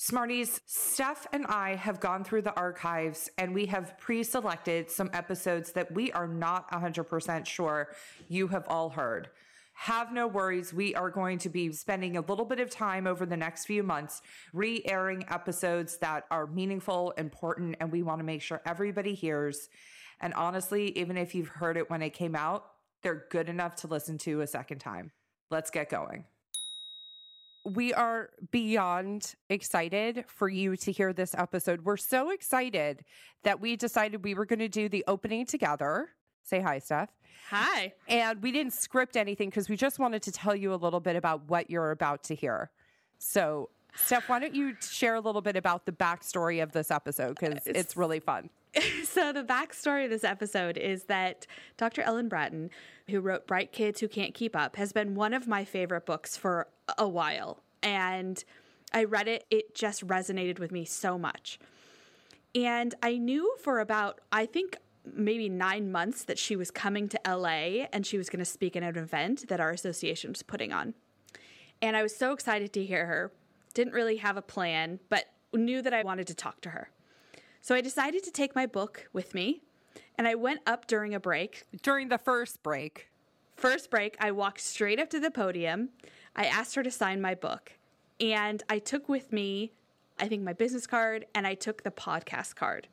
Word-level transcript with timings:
Smarties, 0.00 0.60
Steph 0.64 1.26
and 1.32 1.44
I 1.46 1.74
have 1.74 1.98
gone 1.98 2.22
through 2.22 2.42
the 2.42 2.54
archives 2.54 3.28
and 3.36 3.52
we 3.52 3.66
have 3.66 3.98
pre 3.98 4.22
selected 4.22 4.88
some 4.88 5.10
episodes 5.12 5.72
that 5.72 5.90
we 5.90 6.12
are 6.12 6.28
not 6.28 6.70
100% 6.70 7.44
sure 7.44 7.88
you 8.28 8.46
have 8.46 8.64
all 8.68 8.90
heard. 8.90 9.30
Have 9.72 10.12
no 10.12 10.28
worries. 10.28 10.72
We 10.72 10.94
are 10.94 11.10
going 11.10 11.38
to 11.38 11.48
be 11.48 11.72
spending 11.72 12.16
a 12.16 12.20
little 12.20 12.44
bit 12.44 12.60
of 12.60 12.70
time 12.70 13.08
over 13.08 13.26
the 13.26 13.36
next 13.36 13.64
few 13.64 13.82
months 13.82 14.22
re 14.52 14.82
airing 14.84 15.24
episodes 15.28 15.96
that 15.96 16.26
are 16.30 16.46
meaningful, 16.46 17.10
important, 17.18 17.74
and 17.80 17.90
we 17.90 18.04
want 18.04 18.20
to 18.20 18.24
make 18.24 18.40
sure 18.40 18.62
everybody 18.64 19.14
hears. 19.14 19.68
And 20.20 20.32
honestly, 20.34 20.96
even 20.96 21.16
if 21.16 21.34
you've 21.34 21.48
heard 21.48 21.76
it 21.76 21.90
when 21.90 22.02
it 22.02 22.10
came 22.10 22.36
out, 22.36 22.66
they're 23.02 23.24
good 23.32 23.48
enough 23.48 23.74
to 23.74 23.88
listen 23.88 24.16
to 24.18 24.42
a 24.42 24.46
second 24.46 24.78
time. 24.78 25.10
Let's 25.50 25.72
get 25.72 25.90
going 25.90 26.24
we 27.74 27.92
are 27.94 28.30
beyond 28.50 29.34
excited 29.48 30.24
for 30.26 30.48
you 30.48 30.76
to 30.76 30.92
hear 30.92 31.12
this 31.12 31.34
episode. 31.34 31.84
We're 31.84 31.96
so 31.96 32.30
excited 32.30 33.04
that 33.44 33.60
we 33.60 33.76
decided 33.76 34.24
we 34.24 34.34
were 34.34 34.46
going 34.46 34.58
to 34.60 34.68
do 34.68 34.88
the 34.88 35.04
opening 35.06 35.46
together. 35.46 36.10
Say 36.42 36.60
hi, 36.60 36.78
Steph. 36.78 37.10
Hi. 37.50 37.92
And 38.08 38.42
we 38.42 38.52
didn't 38.52 38.72
script 38.72 39.16
anything 39.16 39.48
because 39.50 39.68
we 39.68 39.76
just 39.76 39.98
wanted 39.98 40.22
to 40.22 40.32
tell 40.32 40.56
you 40.56 40.72
a 40.72 40.76
little 40.76 41.00
bit 41.00 41.16
about 41.16 41.48
what 41.48 41.70
you're 41.70 41.90
about 41.90 42.24
to 42.24 42.34
hear. 42.34 42.70
So, 43.18 43.70
Steph, 44.04 44.28
why 44.28 44.38
don't 44.38 44.54
you 44.54 44.74
share 44.80 45.14
a 45.14 45.20
little 45.20 45.40
bit 45.40 45.56
about 45.56 45.86
the 45.86 45.92
backstory 45.92 46.62
of 46.62 46.72
this 46.72 46.90
episode 46.90 47.38
because 47.38 47.66
uh, 47.66 47.72
it's 47.74 47.96
really 47.96 48.20
fun. 48.20 48.50
so 49.04 49.32
the 49.32 49.42
backstory 49.42 50.04
of 50.04 50.10
this 50.10 50.24
episode 50.24 50.76
is 50.76 51.04
that 51.04 51.46
Dr. 51.76 52.02
Ellen 52.02 52.28
Braaten, 52.28 52.70
who 53.08 53.20
wrote 53.20 53.46
Bright 53.46 53.72
Kids 53.72 54.00
Who 54.00 54.08
Can't 54.08 54.34
Keep 54.34 54.54
Up, 54.56 54.76
has 54.76 54.92
been 54.92 55.14
one 55.14 55.34
of 55.34 55.46
my 55.46 55.64
favorite 55.64 56.06
books 56.06 56.36
for 56.36 56.68
a 56.96 57.08
while. 57.08 57.62
And 57.82 58.42
I 58.92 59.04
read 59.04 59.28
it, 59.28 59.44
it 59.50 59.74
just 59.74 60.06
resonated 60.06 60.58
with 60.58 60.72
me 60.72 60.84
so 60.84 61.18
much. 61.18 61.58
And 62.54 62.94
I 63.02 63.18
knew 63.18 63.56
for 63.62 63.80
about, 63.80 64.20
I 64.32 64.46
think, 64.46 64.78
maybe 65.04 65.48
nine 65.48 65.90
months 65.90 66.24
that 66.24 66.38
she 66.38 66.56
was 66.56 66.70
coming 66.70 67.08
to 67.08 67.20
LA 67.26 67.86
and 67.92 68.06
she 68.06 68.18
was 68.18 68.28
going 68.28 68.40
to 68.40 68.44
speak 68.44 68.76
at 68.76 68.82
an 68.82 68.96
event 68.96 69.48
that 69.48 69.60
our 69.60 69.70
association 69.70 70.30
was 70.30 70.42
putting 70.42 70.72
on. 70.72 70.94
And 71.80 71.96
I 71.96 72.02
was 72.02 72.16
so 72.16 72.32
excited 72.32 72.72
to 72.74 72.84
hear 72.84 73.06
her. 73.06 73.32
Didn't 73.74 73.92
really 73.92 74.16
have 74.16 74.36
a 74.36 74.42
plan, 74.42 75.00
but 75.08 75.26
knew 75.52 75.82
that 75.82 75.94
I 75.94 76.02
wanted 76.02 76.26
to 76.28 76.34
talk 76.34 76.60
to 76.62 76.70
her. 76.70 76.90
So 77.60 77.74
I 77.74 77.80
decided 77.80 78.22
to 78.24 78.30
take 78.30 78.54
my 78.54 78.66
book 78.66 79.08
with 79.12 79.34
me 79.34 79.62
and 80.16 80.26
I 80.26 80.34
went 80.34 80.60
up 80.66 80.86
during 80.86 81.14
a 81.14 81.20
break. 81.20 81.64
During 81.82 82.08
the 82.08 82.18
first 82.18 82.62
break. 82.62 83.08
First 83.56 83.90
break, 83.90 84.16
I 84.20 84.30
walked 84.30 84.60
straight 84.60 85.00
up 85.00 85.10
to 85.10 85.20
the 85.20 85.30
podium. 85.30 85.90
I 86.36 86.44
asked 86.44 86.74
her 86.76 86.82
to 86.82 86.90
sign 86.90 87.20
my 87.20 87.34
book. 87.34 87.72
And 88.20 88.62
I 88.68 88.78
took 88.78 89.08
with 89.08 89.32
me, 89.32 89.72
I 90.18 90.28
think, 90.28 90.42
my 90.42 90.52
business 90.52 90.86
card 90.86 91.26
and 91.34 91.46
I 91.46 91.54
took 91.54 91.82
the 91.82 91.90
podcast 91.90 92.56
card. 92.56 92.88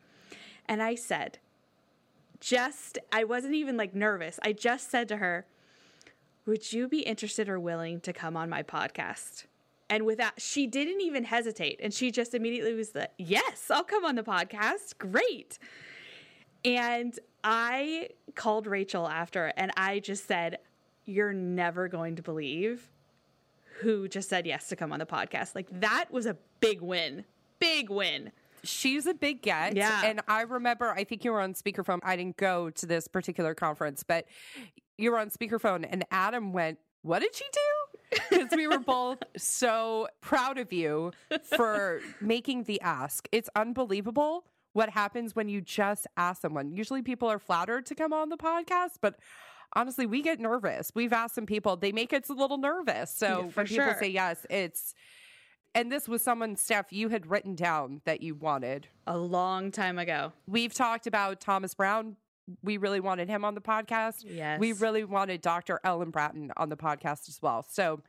And 0.67 0.81
I 0.81 0.95
said, 0.95 1.39
just, 2.39 2.97
I 3.11 3.23
wasn't 3.23 3.55
even 3.55 3.77
like 3.77 3.95
nervous. 3.95 4.39
I 4.43 4.53
just 4.53 4.91
said 4.91 5.07
to 5.09 5.17
her, 5.17 5.45
Would 6.45 6.73
you 6.73 6.87
be 6.87 6.99
interested 6.99 7.49
or 7.49 7.59
willing 7.59 8.01
to 8.01 8.13
come 8.13 8.35
on 8.35 8.49
my 8.49 8.61
podcast? 8.61 9.45
And 9.89 10.05
with 10.05 10.17
that, 10.17 10.33
she 10.37 10.67
didn't 10.67 11.01
even 11.01 11.23
hesitate. 11.23 11.79
And 11.81 11.93
she 11.93 12.11
just 12.11 12.33
immediately 12.33 12.73
was 12.73 12.95
like, 12.95 13.11
Yes, 13.17 13.69
I'll 13.69 13.83
come 13.83 14.05
on 14.05 14.15
the 14.15 14.23
podcast. 14.23 14.97
Great. 14.97 15.59
And 16.63 17.17
I 17.43 18.09
called 18.33 18.65
Rachel 18.65 19.07
after 19.07 19.53
and 19.55 19.71
I 19.77 19.99
just 19.99 20.27
said, 20.27 20.57
You're 21.05 21.33
never 21.33 21.87
going 21.87 22.15
to 22.15 22.23
believe 22.23 22.89
who 23.81 24.07
just 24.07 24.29
said 24.29 24.45
yes 24.45 24.69
to 24.69 24.75
come 24.75 24.91
on 24.91 24.99
the 24.99 25.05
podcast. 25.05 25.53
Like 25.53 25.67
that 25.79 26.05
was 26.11 26.25
a 26.25 26.37
big 26.59 26.81
win. 26.81 27.25
Big 27.59 27.89
win. 27.89 28.31
She's 28.63 29.05
a 29.05 29.13
big 29.13 29.41
get. 29.41 29.75
Yeah. 29.75 30.01
And 30.03 30.21
I 30.27 30.41
remember, 30.41 30.89
I 30.89 31.03
think 31.03 31.23
you 31.23 31.31
were 31.31 31.41
on 31.41 31.53
speakerphone. 31.53 31.99
I 32.03 32.15
didn't 32.15 32.37
go 32.37 32.71
to 32.71 32.85
this 32.85 33.07
particular 33.07 33.53
conference, 33.53 34.03
but 34.03 34.25
you 34.97 35.11
were 35.11 35.19
on 35.19 35.29
speakerphone 35.29 35.85
and 35.87 36.05
Adam 36.09 36.53
went, 36.53 36.79
What 37.01 37.19
did 37.19 37.35
she 37.35 37.45
do? 37.51 37.59
Because 38.29 38.49
we 38.55 38.67
were 38.67 38.79
both 38.79 39.19
so 39.37 40.07
proud 40.21 40.57
of 40.57 40.71
you 40.71 41.11
for 41.55 42.01
making 42.21 42.63
the 42.63 42.79
ask. 42.81 43.27
It's 43.31 43.49
unbelievable 43.55 44.45
what 44.73 44.89
happens 44.89 45.35
when 45.35 45.47
you 45.47 45.61
just 45.61 46.07
ask 46.17 46.41
someone. 46.41 46.75
Usually 46.75 47.01
people 47.01 47.29
are 47.29 47.39
flattered 47.39 47.85
to 47.87 47.95
come 47.95 48.13
on 48.13 48.29
the 48.29 48.37
podcast, 48.37 48.97
but 49.01 49.15
honestly, 49.73 50.05
we 50.05 50.21
get 50.21 50.39
nervous. 50.39 50.91
We've 50.93 51.13
asked 51.13 51.35
some 51.35 51.45
people, 51.45 51.77
they 51.77 51.91
make 51.91 52.13
us 52.13 52.29
a 52.29 52.33
little 52.33 52.57
nervous. 52.57 53.11
So 53.11 53.27
yeah, 53.27 53.49
when 53.53 53.65
sure. 53.65 53.85
people 53.85 53.99
say 53.99 54.09
yes, 54.09 54.45
it's 54.49 54.93
and 55.75 55.91
this 55.91 56.07
was 56.07 56.23
someone, 56.23 56.55
Steph, 56.55 56.93
you 56.93 57.09
had 57.09 57.29
written 57.29 57.53
down 57.53 58.01
that 58.05 58.21
you 58.21 58.33
wanted 58.33 58.87
a 59.05 59.17
long 59.17 59.71
time 59.71 59.99
ago. 59.99 60.31
We've 60.47 60.73
talked 60.73 61.05
about 61.05 61.41
Thomas 61.41 61.73
Brown. 61.73 62.15
We 62.61 62.77
really 62.77 62.99
wanted 62.99 63.29
him 63.29 63.43
on 63.43 63.55
the 63.55 63.61
podcast. 63.61 64.23
Yes. 64.23 64.59
We 64.59 64.73
really 64.73 65.03
wanted 65.03 65.41
Dr. 65.41 65.79
Ellen 65.83 66.11
Braaten 66.11 66.51
on 66.57 66.69
the 66.69 66.77
podcast 66.77 67.27
as 67.29 67.39
well. 67.41 67.65
So 67.69 68.01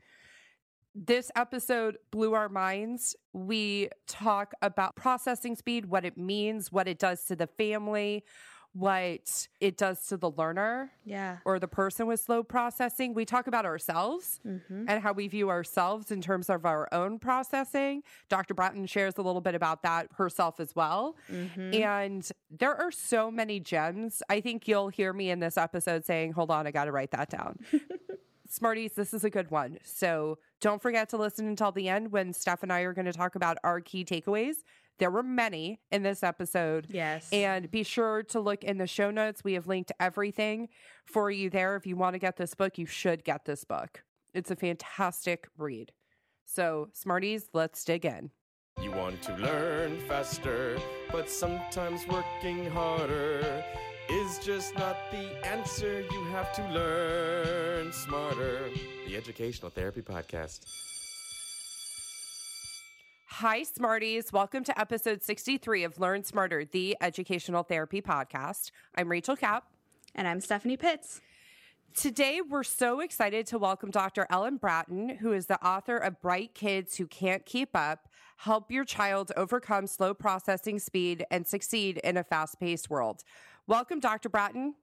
this 0.94 1.30
episode 1.36 1.98
blew 2.10 2.34
our 2.34 2.48
minds. 2.48 3.14
We 3.32 3.90
talk 4.06 4.54
about 4.62 4.96
processing 4.96 5.56
speed, 5.56 5.86
what 5.86 6.04
it 6.04 6.16
means, 6.16 6.72
what 6.72 6.88
it 6.88 6.98
does 6.98 7.24
to 7.26 7.36
the 7.36 7.46
family, 7.46 8.24
what 8.76 9.48
it 9.60 9.78
does 9.78 10.06
to 10.06 10.16
the 10.16 10.30
learner 10.30 10.90
yeah. 11.04 11.38
or 11.46 11.58
the 11.58 11.68
person 11.68 12.06
with 12.06 12.20
slow 12.20 12.42
processing. 12.42 13.14
We 13.14 13.24
talk 13.24 13.46
about 13.46 13.64
ourselves 13.64 14.38
mm-hmm. 14.46 14.84
and 14.86 15.02
how 15.02 15.12
we 15.12 15.28
view 15.28 15.48
ourselves 15.48 16.10
in 16.10 16.20
terms 16.20 16.50
of 16.50 16.66
our 16.66 16.86
own 16.92 17.18
processing. 17.18 18.02
Dr 18.28 18.54
Braaten 18.54 18.86
shares 18.86 19.14
a 19.16 19.22
little 19.22 19.40
bit 19.40 19.54
about 19.54 19.82
that 19.82 20.08
herself 20.16 20.60
as 20.60 20.76
well. 20.76 21.16
Mm-hmm. 21.32 21.74
and 21.74 22.28
there 22.50 22.74
are 22.74 22.90
so 22.90 23.30
many 23.30 23.60
gems. 23.60 24.22
I 24.28 24.40
think 24.40 24.68
you'll 24.68 24.88
hear 24.88 25.12
me 25.12 25.30
in 25.30 25.40
this 25.40 25.56
episode 25.56 26.04
saying 26.04 26.32
hold 26.32 26.50
on 26.50 26.66
i 26.66 26.70
gotta 26.70 26.92
write 26.92 27.12
that 27.12 27.30
down. 27.30 27.58
Smarties, 28.48 28.92
this 28.92 29.12
is 29.12 29.24
a 29.24 29.30
good 29.30 29.50
one. 29.50 29.78
So 29.82 30.38
don't 30.60 30.80
forget 30.80 31.08
to 31.10 31.16
listen 31.16 31.46
until 31.46 31.72
the 31.72 31.88
end 31.88 32.12
when 32.12 32.32
Steph 32.32 32.62
and 32.62 32.72
I 32.72 32.80
are 32.80 32.92
going 32.92 33.06
to 33.06 33.12
talk 33.12 33.34
about 33.34 33.58
our 33.64 33.80
key 33.80 34.04
takeaways 34.04 34.56
there 34.98 35.10
were 35.10 35.22
many 35.22 35.80
in 35.90 36.02
this 36.02 36.22
episode. 36.22 36.86
Yes. 36.90 37.28
And 37.32 37.70
be 37.70 37.82
sure 37.82 38.22
to 38.24 38.40
look 38.40 38.64
in 38.64 38.78
the 38.78 38.86
show 38.86 39.10
notes. 39.10 39.44
We 39.44 39.54
have 39.54 39.66
linked 39.66 39.92
everything 40.00 40.68
for 41.04 41.30
you 41.30 41.50
there. 41.50 41.76
If 41.76 41.86
you 41.86 41.96
want 41.96 42.14
to 42.14 42.18
get 42.18 42.36
this 42.36 42.54
book, 42.54 42.78
you 42.78 42.86
should 42.86 43.24
get 43.24 43.44
this 43.44 43.64
book. 43.64 44.02
It's 44.34 44.50
a 44.50 44.56
fantastic 44.56 45.48
read. 45.56 45.92
So, 46.44 46.88
Smarties, 46.92 47.48
let's 47.52 47.84
dig 47.84 48.04
in. 48.04 48.30
You 48.82 48.92
want 48.92 49.22
to 49.22 49.34
learn 49.36 49.98
faster, 50.06 50.78
but 51.10 51.30
sometimes 51.30 52.06
working 52.06 52.68
harder 52.70 53.64
is 54.10 54.38
just 54.38 54.76
not 54.76 54.96
the 55.10 55.46
answer. 55.46 56.04
You 56.12 56.24
have 56.24 56.52
to 56.54 56.62
learn 56.68 57.92
smarter. 57.92 58.70
The 59.08 59.16
Educational 59.16 59.70
Therapy 59.70 60.02
Podcast. 60.02 60.60
Hi, 63.28 63.64
Smarties. 63.64 64.32
Welcome 64.32 64.62
to 64.64 64.80
episode 64.80 65.20
63 65.22 65.82
of 65.82 65.98
Learn 65.98 66.22
Smarter, 66.22 66.64
the 66.64 66.96
Educational 67.00 67.64
Therapy 67.64 68.00
Podcast. 68.00 68.70
I'm 68.94 69.10
Rachel 69.10 69.34
Kapp. 69.34 69.64
And 70.14 70.28
I'm 70.28 70.40
Stephanie 70.40 70.76
Pitts. 70.76 71.20
Today, 71.94 72.40
we're 72.40 72.62
so 72.62 73.00
excited 73.00 73.44
to 73.48 73.58
welcome 73.58 73.90
Dr. 73.90 74.28
Ellen 74.30 74.58
Braaten, 74.58 75.18
who 75.18 75.32
is 75.32 75.46
the 75.46 75.62
author 75.66 75.96
of 75.96 76.20
Bright 76.22 76.54
Kids 76.54 76.96
Who 76.96 77.06
Can't 77.06 77.44
Keep 77.44 77.74
Up 77.74 78.08
Help 78.38 78.70
Your 78.70 78.84
Child 78.84 79.32
Overcome 79.36 79.88
Slow 79.88 80.14
Processing 80.14 80.78
Speed 80.78 81.24
and 81.30 81.46
Succeed 81.46 81.98
in 82.04 82.16
a 82.16 82.22
Fast 82.22 82.60
Paced 82.60 82.88
World. 82.88 83.24
Welcome, 83.66 83.98
Dr. 83.98 84.30
Braaten. 84.30 84.74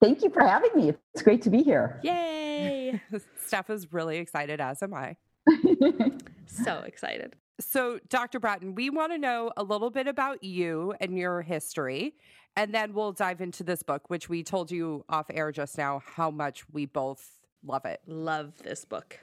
Thank 0.00 0.22
you 0.22 0.30
for 0.30 0.40
having 0.40 0.70
me. 0.74 0.94
It's 1.14 1.22
great 1.22 1.42
to 1.42 1.50
be 1.50 1.62
here. 1.62 2.00
Yay! 2.02 3.00
Steph 3.44 3.68
is 3.70 3.92
really 3.92 4.16
excited, 4.16 4.60
as 4.60 4.82
am 4.82 4.94
I. 4.94 5.16
so 6.46 6.78
excited. 6.86 7.36
So, 7.60 8.00
Dr. 8.08 8.40
Braaten, 8.40 8.74
we 8.74 8.90
want 8.90 9.12
to 9.12 9.18
know 9.18 9.52
a 9.56 9.62
little 9.62 9.90
bit 9.90 10.06
about 10.06 10.42
you 10.42 10.94
and 11.00 11.16
your 11.16 11.42
history, 11.42 12.14
and 12.56 12.74
then 12.74 12.92
we'll 12.92 13.12
dive 13.12 13.40
into 13.40 13.62
this 13.62 13.82
book, 13.82 14.08
which 14.08 14.28
we 14.28 14.42
told 14.42 14.70
you 14.70 15.04
off 15.08 15.26
air 15.30 15.52
just 15.52 15.78
now 15.78 16.02
how 16.04 16.30
much 16.30 16.64
we 16.72 16.86
both 16.86 17.30
love 17.64 17.84
it. 17.84 18.00
Love 18.06 18.52
this 18.62 18.84
book. 18.84 19.18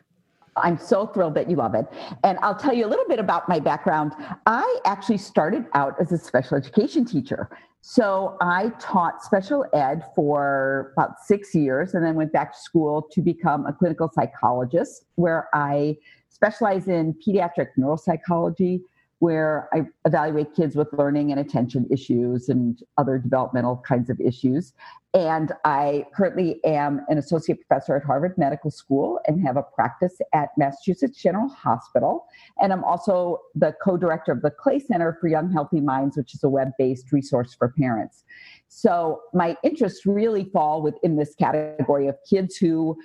I'm 0.55 0.77
so 0.77 1.05
thrilled 1.07 1.35
that 1.35 1.49
you 1.49 1.55
love 1.55 1.75
it. 1.75 1.85
And 2.23 2.37
I'll 2.41 2.55
tell 2.55 2.73
you 2.73 2.85
a 2.85 2.87
little 2.89 3.07
bit 3.07 3.19
about 3.19 3.47
my 3.47 3.59
background. 3.59 4.13
I 4.45 4.79
actually 4.85 5.17
started 5.17 5.65
out 5.73 5.95
as 5.99 6.11
a 6.11 6.17
special 6.17 6.57
education 6.57 7.05
teacher. 7.05 7.49
So 7.81 8.35
I 8.41 8.69
taught 8.79 9.23
special 9.23 9.65
ed 9.73 10.03
for 10.15 10.91
about 10.97 11.19
six 11.23 11.55
years 11.55 11.93
and 11.93 12.03
then 12.03 12.15
went 12.15 12.33
back 12.33 12.53
to 12.53 12.59
school 12.59 13.07
to 13.11 13.21
become 13.21 13.65
a 13.65 13.73
clinical 13.73 14.09
psychologist, 14.13 15.05
where 15.15 15.47
I 15.53 15.97
specialize 16.39 16.87
in 16.87 17.13
pediatric 17.15 17.67
neuropsychology, 17.77 18.81
where 19.19 19.67
I 19.73 19.81
evaluate 20.05 20.55
kids 20.55 20.77
with 20.77 20.87
learning 20.93 21.31
and 21.31 21.39
attention 21.41 21.85
issues 21.91 22.47
and 22.47 22.81
other 22.97 23.17
developmental 23.17 23.83
kinds 23.85 24.09
of 24.09 24.17
issues. 24.21 24.71
And 25.13 25.51
I 25.65 26.05
currently 26.15 26.63
am 26.63 27.01
an 27.09 27.17
associate 27.17 27.59
professor 27.67 27.97
at 27.97 28.03
Harvard 28.05 28.37
Medical 28.37 28.71
School 28.71 29.19
and 29.25 29.45
have 29.45 29.57
a 29.57 29.63
practice 29.63 30.15
at 30.33 30.49
Massachusetts 30.57 31.21
General 31.21 31.49
Hospital. 31.49 32.27
And 32.61 32.71
I'm 32.71 32.85
also 32.85 33.39
the 33.55 33.73
co 33.83 33.97
director 33.97 34.31
of 34.31 34.41
the 34.41 34.51
Clay 34.51 34.79
Center 34.79 35.17
for 35.19 35.27
Young 35.27 35.51
Healthy 35.51 35.81
Minds, 35.81 36.15
which 36.15 36.33
is 36.33 36.43
a 36.43 36.49
web 36.49 36.71
based 36.77 37.11
resource 37.11 37.53
for 37.53 37.73
parents. 37.77 38.23
So 38.69 39.21
my 39.33 39.57
interests 39.63 40.05
really 40.05 40.45
fall 40.45 40.81
within 40.81 41.17
this 41.17 41.35
category 41.35 42.07
of 42.07 42.15
kids 42.29 42.55
who 42.55 42.97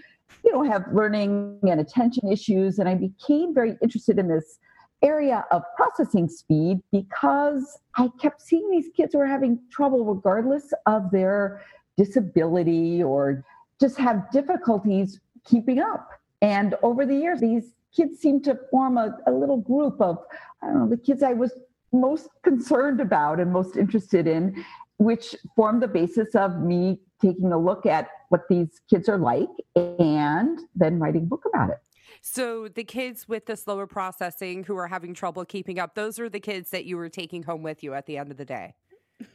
you 0.44 0.52
know 0.52 0.62
have 0.62 0.84
learning 0.92 1.58
and 1.62 1.80
attention 1.80 2.30
issues. 2.30 2.78
And 2.78 2.88
i 2.88 2.94
became 2.94 3.54
very 3.54 3.76
interested 3.82 4.18
in 4.18 4.28
this 4.28 4.58
area 5.02 5.44
of 5.50 5.62
processing 5.76 6.28
speed 6.28 6.80
because 6.90 7.78
i 7.96 8.08
kept 8.20 8.40
seeing 8.40 8.70
these 8.70 8.86
kids 8.96 9.12
who 9.12 9.18
were 9.18 9.26
having 9.26 9.58
trouble 9.70 10.04
regardless 10.04 10.72
of 10.86 11.10
their 11.10 11.62
disability 11.96 13.02
or 13.02 13.44
just 13.80 13.98
have 13.98 14.30
difficulties 14.30 15.20
keeping 15.44 15.78
up. 15.78 16.08
And 16.40 16.74
over 16.82 17.06
the 17.06 17.14
years 17.14 17.40
these 17.40 17.74
kids 17.94 18.18
seem 18.18 18.40
to 18.42 18.58
form 18.70 18.98
a, 18.98 19.16
a 19.26 19.32
little 19.32 19.58
group 19.58 20.00
of 20.00 20.18
i 20.62 20.66
don't 20.66 20.80
know 20.80 20.88
the 20.88 20.96
kids 20.96 21.22
i 21.22 21.32
was 21.32 21.52
most 21.92 22.28
concerned 22.42 23.00
about 23.00 23.38
and 23.38 23.52
most 23.52 23.76
interested 23.76 24.26
in 24.26 24.64
which 24.96 25.36
formed 25.54 25.82
the 25.82 25.88
basis 25.88 26.34
of 26.34 26.60
me 26.60 26.98
taking 27.24 27.52
a 27.52 27.58
look 27.58 27.86
at 27.86 28.08
what 28.28 28.42
these 28.48 28.80
kids 28.90 29.08
are 29.08 29.18
like 29.18 29.48
and 29.76 30.60
then 30.74 30.98
writing 30.98 31.22
a 31.22 31.26
book 31.26 31.44
about 31.46 31.70
it. 31.70 31.78
So 32.20 32.68
the 32.68 32.84
kids 32.84 33.28
with 33.28 33.46
the 33.46 33.56
slower 33.56 33.86
processing 33.86 34.64
who 34.64 34.76
are 34.76 34.86
having 34.86 35.14
trouble 35.14 35.44
keeping 35.44 35.78
up, 35.78 35.94
those 35.94 36.18
are 36.18 36.28
the 36.28 36.40
kids 36.40 36.70
that 36.70 36.84
you 36.84 36.96
were 36.96 37.08
taking 37.08 37.42
home 37.42 37.62
with 37.62 37.82
you 37.82 37.94
at 37.94 38.06
the 38.06 38.16
end 38.16 38.30
of 38.30 38.36
the 38.36 38.44
day. 38.44 38.74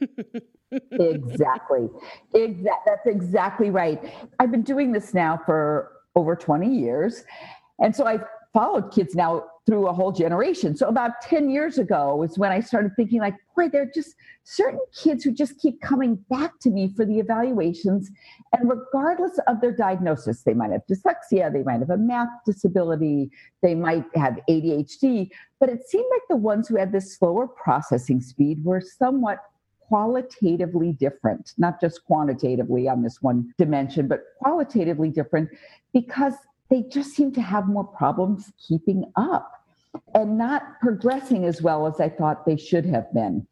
exactly. 0.92 1.88
Exact 2.34 2.86
that's 2.86 3.06
exactly 3.06 3.70
right. 3.70 4.12
I've 4.38 4.50
been 4.50 4.62
doing 4.62 4.92
this 4.92 5.14
now 5.14 5.40
for 5.46 5.92
over 6.16 6.34
20 6.34 6.68
years. 6.68 7.24
And 7.78 7.94
so 7.94 8.04
I've 8.04 8.24
followed 8.52 8.92
kids 8.92 9.14
now 9.14 9.44
through 9.70 9.86
a 9.86 9.92
whole 9.92 10.10
generation. 10.10 10.76
So 10.76 10.88
about 10.88 11.20
10 11.22 11.48
years 11.48 11.78
ago 11.78 12.16
was 12.16 12.36
when 12.36 12.50
I 12.50 12.58
started 12.58 12.90
thinking 12.96 13.20
like, 13.20 13.36
boy, 13.54 13.68
there 13.68 13.82
are 13.82 13.92
just 13.94 14.16
certain 14.42 14.80
kids 15.00 15.22
who 15.22 15.30
just 15.30 15.60
keep 15.60 15.80
coming 15.80 16.16
back 16.28 16.58
to 16.62 16.70
me 16.70 16.92
for 16.96 17.04
the 17.04 17.20
evaluations. 17.20 18.10
And 18.52 18.68
regardless 18.68 19.38
of 19.46 19.60
their 19.60 19.70
diagnosis, 19.70 20.42
they 20.42 20.54
might 20.54 20.72
have 20.72 20.82
dyslexia, 20.90 21.52
they 21.52 21.62
might 21.62 21.78
have 21.78 21.90
a 21.90 21.96
math 21.96 22.30
disability, 22.44 23.30
they 23.62 23.76
might 23.76 24.04
have 24.16 24.40
ADHD, 24.48 25.30
but 25.60 25.68
it 25.68 25.88
seemed 25.88 26.06
like 26.10 26.22
the 26.28 26.36
ones 26.36 26.66
who 26.66 26.76
had 26.76 26.90
this 26.90 27.16
slower 27.16 27.46
processing 27.46 28.20
speed 28.20 28.64
were 28.64 28.80
somewhat 28.80 29.38
qualitatively 29.78 30.94
different, 30.94 31.52
not 31.58 31.80
just 31.80 32.04
quantitatively 32.06 32.88
on 32.88 33.04
this 33.04 33.22
one 33.22 33.54
dimension, 33.56 34.08
but 34.08 34.22
qualitatively 34.40 35.10
different 35.10 35.48
because 35.92 36.34
they 36.70 36.82
just 36.82 37.10
seem 37.10 37.32
to 37.32 37.40
have 37.40 37.68
more 37.68 37.84
problems 37.84 38.52
keeping 38.66 39.04
up 39.14 39.59
and 40.14 40.38
not 40.38 40.80
progressing 40.80 41.44
as 41.44 41.62
well 41.62 41.86
as 41.86 42.00
I 42.00 42.08
thought 42.08 42.46
they 42.46 42.56
should 42.56 42.86
have 42.86 43.12
been. 43.12 43.46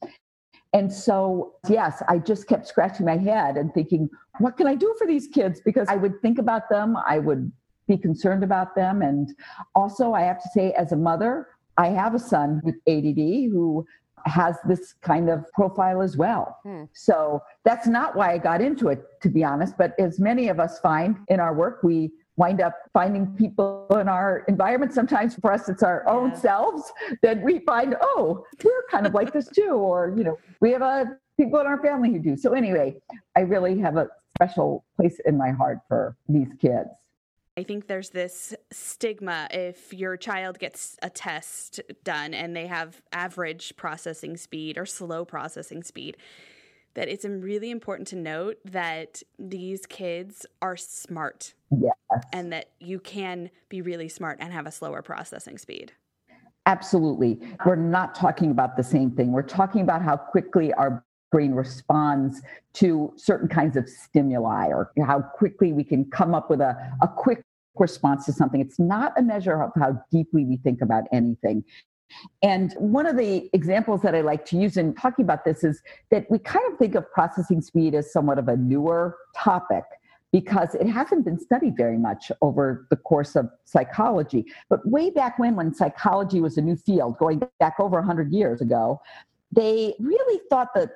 And 0.73 0.93
so, 0.93 1.55
yes, 1.69 2.03
I 2.09 2.19
just 2.19 2.47
kept 2.47 2.67
scratching 2.67 3.07
my 3.07 3.17
head 3.17 3.57
and 3.57 3.73
thinking, 3.73 4.09
what 4.39 4.57
can 4.57 4.67
I 4.67 4.75
do 4.75 4.95
for 4.99 5.07
these 5.07 5.27
kids? 5.27 5.61
Because 5.65 5.89
I 5.89 5.97
would 5.97 6.21
think 6.21 6.39
about 6.39 6.69
them, 6.69 6.97
I 7.07 7.19
would 7.19 7.51
be 7.87 7.97
concerned 7.97 8.45
about 8.45 8.75
them. 8.75 9.01
And 9.03 9.35
also, 9.75 10.13
I 10.13 10.23
have 10.23 10.43
to 10.43 10.49
say, 10.53 10.73
as 10.73 10.93
a 10.93 10.97
mother, 10.97 11.49
I 11.79 11.89
have 11.89 12.15
a 12.15 12.19
son 12.19 12.61
with 12.65 12.75
ADD 12.87 13.51
who 13.51 13.87
has 14.27 14.57
this 14.67 14.95
kind 15.01 15.31
of 15.31 15.45
profile 15.53 16.03
as 16.03 16.17
well. 16.17 16.59
Hmm. 16.65 16.85
So 16.93 17.41
that's 17.65 17.87
not 17.87 18.15
why 18.15 18.33
I 18.33 18.39
got 18.39 18.61
into 18.61 18.89
it, 18.89 19.05
to 19.23 19.31
be 19.31 19.45
honest. 19.45 19.79
But 19.79 19.99
as 19.99 20.19
many 20.19 20.49
of 20.49 20.61
us 20.61 20.79
find 20.81 21.17
in 21.29 21.41
our 21.41 21.55
work, 21.55 21.83
we 21.83 22.11
wind 22.39 22.61
up 22.61 22.75
finding 22.93 23.27
people 23.37 23.87
in 24.01 24.09
our 24.09 24.45
environment. 24.49 24.95
Sometimes 24.95 25.35
for 25.35 25.53
us, 25.53 25.69
it's 25.69 25.83
our 25.83 26.09
own 26.09 26.35
selves 26.35 26.91
that 27.23 27.43
we 27.43 27.59
find, 27.61 27.97
oh, 28.01 28.47
we're 28.65 28.85
kind 28.91 29.07
of 29.07 29.13
like 29.13 29.33
this 29.33 29.49
too. 29.55 29.73
Or, 29.73 30.15
you 30.17 30.25
know, 30.25 30.39
we 30.61 30.71
have 30.71 30.83
a 30.83 31.19
people 31.37 31.61
in 31.61 31.67
our 31.67 31.83
family 31.83 32.11
who 32.13 32.19
do. 32.19 32.37
So 32.37 32.53
anyway, 32.55 32.97
I 33.37 33.41
really 33.41 33.79
have 33.81 33.97
a 33.97 34.09
special 34.37 34.85
place 34.97 35.21
in 35.27 35.37
my 35.37 35.51
heart 35.51 35.79
for 35.89 36.17
these 36.29 36.49
kids. 36.61 36.89
I 37.57 37.65
think 37.65 37.89
there's 37.89 38.11
this 38.11 38.55
stigma 38.71 39.49
if 39.51 39.93
your 39.93 40.17
child 40.17 40.61
gets 40.61 40.97
a 41.03 41.11
test 41.11 41.81
done 42.05 42.33
and 42.33 42.55
they 42.55 42.69
have 42.69 43.03
average 43.13 43.75
processing 43.77 44.37
speed 44.37 44.79
or 44.79 44.87
slow 44.87 45.25
processing 45.25 45.83
speed 45.83 46.17
that 46.99 47.09
it's 47.09 47.25
really 47.25 47.71
important 47.71 48.09
to 48.09 48.17
note 48.17 48.59
that 48.65 49.23
these 49.39 49.87
kids 49.87 50.45
are 50.61 50.77
smart. 50.77 51.55
Yes. 51.71 51.95
And 52.33 52.53
that 52.53 52.71
you 52.81 52.99
can 52.99 53.51
be 53.69 53.81
really 53.83 54.09
smart 54.09 54.39
and 54.41 54.53
have 54.53 54.67
a 54.67 54.73
slower 54.73 55.01
processing 55.01 55.59
speed. 55.59 55.93
Absolutely. 56.67 57.39
We're 57.65 57.77
not 57.77 58.17
talking 58.17 58.51
about 58.51 58.77
the 58.77 58.83
same 58.83 59.13
thing. 59.13 59.31
We're 59.31 59.43
talking 59.43 59.83
about 59.83 60.03
how 60.03 60.17
quickly 60.17 60.73
our 60.73 61.05
brain 61.31 61.53
responds 61.53 62.43
to 62.75 63.13
certain 63.15 63.47
kinds 63.47 63.77
of 63.77 63.89
stimuli 63.89 64.67
or 64.67 64.91
how 65.07 65.21
quickly 65.21 65.73
we 65.73 65.85
can 65.85 66.05
come 66.11 66.35
up 66.35 66.51
with 66.51 66.61
a, 66.61 66.75
a 67.01 67.07
quick 67.07 67.45
response 67.77 68.27
to 68.27 68.33
something. 68.33 68.61
It's 68.61 68.81
not 68.81 69.17
a 69.17 69.23
measure 69.23 69.63
of 69.63 69.71
how 69.79 70.03
deeply 70.11 70.45
we 70.45 70.57
think 70.57 70.83
about 70.83 71.05
anything. 71.13 71.63
And 72.43 72.73
one 72.79 73.07
of 73.07 73.17
the 73.17 73.49
examples 73.53 74.03
that 74.03 74.15
I 74.15 74.21
like 74.21 74.45
to 74.47 74.57
use 74.57 74.77
in 74.77 74.95
talking 74.95 75.25
about 75.25 75.45
this 75.45 75.65
is 75.65 75.83
that 76.11 76.31
we 76.31 76.39
kind 76.39 76.65
of 76.73 76.79
think 76.79 76.95
of 76.95 77.11
processing 77.13 77.61
speed 77.61 77.95
as 77.95 78.13
somewhat 78.13 78.39
of 78.39 78.49
a 78.49 78.57
newer 78.57 79.17
topic 79.37 79.85
because 80.33 80.75
it 80.75 80.87
hasn't 80.87 81.25
been 81.25 81.39
studied 81.39 81.77
very 81.77 81.97
much 81.97 82.31
over 82.43 82.87
the 82.91 82.97
course 82.97 83.35
of 83.35 83.49
psychology. 83.65 84.45
But 84.69 84.87
way 84.87 85.11
back 85.11 85.39
when, 85.39 85.57
when 85.57 85.73
psychology 85.73 86.41
was 86.41 86.59
a 86.59 86.61
new 86.61 86.77
field, 86.77 87.19
going 87.19 87.43
back 87.61 87.75
over 87.81 87.97
100 87.97 88.33
years 88.33 88.61
ago, 88.61 89.01
they 89.51 89.95
really 89.99 90.41
thought 90.51 90.69
that 90.75 90.91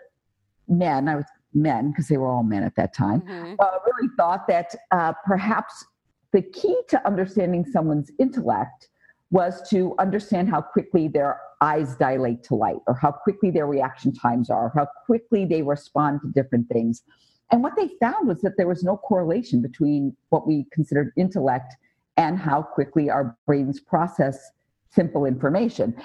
men, 0.69 1.09
I 1.09 1.17
was 1.17 1.25
men 1.55 1.91
because 1.91 2.09
they 2.09 2.19
were 2.19 2.29
all 2.29 2.43
men 2.43 2.62
at 2.62 2.76
that 2.76 2.94
time, 2.94 3.23
mm-hmm. 3.23 3.55
uh, 3.59 3.79
really 3.87 4.09
thought 4.17 4.47
that 4.49 4.75
uh, 4.91 5.12
perhaps 5.25 5.85
the 6.32 6.43
key 6.43 6.76
to 6.88 7.06
understanding 7.06 7.64
someone's 7.64 8.11
intellect 8.19 8.88
was 9.32 9.67
to 9.70 9.94
understand 9.99 10.49
how 10.49 10.61
quickly 10.61 11.08
their 11.08 11.40
eyes 11.62 11.96
dilate 11.96 12.44
to 12.44 12.55
light 12.55 12.76
or 12.87 12.94
how 12.94 13.11
quickly 13.11 13.50
their 13.50 13.67
reaction 13.67 14.12
times 14.12 14.50
are, 14.50 14.70
how 14.75 14.87
quickly 15.06 15.44
they 15.46 15.62
respond 15.62 16.20
to 16.20 16.29
different 16.29 16.69
things. 16.69 17.02
And 17.50 17.62
what 17.62 17.73
they 17.76 17.88
found 17.99 18.29
was 18.29 18.43
that 18.43 18.56
there 18.58 18.69
was 18.69 18.84
no 18.84 18.96
correlation 18.96 19.62
between 19.62 20.14
what 20.29 20.46
we 20.46 20.67
considered 20.70 21.12
intellect 21.17 21.75
and 22.19 22.38
how 22.38 22.62
quickly 22.62 23.08
our 23.08 23.37
brains 23.46 23.81
process 23.81 24.38
simple 24.90 25.25
information. 25.25 25.96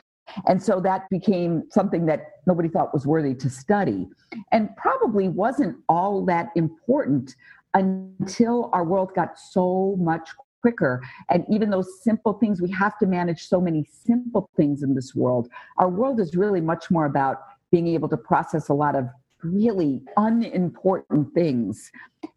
And 0.47 0.63
so 0.63 0.79
that 0.81 1.09
became 1.09 1.63
something 1.69 2.05
that 2.05 2.31
nobody 2.45 2.69
thought 2.69 2.93
was 2.93 3.05
worthy 3.05 3.33
to 3.35 3.49
study 3.49 4.07
and 4.53 4.69
probably 4.77 5.27
wasn't 5.27 5.75
all 5.89 6.25
that 6.25 6.49
important 6.55 7.35
until 7.73 8.69
our 8.73 8.85
world 8.85 9.13
got 9.15 9.37
so 9.37 9.95
much 9.99 10.29
quicker. 10.67 11.01
And 11.29 11.45
even 11.49 11.69
those 11.69 11.87
simple 12.03 12.33
things, 12.33 12.61
we 12.61 12.69
have 12.71 12.97
to 12.99 13.05
manage 13.05 13.47
so 13.47 13.61
many 13.61 13.87
simple 14.05 14.49
things 14.57 14.83
in 14.83 14.95
this 14.95 15.15
world. 15.15 15.47
Our 15.77 15.89
world 15.89 16.19
is 16.19 16.35
really 16.35 16.59
much 16.59 16.91
more 16.91 17.05
about 17.05 17.37
being 17.71 17.87
able 17.87 18.09
to 18.09 18.17
process 18.17 18.67
a 18.67 18.73
lot 18.73 18.95
of 18.95 19.07
really 19.43 20.01
unimportant 20.17 21.33
things. 21.33 21.89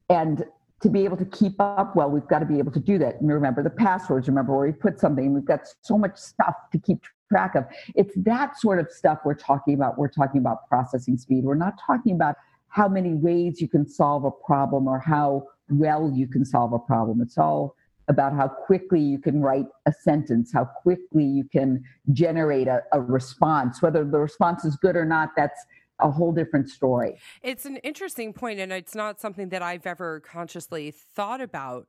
And 0.09 0.45
to 0.81 0.89
be 0.89 1.05
able 1.05 1.17
to 1.17 1.25
keep 1.25 1.55
up 1.59 1.97
well, 1.97 2.09
we've 2.09 2.29
got 2.29 2.39
to 2.39 2.47
be 2.47 2.59
able 2.59 2.73
to 2.73 2.81
do 2.81 2.99
that. 2.99 3.21
And 3.21 3.29
remember 3.33 3.65
the 3.65 3.71
passwords, 3.71 4.29
remember 4.29 4.57
where 4.57 4.67
we 4.67 4.73
put 4.73 5.01
something. 5.01 5.35
We've 5.35 5.45
got 5.45 5.63
so 5.83 5.99
much 5.99 6.17
stuff 6.17 6.55
to 6.73 6.79
keep 6.79 7.03
track 7.29 7.57
of. 7.57 7.65
It's 7.97 8.15
that 8.17 8.59
sort 8.59 8.79
of 8.79 8.91
stuff 8.91 9.19
we're 9.25 9.35
talking 9.35 9.75
about. 9.75 9.99
We're 9.99 10.09
talking 10.09 10.41
about 10.41 10.69
processing 10.69 11.19
speed. 11.19 11.45
We're 11.45 11.55
not 11.55 11.75
talking 11.85 12.15
about 12.15 12.37
how 12.69 12.89
many 12.89 13.15
ways 13.15 13.61
you 13.61 13.69
can 13.69 13.89
solve 13.89 14.25
a 14.25 14.31
problem 14.31 14.87
or 14.87 15.01
how 15.01 15.49
well 15.69 16.11
you 16.15 16.29
can 16.29 16.45
solve 16.45 16.73
a 16.73 16.79
problem. 16.79 17.21
It's 17.21 17.37
all 17.37 17.77
about 18.11 18.35
how 18.35 18.49
quickly 18.49 19.01
you 19.01 19.19
can 19.19 19.41
write 19.41 19.67
a 19.87 19.93
sentence, 19.93 20.53
how 20.53 20.65
quickly 20.65 21.25
you 21.25 21.45
can 21.45 21.83
generate 22.13 22.67
a, 22.67 22.83
a 22.93 23.01
response. 23.01 23.81
Whether 23.81 24.05
the 24.05 24.19
response 24.19 24.65
is 24.65 24.77
good 24.77 24.97
or 24.97 25.05
not, 25.05 25.31
that's 25.37 25.65
a 26.01 26.11
whole 26.11 26.33
different 26.33 26.69
story. 26.69 27.19
It's 27.43 27.67
an 27.67 27.77
interesting 27.79 28.33
point, 28.33 28.59
and 28.59 28.73
it's 28.73 28.97
not 28.97 29.21
something 29.21 29.51
that 29.51 29.63
I've 29.63 29.87
ever 29.87 30.21
consciously 30.21 30.91
thought 30.91 31.41
about, 31.41 31.87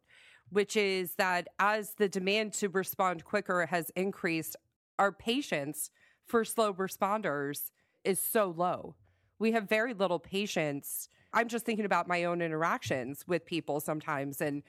which 0.49 0.77
is 0.77 1.15
that 1.15 1.47
as 1.57 1.95
the 1.97 2.07
demand 2.07 2.53
to 2.55 2.69
respond 2.69 3.25
quicker 3.25 3.65
has 3.65 3.89
increased, 3.95 4.55
our 4.99 5.11
patience 5.11 5.89
for 6.27 6.45
slow 6.45 6.71
responders 6.71 7.71
is 8.03 8.19
so 8.19 8.53
low. 8.55 8.95
We 9.39 9.53
have 9.53 9.67
very 9.67 9.95
little 9.95 10.19
patience. 10.19 11.09
I'm 11.33 11.47
just 11.47 11.65
thinking 11.65 11.85
about 11.85 12.07
my 12.07 12.25
own 12.25 12.43
interactions 12.43 13.23
with 13.25 13.43
people 13.45 13.79
sometimes 13.79 14.39
and 14.39 14.61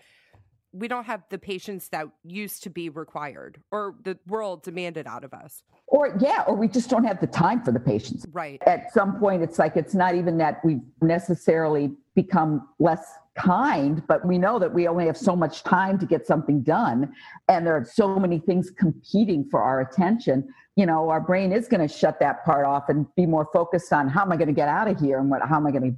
we 0.73 0.89
don't 0.89 1.05
have 1.05 1.23
the 1.29 1.39
patience 1.39 1.89
that 1.89 2.07
used 2.25 2.63
to 2.63 2.71
be 2.71 2.89
required 2.89 3.61
or 3.71 3.95
the 4.05 4.19
world 4.27 4.63
demanded 4.63 5.07
out 5.07 5.23
of 5.25 5.35
us. 5.35 5.63
Or, 5.87 6.17
yeah, 6.21 6.45
or 6.47 6.55
we 6.55 6.69
just 6.69 6.89
don't 6.89 7.05
have 7.05 7.21
the 7.21 7.27
time 7.27 7.63
for 7.63 7.73
the 7.73 7.81
patience. 7.81 8.25
Right. 8.33 8.63
At 8.67 8.93
some 8.93 9.19
point, 9.19 9.43
it's 9.43 9.59
like 9.59 9.77
it's 9.77 9.95
not 9.95 10.15
even 10.15 10.39
that 10.39 10.65
we've 10.65 10.81
necessarily 11.03 11.93
become 12.15 12.67
less 12.79 13.05
kind, 13.37 14.03
but 14.07 14.27
we 14.27 14.39
know 14.39 14.59
that 14.59 14.73
we 14.73 14.89
only 14.89 15.07
have 15.07 15.17
so 15.17 15.37
much 15.37 15.63
time 15.63 15.99
to 15.99 16.07
get 16.07 16.27
something 16.27 16.63
done. 16.63 17.13
And 17.49 17.67
there 17.67 17.77
are 17.77 17.85
so 17.85 18.19
many 18.19 18.39
things 18.39 18.71
competing 18.71 19.49
for 19.51 19.63
our 19.63 19.81
attention. 19.81 20.49
You 20.77 20.87
know, 20.87 21.11
our 21.11 21.21
brain 21.21 21.53
is 21.53 21.69
going 21.69 21.87
to 21.87 21.95
shut 21.95 22.19
that 22.21 22.45
part 22.45 22.65
off 22.65 22.89
and 22.89 23.07
be 23.15 23.27
more 23.27 23.49
focused 23.53 23.93
on 23.93 24.09
how 24.09 24.23
am 24.23 24.33
I 24.33 24.37
going 24.37 24.49
to 24.49 24.55
get 24.55 24.69
out 24.69 24.89
of 24.89 24.99
here 24.99 25.19
and 25.19 25.31
what, 25.31 25.43
how 25.43 25.57
am 25.57 25.67
I 25.67 25.71
going 25.71 25.93
to 25.93 25.97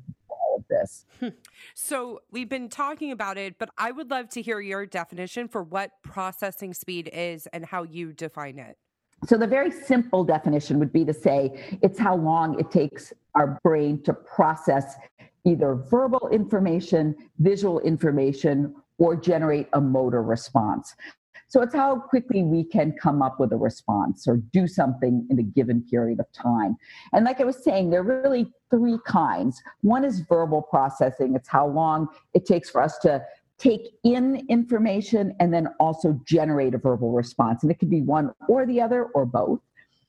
of 0.64 0.68
this. 0.68 1.06
Hmm. 1.20 1.28
So 1.74 2.20
we've 2.30 2.48
been 2.48 2.68
talking 2.68 3.12
about 3.12 3.38
it, 3.38 3.58
but 3.58 3.70
I 3.78 3.90
would 3.92 4.10
love 4.10 4.28
to 4.30 4.42
hear 4.42 4.60
your 4.60 4.86
definition 4.86 5.48
for 5.48 5.62
what 5.62 5.90
processing 6.02 6.74
speed 6.74 7.10
is 7.12 7.46
and 7.48 7.64
how 7.64 7.82
you 7.82 8.12
define 8.12 8.58
it. 8.58 8.76
So, 9.26 9.38
the 9.38 9.46
very 9.46 9.70
simple 9.70 10.22
definition 10.22 10.78
would 10.80 10.92
be 10.92 11.04
to 11.06 11.14
say 11.14 11.78
it's 11.82 11.98
how 11.98 12.16
long 12.16 12.58
it 12.58 12.70
takes 12.70 13.12
our 13.34 13.58
brain 13.62 14.02
to 14.02 14.12
process 14.12 14.96
either 15.46 15.74
verbal 15.74 16.28
information, 16.30 17.14
visual 17.38 17.80
information, 17.80 18.74
or 18.98 19.16
generate 19.16 19.68
a 19.72 19.80
motor 19.80 20.22
response. 20.22 20.94
So 21.48 21.62
it's 21.62 21.74
how 21.74 21.96
quickly 21.96 22.42
we 22.42 22.64
can 22.64 22.92
come 23.00 23.22
up 23.22 23.38
with 23.38 23.52
a 23.52 23.56
response 23.56 24.26
or 24.26 24.38
do 24.38 24.66
something 24.66 25.26
in 25.30 25.38
a 25.38 25.42
given 25.42 25.82
period 25.82 26.20
of 26.20 26.30
time. 26.32 26.76
And 27.12 27.24
like 27.24 27.40
I 27.40 27.44
was 27.44 27.62
saying, 27.62 27.90
there 27.90 28.00
are 28.00 28.22
really 28.22 28.52
three 28.70 28.98
kinds. 29.06 29.62
One 29.82 30.04
is 30.04 30.20
verbal 30.20 30.62
processing, 30.62 31.34
it's 31.34 31.48
how 31.48 31.66
long 31.66 32.08
it 32.34 32.46
takes 32.46 32.70
for 32.70 32.82
us 32.82 32.98
to 32.98 33.22
take 33.58 33.94
in 34.02 34.44
information 34.48 35.34
and 35.38 35.54
then 35.54 35.68
also 35.78 36.20
generate 36.26 36.74
a 36.74 36.78
verbal 36.78 37.12
response. 37.12 37.62
And 37.62 37.70
it 37.70 37.78
could 37.78 37.90
be 37.90 38.00
one 38.00 38.32
or 38.48 38.66
the 38.66 38.80
other 38.80 39.04
or 39.14 39.24
both. 39.24 39.60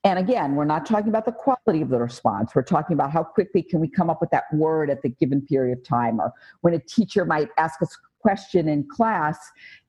And 0.03 0.19
again, 0.19 0.55
we're 0.55 0.65
not 0.65 0.85
talking 0.85 1.09
about 1.09 1.25
the 1.25 1.31
quality 1.31 1.81
of 1.81 1.89
the 1.89 1.97
response. 1.97 2.53
We're 2.53 2.61
talking 2.61 2.93
about 2.93 3.11
how 3.11 3.23
quickly 3.23 3.63
can 3.63 3.79
we 3.79 3.87
come 3.89 4.07
up 4.07 4.21
with 4.21 4.29
that 4.29 4.43
word 4.53 4.91
at 4.91 5.01
the 5.01 5.09
given 5.09 5.41
period 5.41 5.75
of 5.79 5.83
time, 5.83 6.19
or 6.19 6.31
when 6.61 6.75
a 6.75 6.79
teacher 6.79 7.25
might 7.25 7.49
ask 7.57 7.81
us 7.81 7.91
a 7.95 8.21
question 8.21 8.67
in 8.69 8.87
class 8.87 9.39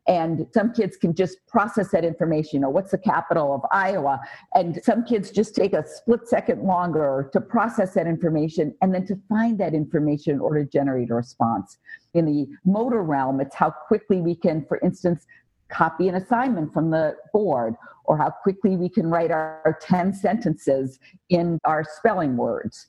and 0.09 0.47
some 0.55 0.73
kids 0.73 0.97
can 0.97 1.15
just 1.15 1.39
process 1.47 1.91
that 1.91 2.05
information. 2.05 2.51
You 2.55 2.61
know 2.61 2.71
what's 2.71 2.93
the 2.93 2.99
capital 2.99 3.55
of 3.55 3.63
iowa? 3.73 4.21
And 4.55 4.81
some 4.85 5.05
kids 5.05 5.31
just 5.31 5.55
take 5.55 5.73
a 5.73 5.85
split 5.87 6.29
second 6.29 6.63
longer 6.63 7.29
to 7.33 7.41
process 7.41 7.95
that 7.95 8.07
information 8.07 8.75
and 8.83 8.95
then 8.95 9.07
to 9.07 9.19
find 9.29 9.59
that 9.59 9.75
information 9.75 10.35
in 10.35 10.41
order 10.41 10.65
to 10.65 10.71
generate 10.71 11.11
a 11.11 11.15
response. 11.15 11.79
In 12.15 12.25
the 12.25 12.47
motor 12.65 13.03
realm 13.03 13.41
it's 13.41 13.55
how 13.55 13.71
quickly 13.71 14.21
we 14.21 14.35
can 14.35 14.65
for 14.67 14.79
instance 14.83 15.27
copy 15.69 16.09
an 16.09 16.15
assignment 16.15 16.73
from 16.73 16.91
the 16.91 17.17
board 17.33 17.75
or 18.05 18.17
how 18.17 18.31
quickly 18.31 18.77
we 18.77 18.89
can 18.89 19.09
write 19.09 19.33
our, 19.33 19.61
our 19.65 19.77
10 19.83 20.15
sentences 20.15 21.01
in 21.29 21.59
our 21.65 21.85
spelling 21.85 22.37
words 22.37 22.87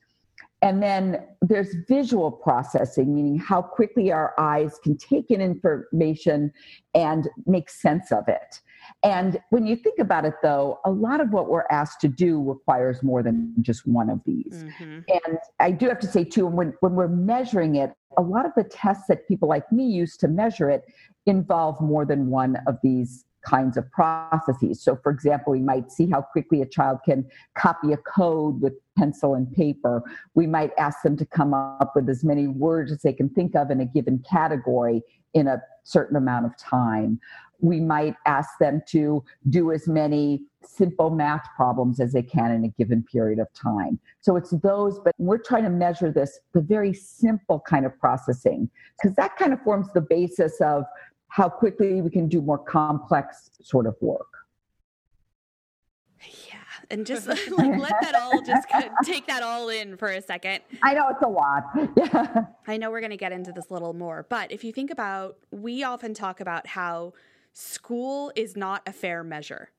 and 0.61 0.81
then 0.81 1.23
there's 1.41 1.75
visual 1.87 2.31
processing, 2.31 3.13
meaning 3.13 3.37
how 3.37 3.61
quickly 3.61 4.11
our 4.11 4.33
eyes 4.39 4.79
can 4.83 4.97
take 4.97 5.29
in 5.29 5.39
information 5.39 6.51
and 6.95 7.29
make 7.45 7.69
sense 7.69 8.11
of 8.11 8.27
it. 8.27 8.61
And 9.03 9.39
when 9.51 9.67
you 9.67 9.75
think 9.75 9.99
about 9.99 10.25
it, 10.25 10.33
though, 10.41 10.79
a 10.85 10.91
lot 10.91 11.21
of 11.21 11.31
what 11.31 11.49
we're 11.49 11.65
asked 11.69 12.01
to 12.01 12.07
do 12.07 12.41
requires 12.41 13.03
more 13.03 13.21
than 13.21 13.53
just 13.61 13.85
one 13.85 14.09
of 14.09 14.21
these. 14.25 14.63
Mm-hmm. 14.63 14.99
And 15.09 15.37
I 15.59 15.71
do 15.71 15.87
have 15.87 15.99
to 15.99 16.07
say, 16.07 16.23
too, 16.23 16.47
when, 16.47 16.73
when 16.79 16.95
we're 16.95 17.07
measuring 17.07 17.75
it, 17.75 17.93
a 18.17 18.21
lot 18.21 18.45
of 18.45 18.53
the 18.55 18.63
tests 18.63 19.03
that 19.09 19.27
people 19.27 19.47
like 19.47 19.71
me 19.71 19.85
use 19.85 20.17
to 20.17 20.27
measure 20.27 20.71
it 20.71 20.85
involve 21.27 21.79
more 21.81 22.05
than 22.05 22.29
one 22.29 22.57
of 22.65 22.77
these 22.81 23.25
kinds 23.48 23.77
of 23.77 23.89
processes. 23.92 24.82
So, 24.82 24.98
for 25.01 25.12
example, 25.12 25.54
we 25.54 25.62
might 25.62 25.92
see 25.92 26.10
how 26.10 26.22
quickly 26.22 26.62
a 26.62 26.66
child 26.66 27.00
can 27.06 27.25
copy 27.58 27.94
a 27.94 27.98
code 27.98 28.62
with 28.62 28.74
pencil 28.98 29.36
and 29.36 29.51
paper. 29.51 30.01
We 30.36 30.48
might 30.48 30.72
ask 30.77 31.01
them 31.04 31.16
to 31.18 31.25
come 31.25 31.54
up 31.54 31.94
with 31.96 32.10
as 32.10 32.24
many 32.24 32.48
words 32.48 32.92
as 32.92 33.01
they 33.01 33.13
can 33.13 33.30
think 33.30 33.56
of 33.56 33.72
in 33.72 33.80
a 33.80 33.86
given 33.86 34.24
category 34.30 35.01
in 35.34 35.48
a 35.48 35.62
certain 35.84 36.18
amount 36.18 36.46
of 36.46 36.58
time. 36.58 37.20
We 37.60 37.80
might 37.80 38.16
ask 38.25 38.50
them 38.60 38.82
to 38.89 39.24
do 39.50 39.72
as 39.72 39.88
many 39.88 40.44
simple 40.63 41.10
math 41.10 41.48
problems 41.56 42.00
as 42.00 42.12
they 42.13 42.22
can 42.22 42.51
in 42.51 42.63
a 42.66 42.68
given 42.68 43.04
period 43.04 43.39
of 43.39 43.48
time. 43.54 44.00
So 44.22 44.36
it's 44.36 44.51
those, 44.62 45.00
but 45.00 45.13
we're 45.18 45.38
trying 45.39 45.63
to 45.63 45.70
measure 45.70 46.12
this, 46.12 46.39
the 46.54 46.62
very 46.62 46.94
simple 46.94 47.63
kind 47.68 47.86
of 47.86 47.98
processing, 48.00 48.70
because 48.98 49.16
that 49.16 49.38
kind 49.38 49.54
of 49.54 49.62
forms 49.62 49.88
the 49.94 50.01
basis 50.01 50.60
of 50.62 50.84
how 51.27 51.50
quickly 51.50 52.01
we 52.01 52.10
can 52.10 52.27
do 52.27 52.41
more 52.41 52.57
complex 52.57 53.51
sort 53.62 53.86
of 53.86 53.96
work. 54.01 54.27
Yeah, 56.48 56.55
and 56.89 57.05
just 57.05 57.27
like 57.27 57.79
let 57.79 57.93
that 58.01 58.15
all 58.15 58.41
just 58.41 58.67
take 59.03 59.27
that 59.27 59.43
all 59.43 59.69
in 59.69 59.98
for 59.98 60.07
a 60.07 60.22
second. 60.22 60.62
I 60.81 60.93
know 60.93 61.10
it's 61.10 61.22
a 61.22 61.27
lot. 61.27 61.63
Yeah. 61.98 62.46
I 62.67 62.77
know 62.77 62.91
we're 62.91 63.00
going 63.00 63.12
to 63.12 63.17
get 63.17 63.31
into 63.31 63.51
this 63.51 63.69
a 63.69 63.74
little 63.74 63.93
more, 63.93 64.25
but 64.29 64.51
if 64.51 64.63
you 64.63 64.72
think 64.72 64.91
about, 64.91 65.38
we 65.51 65.84
often 65.84 66.13
talk 66.13 66.39
about 66.39 66.67
how 66.67 67.13
school 67.53 68.31
is 68.36 68.55
not 68.55 68.81
a 68.86 68.93
fair 68.93 69.24
measure 69.24 69.72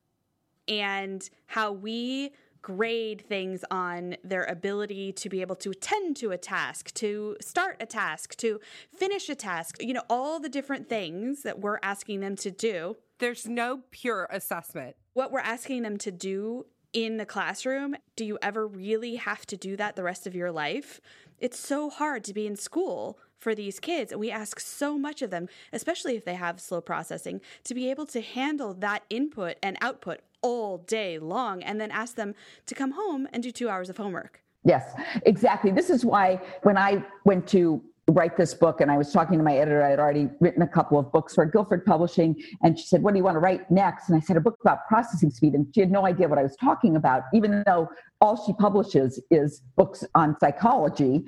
and 0.66 1.28
how 1.46 1.72
we 1.72 2.32
grade 2.68 3.24
things 3.26 3.64
on 3.70 4.14
their 4.22 4.44
ability 4.44 5.10
to 5.10 5.30
be 5.30 5.40
able 5.40 5.56
to 5.56 5.70
attend 5.70 6.14
to 6.14 6.32
a 6.32 6.36
task, 6.36 6.92
to 6.92 7.34
start 7.40 7.78
a 7.80 7.86
task, 7.86 8.36
to 8.36 8.60
finish 8.94 9.30
a 9.30 9.34
task, 9.34 9.78
you 9.80 9.94
know, 9.94 10.02
all 10.10 10.38
the 10.38 10.50
different 10.50 10.86
things 10.86 11.44
that 11.44 11.58
we're 11.58 11.78
asking 11.82 12.20
them 12.20 12.36
to 12.36 12.50
do. 12.50 12.94
There's 13.20 13.46
no 13.46 13.80
pure 13.90 14.28
assessment. 14.30 14.96
What 15.14 15.32
we're 15.32 15.40
asking 15.40 15.80
them 15.80 15.96
to 15.96 16.12
do 16.12 16.66
in 16.92 17.16
the 17.16 17.24
classroom, 17.24 17.96
do 18.16 18.24
you 18.26 18.38
ever 18.42 18.66
really 18.66 19.16
have 19.16 19.46
to 19.46 19.56
do 19.56 19.74
that 19.78 19.96
the 19.96 20.02
rest 20.02 20.26
of 20.26 20.34
your 20.34 20.52
life? 20.52 21.00
It's 21.38 21.58
so 21.58 21.88
hard 21.88 22.22
to 22.24 22.34
be 22.34 22.46
in 22.46 22.54
school 22.54 23.18
for 23.38 23.54
these 23.54 23.80
kids. 23.80 24.12
And 24.12 24.20
we 24.20 24.30
ask 24.30 24.60
so 24.60 24.98
much 24.98 25.22
of 25.22 25.30
them, 25.30 25.48
especially 25.72 26.16
if 26.16 26.26
they 26.26 26.34
have 26.34 26.60
slow 26.60 26.82
processing, 26.82 27.40
to 27.64 27.74
be 27.74 27.90
able 27.90 28.04
to 28.06 28.20
handle 28.20 28.74
that 28.74 29.04
input 29.08 29.56
and 29.62 29.78
output 29.80 30.20
all 30.42 30.78
day 30.78 31.18
long 31.18 31.62
and 31.62 31.80
then 31.80 31.90
ask 31.90 32.16
them 32.16 32.34
to 32.66 32.74
come 32.74 32.92
home 32.92 33.28
and 33.32 33.42
do 33.42 33.50
two 33.50 33.68
hours 33.68 33.88
of 33.88 33.96
homework. 33.96 34.42
Yes, 34.64 34.92
exactly. 35.24 35.70
This 35.70 35.90
is 35.90 36.04
why 36.04 36.40
when 36.62 36.76
I 36.76 37.04
went 37.24 37.46
to 37.48 37.82
write 38.10 38.36
this 38.36 38.54
book 38.54 38.80
and 38.80 38.90
I 38.90 38.96
was 38.96 39.12
talking 39.12 39.38
to 39.38 39.44
my 39.44 39.56
editor, 39.56 39.82
I 39.82 39.90
had 39.90 39.98
already 39.98 40.28
written 40.40 40.62
a 40.62 40.66
couple 40.66 40.98
of 40.98 41.12
books 41.12 41.34
for 41.34 41.44
Guilford 41.44 41.84
Publishing. 41.84 42.36
And 42.62 42.78
she 42.78 42.86
said, 42.86 43.02
What 43.02 43.12
do 43.12 43.18
you 43.18 43.24
want 43.24 43.34
to 43.34 43.40
write 43.40 43.70
next? 43.70 44.08
And 44.08 44.16
I 44.16 44.20
said, 44.20 44.36
A 44.36 44.40
book 44.40 44.56
about 44.60 44.86
processing 44.88 45.30
speed. 45.30 45.54
And 45.54 45.66
she 45.74 45.80
had 45.80 45.90
no 45.90 46.06
idea 46.06 46.28
what 46.28 46.38
I 46.38 46.42
was 46.42 46.56
talking 46.56 46.96
about, 46.96 47.24
even 47.34 47.62
though 47.66 47.88
all 48.20 48.42
she 48.44 48.52
publishes 48.54 49.22
is 49.30 49.62
books 49.76 50.04
on 50.14 50.36
psychology. 50.40 51.24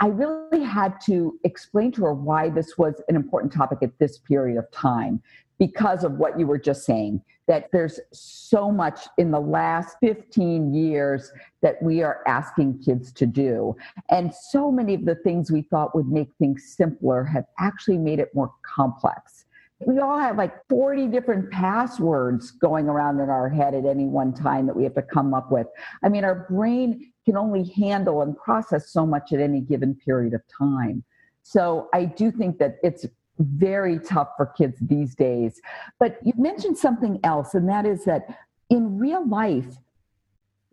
I 0.00 0.08
really 0.08 0.62
had 0.62 1.00
to 1.06 1.38
explain 1.44 1.92
to 1.92 2.04
her 2.04 2.14
why 2.14 2.48
this 2.48 2.76
was 2.76 3.00
an 3.08 3.16
important 3.16 3.52
topic 3.52 3.78
at 3.82 3.96
this 3.98 4.18
period 4.18 4.58
of 4.58 4.70
time 4.70 5.22
because 5.58 6.04
of 6.04 6.12
what 6.12 6.38
you 6.38 6.46
were 6.46 6.58
just 6.58 6.84
saying 6.84 7.22
that 7.46 7.68
there's 7.72 8.00
so 8.12 8.70
much 8.70 9.00
in 9.18 9.30
the 9.30 9.40
last 9.40 9.96
15 10.00 10.72
years 10.72 11.30
that 11.60 11.82
we 11.82 12.02
are 12.02 12.22
asking 12.26 12.78
kids 12.78 13.12
to 13.12 13.26
do. 13.26 13.76
And 14.10 14.32
so 14.34 14.70
many 14.70 14.94
of 14.94 15.04
the 15.04 15.16
things 15.16 15.52
we 15.52 15.62
thought 15.62 15.94
would 15.94 16.08
make 16.08 16.30
things 16.38 16.74
simpler 16.76 17.24
have 17.24 17.44
actually 17.58 17.98
made 17.98 18.18
it 18.18 18.34
more 18.34 18.52
complex. 18.62 19.44
We 19.80 19.98
all 19.98 20.18
have 20.18 20.38
like 20.38 20.54
40 20.68 21.08
different 21.08 21.50
passwords 21.50 22.50
going 22.50 22.88
around 22.88 23.20
in 23.20 23.28
our 23.28 23.50
head 23.50 23.74
at 23.74 23.84
any 23.84 24.06
one 24.06 24.32
time 24.32 24.66
that 24.66 24.76
we 24.76 24.84
have 24.84 24.94
to 24.94 25.02
come 25.02 25.34
up 25.34 25.50
with. 25.50 25.66
I 26.02 26.08
mean, 26.08 26.24
our 26.24 26.46
brain 26.48 27.12
can 27.26 27.36
only 27.36 27.64
handle 27.76 28.22
and 28.22 28.36
process 28.36 28.90
so 28.90 29.04
much 29.04 29.32
at 29.32 29.40
any 29.40 29.60
given 29.60 29.94
period 29.94 30.32
of 30.32 30.42
time. 30.56 31.04
So 31.42 31.88
I 31.92 32.06
do 32.06 32.30
think 32.30 32.58
that 32.58 32.76
it's 32.82 33.04
very 33.38 33.98
tough 33.98 34.28
for 34.36 34.46
kids 34.46 34.78
these 34.80 35.14
days. 35.14 35.60
But 35.98 36.18
you 36.22 36.32
mentioned 36.36 36.78
something 36.78 37.20
else, 37.24 37.54
and 37.54 37.68
that 37.68 37.86
is 37.86 38.04
that 38.04 38.26
in 38.70 38.98
real 38.98 39.26
life, 39.26 39.76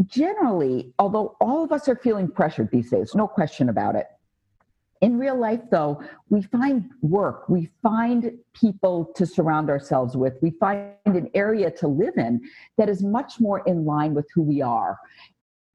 generally, 0.05 0.93
although 0.99 1.35
all 1.39 1.63
of 1.63 1.71
us 1.71 1.87
are 1.87 1.95
feeling 1.95 2.27
pressured 2.27 2.69
these 2.71 2.89
days, 2.89 3.13
no 3.15 3.27
question 3.27 3.69
about 3.69 3.95
it. 3.95 4.07
In 5.01 5.17
real 5.17 5.35
life, 5.35 5.61
though, 5.71 6.01
we 6.29 6.43
find 6.43 6.91
work, 7.01 7.49
we 7.49 7.69
find 7.81 8.37
people 8.53 9.11
to 9.15 9.25
surround 9.25 9.69
ourselves 9.69 10.15
with, 10.15 10.37
we 10.43 10.51
find 10.51 10.93
an 11.05 11.29
area 11.33 11.71
to 11.71 11.87
live 11.87 12.13
in 12.17 12.39
that 12.77 12.87
is 12.87 13.01
much 13.01 13.39
more 13.39 13.63
in 13.65 13.83
line 13.83 14.13
with 14.13 14.27
who 14.33 14.43
we 14.43 14.61
are. 14.61 14.99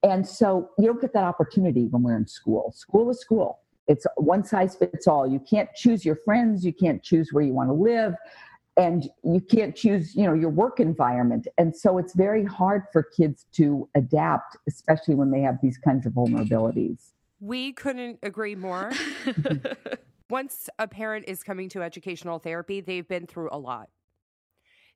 And 0.05 0.26
so 0.26 0.71
you 0.78 0.87
don't 0.87 1.00
get 1.00 1.12
that 1.14 1.25
opportunity 1.25 1.87
when 1.87 2.02
we're 2.02 2.16
in 2.16 2.28
school. 2.28 2.73
School 2.76 3.11
is 3.11 3.21
school 3.21 3.59
it's 3.88 4.07
one 4.16 4.45
size 4.45 4.75
fits 4.75 5.07
all 5.07 5.26
you 5.26 5.40
can't 5.40 5.69
choose 5.75 6.05
your 6.05 6.16
friends 6.25 6.64
you 6.64 6.73
can't 6.73 7.02
choose 7.02 7.31
where 7.33 7.45
you 7.45 7.52
want 7.52 7.69
to 7.69 7.75
live 7.75 8.14
and 8.76 9.09
you 9.25 9.40
can't 9.40 9.75
choose 9.75 10.14
you 10.14 10.25
know 10.25 10.35
your 10.35 10.50
work 10.50 10.81
environment 10.81 11.47
and 11.59 11.75
so 11.75 11.99
it's 11.99 12.14
very 12.14 12.45
hard 12.45 12.83
for 12.93 13.02
kids 13.02 13.47
to 13.52 13.88
adapt 13.95 14.57
especially 14.69 15.14
when 15.14 15.31
they 15.31 15.40
have 15.40 15.57
these 15.62 15.78
kinds 15.78 16.07
of 16.07 16.12
vulnerabilities 16.12 17.12
we 17.40 17.73
couldn't 17.73 18.19
agree 18.23 18.55
more 18.55 18.93
once 20.31 20.69
a 20.78 20.88
parent 20.88 21.25
is 21.28 21.43
coming 21.43 21.69
to 21.71 21.83
educational 21.83 22.38
therapy, 22.38 22.81
they've 22.81 23.07
been 23.07 23.26
through 23.26 23.49
a 23.52 23.59
lot. 23.59 23.88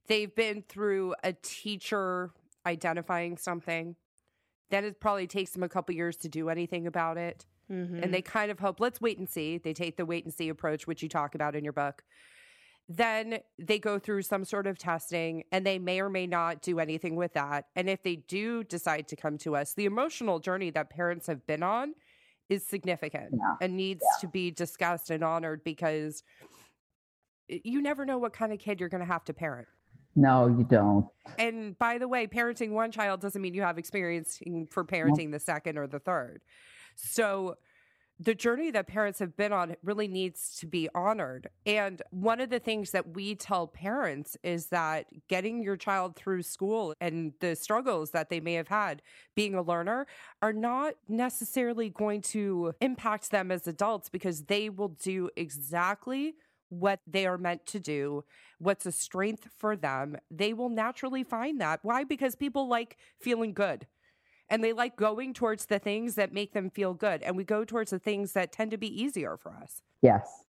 They've 0.07 0.35
been 0.35 0.63
through 0.63 1.15
a 1.23 1.33
teacher 1.33 2.31
identifying 2.67 3.37
something. 3.37 3.97
Then 4.71 4.85
it 4.85 5.01
probably 5.01 5.27
takes 5.27 5.53
them 5.53 5.63
a 5.63 5.69
couple 5.69 5.95
years 5.95 6.17
to 6.19 6.29
do 6.29 6.49
anything 6.49 6.87
about 6.87 7.17
it. 7.17 7.47
Mm-hmm. 7.71 8.03
And 8.03 8.13
they 8.13 8.23
kind 8.23 8.51
of 8.51 8.59
hope, 8.59 8.81
let's 8.81 9.01
wait 9.01 9.19
and 9.19 9.29
see. 9.29 9.59
They 9.59 9.73
take 9.73 9.97
the 9.97 10.05
wait 10.05 10.25
and 10.25 10.35
see 10.35 10.49
approach, 10.49 10.87
which 10.87 11.03
you 11.03 11.09
talk 11.09 11.35
about 11.35 11.55
in 11.55 11.65
your 11.65 11.73
book. 11.73 12.03
Then 12.89 13.39
they 13.59 13.79
go 13.79 14.01
through 14.01 14.23
some 14.23 14.45
sort 14.45 14.67
of 14.67 14.77
testing 14.77 15.45
and 15.53 15.65
they 15.65 15.79
may 15.79 16.01
or 16.01 16.11
may 16.11 16.27
not 16.27 16.61
do 16.61 16.81
anything 16.81 17.15
with 17.15 17.35
that. 17.35 17.67
And 17.77 17.89
if 17.89 18.03
they 18.03 18.17
do 18.17 18.65
decide 18.65 19.07
to 19.09 19.17
come 19.17 19.39
to 19.39 19.55
us, 19.55 19.75
the 19.75 19.85
emotional 19.85 20.41
journey 20.41 20.71
that 20.71 20.91
parents 20.91 21.29
have 21.29 21.47
been 21.47 21.63
on 21.63 21.95
is 22.49 22.67
significant 22.67 23.31
Yeah. 23.33 23.55
and 23.61 23.77
needs 23.77 24.03
to 24.21 24.27
be 24.27 24.51
discussed 24.51 25.11
and 25.11 25.23
honored 25.23 25.63
because 25.63 26.25
you 27.47 27.81
never 27.81 28.05
know 28.05 28.19
what 28.19 28.33
kind 28.33 28.53
of 28.53 28.59
kid 28.59 28.81
you're 28.81 28.89
going 28.89 29.03
to 29.03 29.07
have 29.07 29.25
to 29.27 29.33
parent. 29.33 29.69
No, 30.17 30.49
you 30.49 30.65
don't. 30.65 31.07
And 31.39 31.79
by 31.79 31.99
the 31.99 32.09
way, 32.09 32.27
parenting 32.27 32.71
one 32.71 32.91
child 32.91 33.21
doesn't 33.21 33.41
mean 33.41 33.55
you 33.55 33.63
have 33.63 33.79
experience 33.79 34.41
for 34.71 34.85
parenting 34.85 35.31
the 35.31 35.39
second 35.39 35.79
or 35.79 35.87
the 35.87 36.01
third. 36.01 36.43
So 36.97 37.57
the 38.23 38.35
journey 38.35 38.71
that 38.71 38.87
parents 38.87 39.19
have 39.19 39.35
been 39.35 39.51
on 39.51 39.77
really 39.83 40.07
needs 40.07 40.55
to 40.59 40.67
be 40.67 40.91
honored. 40.95 41.49
And 41.65 42.03
one 42.11 42.39
of 42.39 42.51
the 42.51 42.59
things 42.59 42.91
that 42.91 43.15
we 43.15 43.35
tell 43.35 43.67
parents 43.67 44.37
is 44.43 44.67
that 44.67 45.07
getting 45.27 45.63
your 45.63 45.79
child 45.79 46.17
through 46.17 46.43
school 46.43 46.95
and 47.01 47.33
the 47.41 47.57
struggles 47.57 48.11
that 48.11 48.29
they 48.29 48.39
may 48.39 48.55
have 48.55 48.69
had 48.69 49.01
being 49.35 49.55
a 49.55 49.63
learner 49.63 50.07
are 50.43 50.53
not 50.53 50.95
necessarily 51.09 51.89
going 51.89 52.21
to 52.21 52.75
impact 52.83 53.31
them 53.31 53.51
as 53.51 53.67
adults 53.67 54.11
because 54.11 54.45
they 54.45 54.69
will 54.69 54.89
do 54.89 55.31
exactly 55.35 56.35
what 56.69 57.01
they 57.07 57.27
are 57.27 57.39
meant 57.39 57.65
to 57.67 57.81
do, 57.81 58.23
what's 58.59 58.85
a 58.85 58.93
strength 58.93 59.49
for 59.57 59.77
them. 59.77 60.17
They 60.31 60.53
will 60.53 60.69
naturally 60.69 61.25
find 61.25 61.59
that. 61.63 61.81
Why? 61.83 62.05
Because 62.05 62.37
people 62.37 62.69
like 62.69 62.99
feeling 63.19 63.55
good 63.55 63.87
and 64.51 64.63
they 64.63 64.73
like 64.73 64.97
going 64.97 65.33
towards 65.33 65.67
the 65.67 65.79
things 65.79 66.17
that 66.17 66.35
make 66.35 66.53
them 66.53 66.69
feel 66.69 66.93
good. 66.93 67.23
And 67.23 67.37
we 67.37 67.45
go 67.45 67.65
towards 67.65 67.93
the 67.93 67.99
things 67.99 68.33
that 68.33 68.53
tend 68.53 68.73
to 68.73 68.77
be 68.77 69.03
easier 69.03 69.37
for 69.37 69.57
us. 69.63 69.81
Yes. 70.03 70.45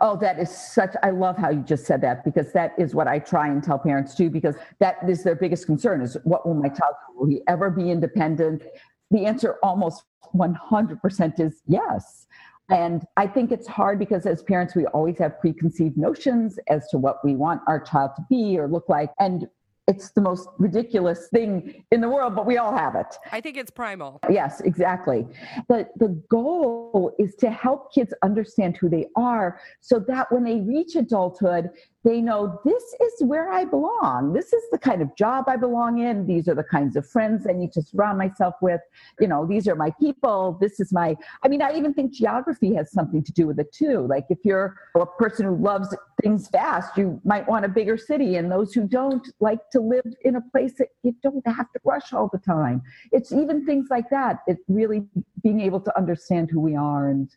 Oh, 0.00 0.16
that 0.18 0.38
is 0.38 0.50
such, 0.50 0.94
I 1.02 1.10
love 1.10 1.36
how 1.36 1.50
you 1.50 1.60
just 1.60 1.84
said 1.84 2.00
that 2.02 2.24
because 2.24 2.52
that 2.52 2.74
is 2.78 2.94
what 2.94 3.08
I 3.08 3.18
try 3.18 3.48
and 3.48 3.62
tell 3.62 3.78
parents 3.78 4.14
too, 4.14 4.30
because 4.30 4.54
that 4.78 4.96
is 5.08 5.24
their 5.24 5.34
biggest 5.34 5.66
concern 5.66 6.00
is 6.00 6.16
what 6.24 6.46
will 6.46 6.54
my 6.54 6.68
child, 6.68 6.94
will 7.16 7.28
he 7.28 7.40
ever 7.48 7.70
be 7.70 7.90
independent? 7.90 8.62
The 9.10 9.26
answer 9.26 9.56
almost 9.62 10.04
100% 10.34 11.40
is 11.40 11.62
yes. 11.66 12.26
And 12.70 13.04
I 13.16 13.26
think 13.26 13.52
it's 13.52 13.66
hard 13.66 13.98
because 13.98 14.26
as 14.26 14.42
parents, 14.42 14.74
we 14.74 14.86
always 14.86 15.18
have 15.18 15.38
preconceived 15.40 15.96
notions 15.96 16.58
as 16.68 16.88
to 16.88 16.98
what 16.98 17.24
we 17.24 17.34
want 17.34 17.60
our 17.66 17.80
child 17.80 18.12
to 18.16 18.22
be 18.30 18.58
or 18.58 18.68
look 18.68 18.88
like. 18.88 19.10
And 19.18 19.48
it's 19.86 20.10
the 20.10 20.20
most 20.20 20.48
ridiculous 20.58 21.28
thing 21.28 21.84
in 21.92 22.00
the 22.00 22.08
world, 22.08 22.34
but 22.34 22.46
we 22.46 22.56
all 22.56 22.74
have 22.74 22.94
it. 22.94 23.06
I 23.32 23.40
think 23.40 23.56
it's 23.56 23.70
primal. 23.70 24.18
Yes, 24.30 24.60
exactly. 24.60 25.26
The 25.68 25.88
the 25.96 26.08
goal 26.30 27.14
is 27.18 27.34
to 27.36 27.50
help 27.50 27.92
kids 27.92 28.14
understand 28.22 28.76
who 28.76 28.88
they 28.88 29.06
are 29.16 29.60
so 29.80 29.98
that 30.08 30.32
when 30.32 30.44
they 30.44 30.60
reach 30.60 30.96
adulthood, 30.96 31.70
they 32.04 32.20
know 32.20 32.60
this 32.64 32.82
is 33.00 33.24
where 33.24 33.50
I 33.50 33.64
belong. 33.64 34.34
This 34.34 34.52
is 34.52 34.62
the 34.70 34.78
kind 34.78 35.00
of 35.00 35.14
job 35.16 35.46
I 35.48 35.56
belong 35.56 35.98
in. 35.98 36.26
These 36.26 36.48
are 36.48 36.54
the 36.54 36.64
kinds 36.64 36.96
of 36.96 37.08
friends 37.08 37.46
I 37.48 37.52
need 37.52 37.72
to 37.72 37.82
surround 37.82 38.18
myself 38.18 38.54
with. 38.60 38.82
You 39.18 39.26
know, 39.26 39.46
these 39.46 39.66
are 39.66 39.74
my 39.74 39.90
people. 39.98 40.58
This 40.60 40.80
is 40.80 40.92
my 40.92 41.16
I 41.42 41.48
mean, 41.48 41.62
I 41.62 41.74
even 41.76 41.94
think 41.94 42.12
geography 42.12 42.74
has 42.74 42.92
something 42.92 43.22
to 43.24 43.32
do 43.32 43.46
with 43.46 43.58
it 43.58 43.72
too. 43.72 44.06
Like 44.06 44.26
if 44.28 44.38
you're 44.44 44.76
a 44.94 45.06
person 45.06 45.46
who 45.46 45.56
loves 45.56 45.96
things 46.22 46.48
fast, 46.48 46.96
you 46.98 47.20
might 47.24 47.48
want 47.48 47.64
a 47.64 47.68
bigger 47.68 47.96
city 47.96 48.36
and 48.36 48.52
those 48.52 48.74
who 48.74 48.86
don't 48.86 49.26
like 49.40 49.70
to 49.70 49.80
live 49.80 50.06
in 50.24 50.36
a 50.36 50.42
place 50.52 50.74
that 50.78 50.88
you 51.02 51.16
don't 51.22 51.46
have 51.46 51.72
to 51.72 51.80
rush 51.84 52.12
all 52.12 52.28
the 52.30 52.38
time. 52.38 52.82
It's 53.12 53.32
even 53.32 53.64
things 53.64 53.86
like 53.90 54.10
that. 54.10 54.40
It's 54.46 54.62
really 54.68 55.04
being 55.42 55.60
able 55.60 55.80
to 55.80 55.96
understand 55.96 56.50
who 56.50 56.60
we 56.60 56.76
are 56.76 57.08
and 57.08 57.30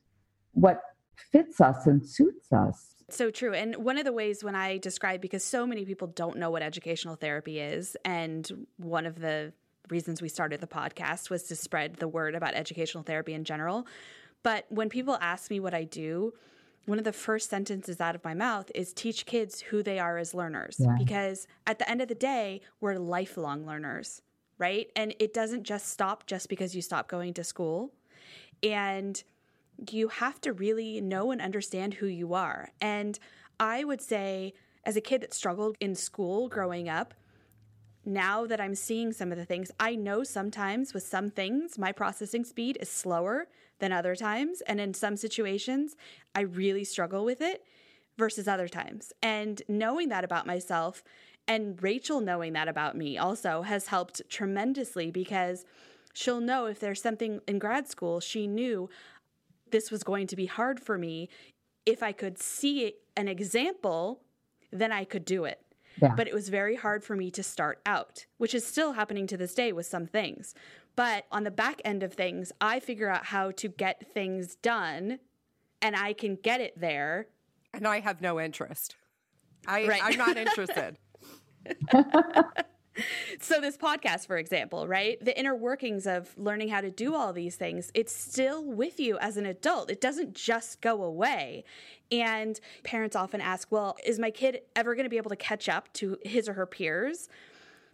what 0.51 0.81
fits 1.31 1.61
us 1.61 1.87
and 1.87 2.05
suits 2.05 2.51
us. 2.51 2.96
So 3.09 3.31
true. 3.31 3.53
And 3.53 3.75
one 3.77 3.97
of 3.97 4.05
the 4.05 4.11
ways 4.11 4.43
when 4.43 4.55
I 4.55 4.77
describe, 4.77 5.21
because 5.21 5.43
so 5.43 5.65
many 5.65 5.85
people 5.85 6.07
don't 6.07 6.37
know 6.37 6.49
what 6.49 6.61
educational 6.61 7.15
therapy 7.15 7.59
is, 7.59 7.95
and 8.03 8.67
one 8.77 9.05
of 9.05 9.19
the 9.19 9.53
reasons 9.89 10.21
we 10.21 10.27
started 10.27 10.59
the 10.59 10.67
podcast 10.67 11.29
was 11.29 11.43
to 11.43 11.55
spread 11.55 11.95
the 11.95 12.07
word 12.07 12.35
about 12.35 12.53
educational 12.53 13.03
therapy 13.03 13.33
in 13.33 13.45
general. 13.45 13.87
But 14.43 14.65
when 14.69 14.89
people 14.89 15.17
ask 15.21 15.49
me 15.49 15.59
what 15.61 15.73
I 15.73 15.85
do, 15.85 16.33
one 16.85 16.97
of 16.97 17.05
the 17.05 17.13
first 17.13 17.49
sentences 17.49 17.99
out 17.99 18.15
of 18.15 18.23
my 18.23 18.33
mouth 18.33 18.71
is 18.75 18.93
teach 18.93 19.25
kids 19.25 19.61
who 19.61 19.83
they 19.83 19.99
are 19.99 20.17
as 20.17 20.33
learners. 20.33 20.77
Yeah. 20.79 20.95
Because 20.97 21.47
at 21.65 21.79
the 21.79 21.89
end 21.89 22.01
of 22.01 22.07
the 22.07 22.15
day, 22.15 22.61
we're 22.79 22.95
lifelong 22.95 23.65
learners, 23.65 24.21
right? 24.57 24.89
And 24.95 25.13
it 25.19 25.33
doesn't 25.33 25.63
just 25.63 25.89
stop 25.89 26.27
just 26.27 26.49
because 26.49 26.75
you 26.75 26.81
stop 26.81 27.07
going 27.07 27.33
to 27.35 27.43
school. 27.43 27.93
And 28.63 29.21
you 29.91 30.07
have 30.07 30.41
to 30.41 30.53
really 30.53 31.01
know 31.01 31.31
and 31.31 31.41
understand 31.41 31.95
who 31.95 32.07
you 32.07 32.33
are. 32.33 32.69
And 32.81 33.17
I 33.59 33.83
would 33.83 34.01
say, 34.01 34.53
as 34.83 34.95
a 34.95 35.01
kid 35.01 35.21
that 35.21 35.33
struggled 35.33 35.75
in 35.79 35.95
school 35.95 36.47
growing 36.47 36.89
up, 36.89 37.13
now 38.05 38.45
that 38.45 38.61
I'm 38.61 38.75
seeing 38.75 39.11
some 39.11 39.31
of 39.31 39.37
the 39.37 39.45
things, 39.45 39.69
I 39.79 39.95
know 39.95 40.23
sometimes 40.23 40.93
with 40.93 41.03
some 41.03 41.29
things, 41.29 41.77
my 41.77 41.91
processing 41.91 42.45
speed 42.45 42.77
is 42.79 42.89
slower 42.89 43.47
than 43.79 43.91
other 43.91 44.15
times. 44.15 44.61
And 44.61 44.79
in 44.79 44.93
some 44.93 45.17
situations, 45.17 45.95
I 46.33 46.41
really 46.41 46.85
struggle 46.85 47.25
with 47.25 47.41
it 47.41 47.63
versus 48.17 48.47
other 48.47 48.67
times. 48.67 49.11
And 49.21 49.61
knowing 49.67 50.09
that 50.09 50.23
about 50.23 50.47
myself 50.47 51.03
and 51.47 51.81
Rachel 51.81 52.19
knowing 52.19 52.53
that 52.53 52.67
about 52.67 52.97
me 52.97 53.17
also 53.17 53.61
has 53.61 53.87
helped 53.87 54.21
tremendously 54.29 55.11
because 55.11 55.63
she'll 56.13 56.41
know 56.41 56.65
if 56.65 56.79
there's 56.79 57.01
something 57.01 57.39
in 57.47 57.57
grad 57.57 57.87
school, 57.87 58.19
she 58.19 58.47
knew 58.47 58.89
this 59.71 59.91
was 59.91 60.03
going 60.03 60.27
to 60.27 60.35
be 60.35 60.45
hard 60.45 60.79
for 60.79 60.97
me. 60.97 61.29
If 61.85 62.03
I 62.03 62.11
could 62.11 62.37
see 62.39 62.93
an 63.15 63.27
example, 63.27 64.21
then 64.71 64.91
I 64.91 65.03
could 65.03 65.25
do 65.25 65.45
it. 65.45 65.61
Yeah. 66.01 66.13
But 66.15 66.27
it 66.27 66.33
was 66.33 66.49
very 66.49 66.75
hard 66.75 67.03
for 67.03 67.15
me 67.15 67.31
to 67.31 67.41
start 67.41 67.79
out, 67.85 68.25
which 68.37 68.53
is 68.53 68.65
still 68.65 68.93
happening 68.93 69.25
to 69.27 69.37
this 69.37 69.55
day 69.55 69.71
with 69.71 69.85
some 69.87 70.05
things. 70.05 70.53
But 70.95 71.25
on 71.31 71.43
the 71.43 71.51
back 71.51 71.81
end 71.85 72.03
of 72.03 72.13
things, 72.13 72.51
I 72.61 72.79
figure 72.79 73.09
out 73.09 73.25
how 73.25 73.51
to 73.51 73.67
get 73.67 74.13
things 74.13 74.55
done 74.55 75.19
and 75.81 75.95
I 75.95 76.13
can 76.13 76.35
get 76.35 76.61
it 76.61 76.79
there. 76.79 77.27
And 77.73 77.87
I 77.87 77.99
have 77.99 78.21
no 78.21 78.39
interest. 78.39 78.95
I, 79.67 79.87
Right. 79.87 80.01
I'm 80.03 80.17
not 80.17 80.37
interested. 80.37 80.97
So, 83.39 83.61
this 83.61 83.77
podcast, 83.77 84.25
for 84.27 84.37
example, 84.37 84.87
right? 84.87 85.23
The 85.23 85.37
inner 85.37 85.55
workings 85.55 86.07
of 86.07 86.37
learning 86.37 86.69
how 86.69 86.81
to 86.81 86.89
do 86.89 87.15
all 87.15 87.33
these 87.33 87.55
things, 87.55 87.91
it's 87.93 88.13
still 88.13 88.65
with 88.65 88.99
you 88.99 89.17
as 89.19 89.37
an 89.37 89.45
adult. 89.45 89.91
It 89.91 90.01
doesn't 90.01 90.33
just 90.33 90.81
go 90.81 91.03
away. 91.03 91.63
And 92.11 92.59
parents 92.83 93.15
often 93.15 93.41
ask, 93.41 93.71
well, 93.71 93.97
is 94.05 94.17
my 94.17 94.31
kid 94.31 94.61
ever 94.75 94.95
going 94.95 95.05
to 95.05 95.09
be 95.09 95.17
able 95.17 95.29
to 95.29 95.35
catch 95.35 95.69
up 95.69 95.91
to 95.93 96.17
his 96.23 96.49
or 96.49 96.53
her 96.53 96.65
peers? 96.65 97.29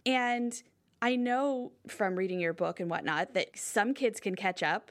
And 0.06 0.60
I 1.02 1.16
know 1.16 1.72
from 1.86 2.16
reading 2.16 2.40
your 2.40 2.54
book 2.54 2.80
and 2.80 2.88
whatnot 2.88 3.34
that 3.34 3.58
some 3.58 3.92
kids 3.92 4.20
can 4.20 4.34
catch 4.34 4.62
up, 4.62 4.90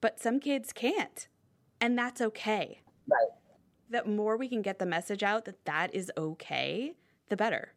but 0.00 0.18
some 0.18 0.40
kids 0.40 0.72
can't. 0.72 1.28
And 1.80 1.96
that's 1.98 2.20
okay. 2.20 2.80
Right. 3.08 3.28
The 3.90 4.10
more 4.10 4.36
we 4.36 4.48
can 4.48 4.62
get 4.62 4.78
the 4.78 4.86
message 4.86 5.22
out 5.22 5.44
that 5.44 5.64
that 5.64 5.94
is 5.94 6.10
okay, 6.16 6.94
the 7.28 7.36
better. 7.36 7.72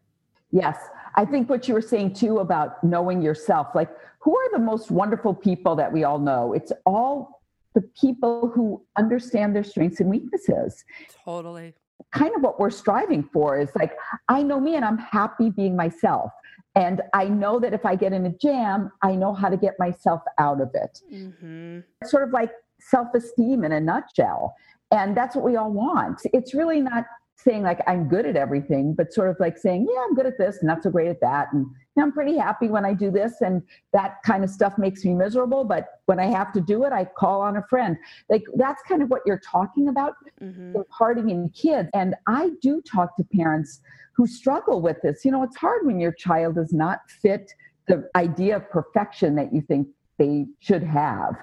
Yes. 0.52 0.78
I 1.16 1.26
think 1.26 1.50
what 1.50 1.68
you 1.68 1.74
were 1.74 1.82
saying 1.82 2.14
too 2.14 2.40
about 2.40 2.84
knowing 2.84 3.22
yourself, 3.22 3.68
like 3.76 3.90
who 4.20 4.38
are 4.38 4.52
the 4.52 4.60
most 4.60 4.92
wonderful 4.92 5.34
people 5.34 5.76
that 5.76 5.92
we 5.92 6.04
all 6.04 6.20
know? 6.20 6.54
It's 6.54 6.72
all 6.86 7.42
the 7.76 7.82
people 8.00 8.52
who 8.54 8.84
understand 8.98 9.56
their 9.56 9.64
strengths 9.64 10.00
and 10.00 10.10
weaknesses. 10.10 10.84
Totally. 11.24 11.74
Kind 12.12 12.36
of 12.36 12.42
what 12.42 12.60
we're 12.60 12.70
striving 12.70 13.24
for 13.32 13.60
is 13.60 13.70
like, 13.76 13.94
I 14.28 14.42
know 14.42 14.60
me 14.60 14.76
and 14.76 14.84
I'm 14.84 14.98
happy 14.98 15.50
being 15.50 15.76
myself. 15.76 16.32
And 16.76 17.02
I 17.14 17.26
know 17.26 17.60
that 17.60 17.74
if 17.74 17.86
I 17.86 17.96
get 17.96 18.14
in 18.14 18.26
a 18.26 18.30
jam, 18.30 18.92
I 19.02 19.16
know 19.16 19.34
how 19.34 19.50
to 19.50 19.58
get 19.58 19.76
myself 19.80 20.22
out 20.38 20.62
of 20.62 20.70
it. 20.74 21.02
Mm-hmm. 21.12 21.80
It's 22.02 22.12
sort 22.12 22.24
of 22.24 22.32
like 22.32 22.52
self 22.80 23.08
esteem 23.14 23.64
in 23.64 23.72
a 23.72 23.80
nutshell. 23.80 24.56
And 24.92 25.16
that's 25.16 25.36
what 25.36 25.46
we 25.46 25.56
all 25.56 25.72
want. 25.72 26.22
It's 26.34 26.54
really 26.54 26.82
not 26.82 27.06
saying 27.44 27.64
like 27.64 27.80
I'm 27.88 28.08
good 28.10 28.26
at 28.26 28.36
everything, 28.36 28.94
but 28.94 29.14
sort 29.14 29.30
of 29.30 29.38
like 29.40 29.58
saying, 29.58 29.88
yeah, 29.90 30.02
I'm 30.08 30.14
good 30.14 30.26
at 30.26 30.38
this 30.38 30.60
not 30.62 30.84
so 30.84 30.90
great 30.90 31.08
at 31.08 31.22
that. 31.22 31.48
And 31.54 31.66
I'm 31.98 32.12
pretty 32.12 32.38
happy 32.38 32.68
when 32.68 32.86
I 32.86 32.94
do 32.94 33.12
this. 33.12 33.42
And 33.42 33.62
that 33.94 34.18
kind 34.24 34.44
of 34.44 34.50
stuff 34.50 34.78
makes 34.78 35.04
me 35.06 35.14
miserable. 35.14 35.64
But 35.64 35.88
when 36.06 36.20
I 36.20 36.26
have 36.26 36.52
to 36.54 36.62
do 36.62 36.84
it, 36.84 36.92
I 36.94 37.06
call 37.06 37.42
on 37.42 37.58
a 37.58 37.64
friend. 37.70 37.98
Like 38.30 38.44
that's 38.56 38.82
kind 38.88 39.02
of 39.02 39.10
what 39.10 39.22
you're 39.26 39.42
talking 39.46 39.88
about, 39.90 40.14
Mm-hmm. 40.42 40.76
imparting 40.78 41.30
in 41.30 41.50
kids. 41.50 41.90
And 41.94 42.16
I 42.28 42.52
do 42.62 42.82
talk 42.82 43.18
to 43.18 43.24
parents 43.26 43.82
who 44.14 44.26
struggle 44.26 44.82
with 44.82 44.98
this. 45.02 45.26
You 45.26 45.32
know, 45.32 45.44
it's 45.44 45.58
hard 45.58 45.86
when 45.86 46.00
your 46.00 46.14
child 46.14 46.56
does 46.56 46.72
not 46.74 47.00
fit 47.22 47.52
the 47.88 48.10
idea 48.16 48.56
of 48.58 48.70
perfection 48.70 49.36
that 49.36 49.54
you 49.54 49.62
think 49.62 49.88
they 50.18 50.46
should 50.60 50.84
have. 50.84 51.36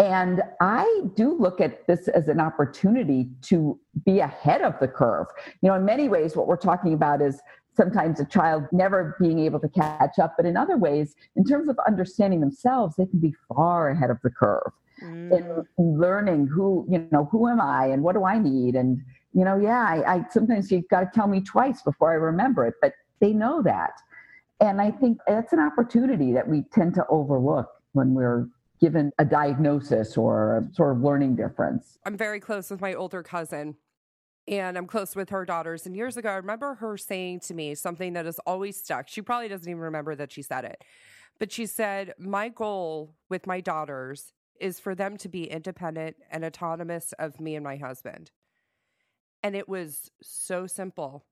And 0.00 0.42
I 0.60 1.02
do 1.14 1.36
look 1.38 1.60
at 1.60 1.86
this 1.86 2.08
as 2.08 2.28
an 2.28 2.40
opportunity 2.40 3.28
to 3.42 3.78
be 4.06 4.20
ahead 4.20 4.62
of 4.62 4.74
the 4.80 4.88
curve. 4.88 5.26
You 5.60 5.68
know, 5.68 5.74
in 5.74 5.84
many 5.84 6.08
ways, 6.08 6.34
what 6.34 6.46
we're 6.46 6.56
talking 6.56 6.94
about 6.94 7.20
is 7.20 7.38
sometimes 7.76 8.18
a 8.18 8.24
child 8.24 8.64
never 8.72 9.14
being 9.20 9.38
able 9.40 9.60
to 9.60 9.68
catch 9.68 10.18
up, 10.18 10.34
but 10.38 10.46
in 10.46 10.56
other 10.56 10.78
ways, 10.78 11.14
in 11.36 11.44
terms 11.44 11.68
of 11.68 11.78
understanding 11.86 12.40
themselves, 12.40 12.96
they 12.96 13.04
can 13.04 13.20
be 13.20 13.34
far 13.54 13.90
ahead 13.90 14.08
of 14.08 14.16
the 14.22 14.30
curve 14.30 14.72
mm. 15.02 15.66
in 15.78 15.98
learning 16.00 16.46
who, 16.46 16.86
you 16.88 17.06
know, 17.12 17.28
who 17.30 17.46
am 17.46 17.60
I 17.60 17.84
and 17.86 18.02
what 18.02 18.14
do 18.14 18.24
I 18.24 18.38
need? 18.38 18.76
And, 18.76 19.02
you 19.34 19.44
know, 19.44 19.58
yeah, 19.58 19.82
I, 19.82 20.14
I 20.14 20.24
sometimes 20.30 20.72
you've 20.72 20.88
got 20.88 21.00
to 21.00 21.10
tell 21.14 21.28
me 21.28 21.42
twice 21.42 21.82
before 21.82 22.10
I 22.10 22.14
remember 22.14 22.66
it, 22.66 22.74
but 22.80 22.94
they 23.20 23.34
know 23.34 23.60
that. 23.62 23.92
And 24.60 24.80
I 24.80 24.92
think 24.92 25.18
that's 25.26 25.52
an 25.52 25.60
opportunity 25.60 26.32
that 26.32 26.48
we 26.48 26.62
tend 26.72 26.94
to 26.94 27.04
overlook 27.08 27.68
when 27.92 28.14
we're 28.14 28.48
given 28.80 29.12
a 29.18 29.24
diagnosis 29.24 30.16
or 30.16 30.68
sort 30.72 30.96
of 30.96 31.02
learning 31.02 31.36
difference. 31.36 31.98
I'm 32.04 32.16
very 32.16 32.40
close 32.40 32.70
with 32.70 32.80
my 32.80 32.94
older 32.94 33.22
cousin 33.22 33.76
and 34.48 34.76
I'm 34.76 34.86
close 34.86 35.14
with 35.14 35.30
her 35.30 35.44
daughters. 35.44 35.86
And 35.86 35.94
years 35.94 36.16
ago, 36.16 36.30
I 36.30 36.36
remember 36.36 36.74
her 36.74 36.96
saying 36.96 37.40
to 37.40 37.54
me 37.54 37.74
something 37.74 38.14
that 38.14 38.24
has 38.24 38.38
always 38.40 38.76
stuck. 38.76 39.08
She 39.08 39.22
probably 39.22 39.48
doesn't 39.48 39.68
even 39.68 39.80
remember 39.80 40.14
that 40.16 40.32
she 40.32 40.42
said 40.42 40.64
it, 40.64 40.82
but 41.38 41.52
she 41.52 41.66
said, 41.66 42.14
My 42.18 42.48
goal 42.48 43.14
with 43.28 43.46
my 43.46 43.60
daughters 43.60 44.32
is 44.60 44.80
for 44.80 44.94
them 44.94 45.16
to 45.18 45.28
be 45.28 45.44
independent 45.44 46.16
and 46.30 46.44
autonomous 46.44 47.12
of 47.18 47.40
me 47.40 47.54
and 47.54 47.64
my 47.64 47.76
husband. 47.76 48.30
And 49.42 49.54
it 49.54 49.68
was 49.68 50.10
so 50.22 50.66
simple 50.66 51.24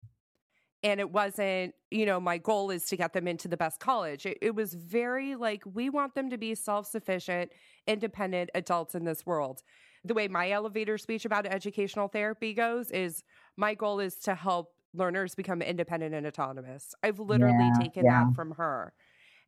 and 0.82 1.00
it 1.00 1.10
wasn't 1.10 1.74
you 1.90 2.06
know 2.06 2.20
my 2.20 2.38
goal 2.38 2.70
is 2.70 2.84
to 2.86 2.96
get 2.96 3.12
them 3.12 3.26
into 3.26 3.48
the 3.48 3.56
best 3.56 3.80
college. 3.80 4.26
It, 4.26 4.38
it 4.40 4.54
was 4.54 4.74
very 4.74 5.34
like 5.34 5.62
we 5.72 5.90
want 5.90 6.14
them 6.14 6.30
to 6.30 6.38
be 6.38 6.54
self-sufficient 6.54 7.50
independent 7.86 8.50
adults 8.54 8.94
in 8.94 9.04
this 9.04 9.26
world. 9.26 9.62
The 10.04 10.14
way 10.14 10.28
my 10.28 10.50
elevator 10.50 10.98
speech 10.98 11.24
about 11.24 11.46
educational 11.46 12.08
therapy 12.08 12.54
goes 12.54 12.90
is 12.90 13.24
my 13.56 13.74
goal 13.74 14.00
is 14.00 14.16
to 14.20 14.34
help 14.34 14.72
learners 14.94 15.34
become 15.34 15.60
independent 15.60 16.14
and 16.14 16.26
autonomous. 16.26 16.94
I've 17.02 17.18
literally 17.18 17.70
yeah, 17.74 17.84
taken 17.84 18.04
yeah. 18.04 18.24
that 18.24 18.34
from 18.34 18.52
her. 18.52 18.92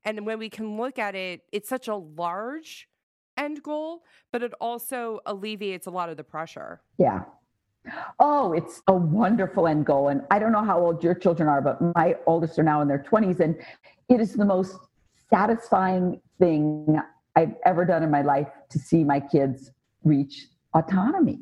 And 0.04 0.26
when 0.26 0.38
we 0.38 0.48
can 0.48 0.76
look 0.76 0.98
at 0.98 1.14
it 1.14 1.42
it's 1.52 1.68
such 1.68 1.88
a 1.88 1.96
large 1.96 2.88
end 3.36 3.62
goal 3.62 4.02
but 4.32 4.42
it 4.42 4.52
also 4.60 5.20
alleviates 5.26 5.86
a 5.86 5.90
lot 5.90 6.08
of 6.08 6.16
the 6.16 6.24
pressure. 6.24 6.82
Yeah 6.98 7.24
Oh, 8.18 8.52
it's 8.52 8.82
a 8.86 8.94
wonderful 8.94 9.66
end 9.66 9.86
goal. 9.86 10.08
And 10.08 10.22
I 10.30 10.38
don't 10.38 10.52
know 10.52 10.64
how 10.64 10.78
old 10.78 11.02
your 11.02 11.14
children 11.14 11.48
are, 11.48 11.62
but 11.62 11.80
my 11.96 12.16
oldest 12.26 12.58
are 12.58 12.62
now 12.62 12.80
in 12.82 12.88
their 12.88 13.02
20s. 13.02 13.40
And 13.40 13.56
it 14.08 14.20
is 14.20 14.34
the 14.34 14.44
most 14.44 14.76
satisfying 15.30 16.20
thing 16.38 17.00
I've 17.36 17.54
ever 17.64 17.84
done 17.84 18.02
in 18.02 18.10
my 18.10 18.22
life 18.22 18.48
to 18.70 18.78
see 18.78 19.04
my 19.04 19.20
kids 19.20 19.70
reach 20.04 20.48
autonomy. 20.74 21.40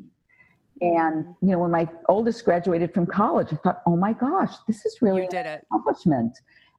And, 0.81 1.25
you 1.41 1.49
know, 1.49 1.59
when 1.59 1.71
my 1.71 1.89
oldest 2.07 2.45
graduated 2.45 2.93
from 2.93 3.05
college, 3.05 3.47
I 3.51 3.57
thought, 3.57 3.81
oh 3.85 3.97
my 3.97 4.13
gosh, 4.13 4.53
this 4.65 4.85
is 4.85 5.01
really 5.01 5.23
it. 5.23 5.33
accomplishment. 5.33 6.37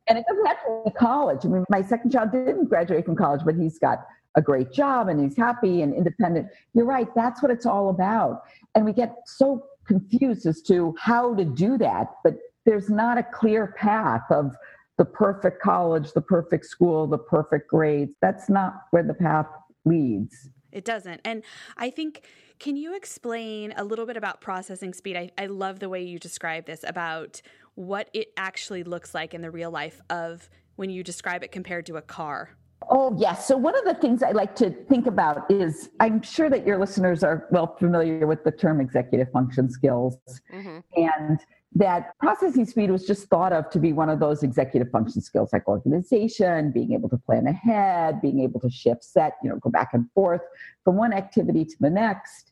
And 0.08 0.18
it 0.18 0.24
doesn't 0.26 0.46
have 0.46 0.56
to 0.64 0.82
be 0.86 0.90
college. 0.92 1.44
I 1.44 1.48
mean, 1.48 1.64
my 1.68 1.82
second 1.82 2.10
child 2.10 2.32
didn't 2.32 2.66
graduate 2.66 3.04
from 3.04 3.14
college, 3.14 3.42
but 3.44 3.56
he's 3.56 3.78
got 3.78 4.06
a 4.36 4.42
great 4.42 4.72
job 4.72 5.08
and 5.08 5.20
he's 5.20 5.36
happy 5.36 5.82
and 5.82 5.94
independent. 5.94 6.48
You're 6.74 6.86
right. 6.86 7.08
That's 7.14 7.42
what 7.42 7.50
it's 7.50 7.66
all 7.66 7.90
about. 7.90 8.42
And 8.74 8.84
we 8.84 8.92
get 8.92 9.14
so 9.26 9.64
confused 9.86 10.46
as 10.46 10.62
to 10.62 10.94
how 10.98 11.34
to 11.34 11.44
do 11.44 11.76
that, 11.78 12.12
but 12.22 12.34
there's 12.64 12.88
not 12.88 13.18
a 13.18 13.22
clear 13.22 13.74
path 13.76 14.22
of 14.30 14.54
the 14.98 15.04
perfect 15.04 15.62
college, 15.62 16.12
the 16.12 16.20
perfect 16.20 16.66
school, 16.66 17.06
the 17.06 17.18
perfect 17.18 17.68
grades. 17.68 18.12
That's 18.20 18.48
not 18.48 18.82
where 18.90 19.02
the 19.02 19.14
path 19.14 19.46
leads. 19.84 20.50
It 20.72 20.84
doesn't. 20.84 21.20
And 21.24 21.42
I 21.76 21.90
think, 21.90 22.26
can 22.58 22.76
you 22.76 22.94
explain 22.94 23.72
a 23.76 23.82
little 23.82 24.06
bit 24.06 24.16
about 24.16 24.40
processing 24.40 24.94
speed? 24.94 25.16
I, 25.16 25.30
I 25.36 25.46
love 25.46 25.80
the 25.80 25.88
way 25.88 26.02
you 26.02 26.18
describe 26.18 26.66
this 26.66 26.84
about 26.86 27.40
what 27.74 28.10
it 28.12 28.28
actually 28.36 28.84
looks 28.84 29.14
like 29.14 29.34
in 29.34 29.40
the 29.40 29.50
real 29.50 29.70
life 29.70 30.00
of 30.10 30.48
when 30.76 30.90
you 30.90 31.02
describe 31.02 31.42
it 31.42 31.50
compared 31.50 31.86
to 31.86 31.96
a 31.96 32.02
car. 32.02 32.50
Oh, 32.88 33.14
yes. 33.18 33.46
So, 33.46 33.56
one 33.56 33.76
of 33.76 33.84
the 33.84 33.94
things 33.94 34.22
I 34.22 34.30
like 34.30 34.56
to 34.56 34.70
think 34.70 35.06
about 35.06 35.50
is 35.50 35.90
I'm 36.00 36.22
sure 36.22 36.48
that 36.48 36.66
your 36.66 36.78
listeners 36.78 37.22
are 37.22 37.46
well 37.50 37.76
familiar 37.78 38.26
with 38.26 38.42
the 38.44 38.50
term 38.50 38.80
executive 38.80 39.30
function 39.32 39.70
skills. 39.70 40.16
Mm-hmm. 40.52 40.78
And 40.96 41.40
that 41.74 42.18
processing 42.18 42.64
speed 42.64 42.90
was 42.90 43.06
just 43.06 43.28
thought 43.28 43.52
of 43.52 43.70
to 43.70 43.78
be 43.78 43.92
one 43.92 44.08
of 44.08 44.18
those 44.18 44.42
executive 44.42 44.90
function 44.90 45.20
skills 45.20 45.50
like 45.52 45.68
organization, 45.68 46.72
being 46.72 46.92
able 46.92 47.08
to 47.10 47.16
plan 47.16 47.46
ahead, 47.46 48.20
being 48.20 48.40
able 48.40 48.58
to 48.60 48.70
shift 48.70 49.04
set, 49.04 49.34
you 49.42 49.48
know, 49.48 49.56
go 49.56 49.70
back 49.70 49.90
and 49.92 50.10
forth 50.12 50.40
from 50.82 50.96
one 50.96 51.12
activity 51.12 51.64
to 51.64 51.76
the 51.78 51.90
next 51.90 52.50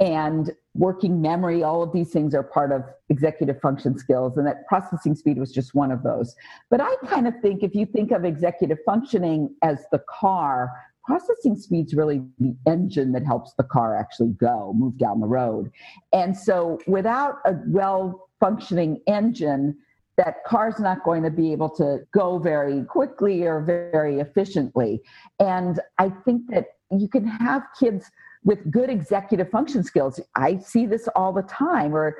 and 0.00 0.50
working 0.74 1.20
memory 1.20 1.62
all 1.62 1.82
of 1.82 1.92
these 1.92 2.10
things 2.10 2.34
are 2.34 2.42
part 2.42 2.72
of 2.72 2.82
executive 3.10 3.60
function 3.60 3.98
skills 3.98 4.36
and 4.36 4.46
that 4.46 4.66
processing 4.66 5.14
speed 5.14 5.38
was 5.38 5.52
just 5.52 5.74
one 5.74 5.92
of 5.92 6.02
those. 6.02 6.34
But 6.70 6.80
i 6.80 6.94
kind 7.06 7.28
of 7.28 7.34
think 7.42 7.62
if 7.62 7.74
you 7.74 7.86
think 7.86 8.10
of 8.10 8.24
executive 8.24 8.78
functioning 8.86 9.54
as 9.62 9.84
the 9.92 10.02
car 10.08 10.70
processing 11.04 11.56
speed's 11.56 11.94
really 11.94 12.22
the 12.38 12.54
engine 12.66 13.12
that 13.12 13.26
helps 13.26 13.52
the 13.54 13.64
car 13.64 13.96
actually 13.96 14.30
go 14.30 14.72
move 14.76 14.96
down 14.98 15.20
the 15.20 15.26
road. 15.26 15.70
And 16.12 16.36
so 16.36 16.78
without 16.86 17.36
a 17.44 17.56
well 17.66 18.28
functioning 18.40 19.00
engine 19.06 19.76
that 20.16 20.44
car's 20.46 20.78
not 20.78 21.02
going 21.04 21.22
to 21.22 21.30
be 21.30 21.52
able 21.52 21.70
to 21.70 22.00
go 22.12 22.38
very 22.38 22.84
quickly 22.84 23.42
or 23.44 23.60
very 23.60 24.20
efficiently. 24.20 25.02
And 25.38 25.80
i 25.98 26.08
think 26.24 26.50
that 26.50 26.66
you 26.90 27.08
can 27.08 27.26
have 27.26 27.62
kids 27.78 28.10
with 28.44 28.70
good 28.70 28.90
executive 28.90 29.50
function 29.50 29.84
skills. 29.84 30.20
I 30.34 30.58
see 30.58 30.86
this 30.86 31.08
all 31.14 31.32
the 31.32 31.42
time 31.42 31.92
where 31.92 32.16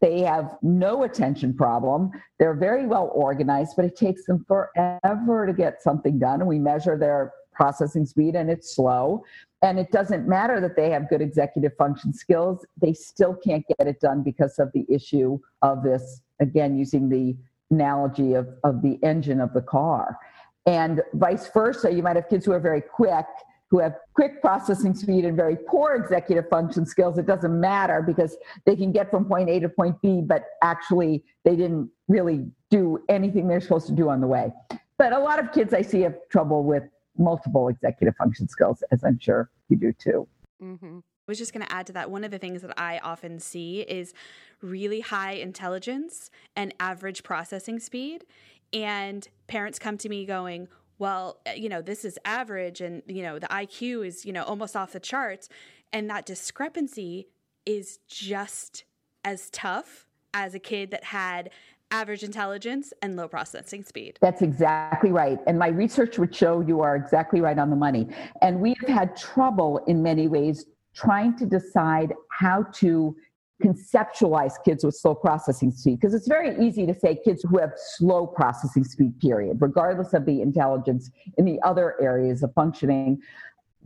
they 0.00 0.20
have 0.20 0.56
no 0.62 1.04
attention 1.04 1.54
problem. 1.54 2.10
They're 2.38 2.54
very 2.54 2.86
well 2.86 3.10
organized, 3.14 3.72
but 3.76 3.84
it 3.84 3.96
takes 3.96 4.26
them 4.26 4.44
forever 4.46 5.46
to 5.46 5.52
get 5.52 5.82
something 5.82 6.18
done. 6.18 6.40
And 6.40 6.48
we 6.48 6.58
measure 6.58 6.98
their 6.98 7.32
processing 7.52 8.04
speed 8.04 8.34
and 8.34 8.50
it's 8.50 8.74
slow. 8.74 9.24
And 9.62 9.78
it 9.78 9.90
doesn't 9.92 10.28
matter 10.28 10.60
that 10.60 10.76
they 10.76 10.90
have 10.90 11.08
good 11.08 11.22
executive 11.22 11.74
function 11.78 12.12
skills, 12.12 12.66
they 12.80 12.92
still 12.92 13.34
can't 13.34 13.64
get 13.78 13.88
it 13.88 14.00
done 14.00 14.22
because 14.22 14.58
of 14.58 14.70
the 14.74 14.84
issue 14.90 15.38
of 15.62 15.82
this, 15.82 16.20
again, 16.40 16.76
using 16.76 17.08
the 17.08 17.34
analogy 17.70 18.34
of, 18.34 18.48
of 18.62 18.82
the 18.82 18.98
engine 19.02 19.40
of 19.40 19.54
the 19.54 19.62
car. 19.62 20.18
And 20.66 21.02
vice 21.14 21.48
versa, 21.48 21.90
you 21.90 22.02
might 22.02 22.16
have 22.16 22.28
kids 22.28 22.44
who 22.44 22.52
are 22.52 22.60
very 22.60 22.82
quick 22.82 23.26
who 23.74 23.80
have 23.80 23.96
quick 24.14 24.40
processing 24.40 24.94
speed 24.94 25.24
and 25.24 25.36
very 25.36 25.56
poor 25.56 25.96
executive 25.96 26.48
function 26.48 26.86
skills, 26.86 27.18
it 27.18 27.26
doesn't 27.26 27.60
matter 27.60 28.00
because 28.06 28.36
they 28.66 28.76
can 28.76 28.92
get 28.92 29.10
from 29.10 29.24
point 29.24 29.50
A 29.50 29.58
to 29.58 29.68
point 29.68 30.00
B, 30.00 30.20
but 30.24 30.44
actually 30.62 31.24
they 31.44 31.56
didn't 31.56 31.90
really 32.06 32.46
do 32.70 33.02
anything 33.08 33.48
they're 33.48 33.60
supposed 33.60 33.88
to 33.88 33.92
do 33.92 34.08
on 34.08 34.20
the 34.20 34.28
way. 34.28 34.52
But 34.96 35.12
a 35.12 35.18
lot 35.18 35.40
of 35.40 35.50
kids 35.50 35.74
I 35.74 35.82
see 35.82 36.02
have 36.02 36.14
trouble 36.30 36.62
with 36.62 36.84
multiple 37.18 37.66
executive 37.66 38.14
function 38.14 38.46
skills, 38.46 38.84
as 38.92 39.02
I'm 39.02 39.18
sure 39.18 39.50
you 39.68 39.76
do 39.76 39.92
too. 39.92 40.28
Mm-hmm. 40.62 40.98
I 40.98 41.26
was 41.26 41.38
just 41.38 41.52
going 41.52 41.66
to 41.66 41.72
add 41.72 41.88
to 41.88 41.94
that. 41.94 42.12
One 42.12 42.22
of 42.22 42.30
the 42.30 42.38
things 42.38 42.62
that 42.62 42.78
I 42.78 42.98
often 42.98 43.40
see 43.40 43.80
is 43.80 44.14
really 44.62 45.00
high 45.00 45.32
intelligence 45.32 46.30
and 46.54 46.72
average 46.78 47.24
processing 47.24 47.80
speed. 47.80 48.24
And 48.72 49.26
parents 49.48 49.80
come 49.80 49.98
to 49.98 50.08
me 50.08 50.26
going, 50.26 50.68
well, 50.98 51.40
eh, 51.46 51.54
you 51.54 51.68
know, 51.68 51.82
this 51.82 52.04
is 52.04 52.18
average 52.24 52.80
and, 52.80 53.02
you 53.06 53.22
know, 53.22 53.38
the 53.38 53.46
IQ 53.48 54.06
is, 54.06 54.24
you 54.24 54.32
know, 54.32 54.44
almost 54.44 54.76
off 54.76 54.92
the 54.92 55.00
charts. 55.00 55.48
And 55.92 56.08
that 56.10 56.26
discrepancy 56.26 57.28
is 57.66 57.98
just 58.08 58.84
as 59.24 59.50
tough 59.50 60.06
as 60.32 60.54
a 60.54 60.58
kid 60.58 60.90
that 60.90 61.04
had 61.04 61.50
average 61.90 62.24
intelligence 62.24 62.92
and 63.02 63.16
low 63.16 63.28
processing 63.28 63.84
speed. 63.84 64.18
That's 64.20 64.42
exactly 64.42 65.12
right. 65.12 65.38
And 65.46 65.58
my 65.58 65.68
research 65.68 66.18
would 66.18 66.34
show 66.34 66.60
you 66.60 66.80
are 66.80 66.96
exactly 66.96 67.40
right 67.40 67.58
on 67.58 67.70
the 67.70 67.76
money. 67.76 68.08
And 68.42 68.60
we 68.60 68.74
have 68.80 68.88
had 68.88 69.16
trouble 69.16 69.78
in 69.86 70.02
many 70.02 70.26
ways 70.26 70.66
trying 70.94 71.36
to 71.36 71.46
decide 71.46 72.12
how 72.30 72.64
to 72.74 73.16
conceptualize 73.62 74.54
kids 74.64 74.84
with 74.84 74.96
slow 74.96 75.14
processing 75.14 75.70
speed 75.70 76.00
because 76.00 76.12
it's 76.12 76.26
very 76.26 76.56
easy 76.64 76.86
to 76.86 76.94
say 76.94 77.16
kids 77.24 77.44
who 77.48 77.58
have 77.58 77.72
slow 77.76 78.26
processing 78.26 78.82
speed 78.82 79.18
period 79.20 79.56
regardless 79.60 80.12
of 80.12 80.26
the 80.26 80.40
intelligence 80.42 81.10
in 81.38 81.44
the 81.44 81.60
other 81.62 81.94
areas 82.02 82.42
of 82.42 82.52
functioning 82.54 83.20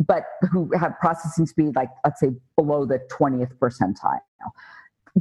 but 0.07 0.25
who 0.51 0.71
have 0.79 0.99
processing 1.01 1.47
speed 1.47 1.77
like 1.77 1.91
let's 2.03 2.19
say 2.19 2.31
below 2.57 2.87
the 2.87 2.99
20th 3.11 3.53
percentile 3.59 4.21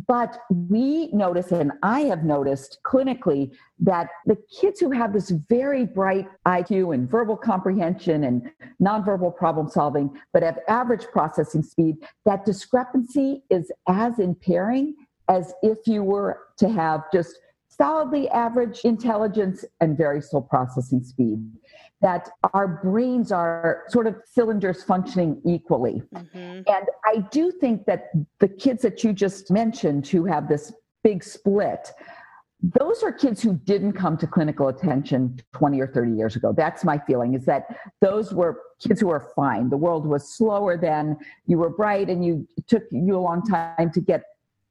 but 0.05 0.39
we 0.49 1.07
notice, 1.07 1.51
and 1.51 1.71
I 1.81 2.01
have 2.01 2.23
noticed 2.23 2.79
clinically, 2.85 3.51
that 3.79 4.09
the 4.25 4.37
kids 4.59 4.79
who 4.79 4.91
have 4.91 5.13
this 5.13 5.29
very 5.29 5.85
bright 5.85 6.27
IQ 6.45 6.93
and 6.93 7.09
verbal 7.09 7.37
comprehension 7.37 8.25
and 8.25 8.49
nonverbal 8.81 9.35
problem 9.35 9.69
solving, 9.69 10.15
but 10.33 10.43
have 10.43 10.59
average 10.67 11.05
processing 11.11 11.63
speed, 11.63 11.95
that 12.25 12.45
discrepancy 12.45 13.43
is 13.49 13.71
as 13.87 14.19
impairing 14.19 14.95
as 15.29 15.53
if 15.61 15.79
you 15.87 16.03
were 16.03 16.41
to 16.57 16.69
have 16.69 17.03
just 17.11 17.39
solidly 17.69 18.27
average 18.29 18.81
intelligence 18.83 19.63
and 19.81 19.97
very 19.97 20.21
slow 20.21 20.41
processing 20.41 21.03
speed. 21.03 21.43
That 22.01 22.29
our 22.53 22.67
brains 22.67 23.31
are 23.31 23.83
sort 23.89 24.07
of 24.07 24.15
cylinders 24.25 24.83
functioning 24.83 25.41
equally. 25.45 26.01
Mm-hmm. 26.13 26.37
And 26.67 26.87
I 27.05 27.25
do 27.31 27.51
think 27.51 27.85
that 27.85 28.11
the 28.39 28.47
kids 28.47 28.83
that 28.83 29.03
you 29.03 29.13
just 29.13 29.49
mentioned 29.49 30.07
who 30.07 30.25
have 30.25 30.47
this 30.47 30.73
big 31.03 31.23
split, 31.23 31.91
those 32.61 33.03
are 33.03 33.11
kids 33.11 33.41
who 33.41 33.53
didn't 33.53 33.93
come 33.93 34.17
to 34.17 34.27
clinical 34.27 34.67
attention 34.67 35.39
20 35.53 35.79
or 35.79 35.87
30 35.87 36.11
years 36.13 36.35
ago. 36.35 36.53
That's 36.55 36.83
my 36.83 36.99
feeling 36.99 37.33
is 37.33 37.45
that 37.45 37.65
those 38.01 38.33
were 38.33 38.61
kids 38.79 39.01
who 39.01 39.07
were 39.07 39.31
fine. 39.35 39.69
The 39.69 39.77
world 39.77 40.05
was 40.07 40.35
slower 40.35 40.77
then. 40.77 41.17
You 41.45 41.57
were 41.57 41.69
bright 41.69 42.09
and 42.09 42.25
you 42.25 42.47
took 42.67 42.83
you 42.91 43.15
a 43.15 43.19
long 43.19 43.43
time 43.43 43.91
to 43.91 44.01
get 44.01 44.23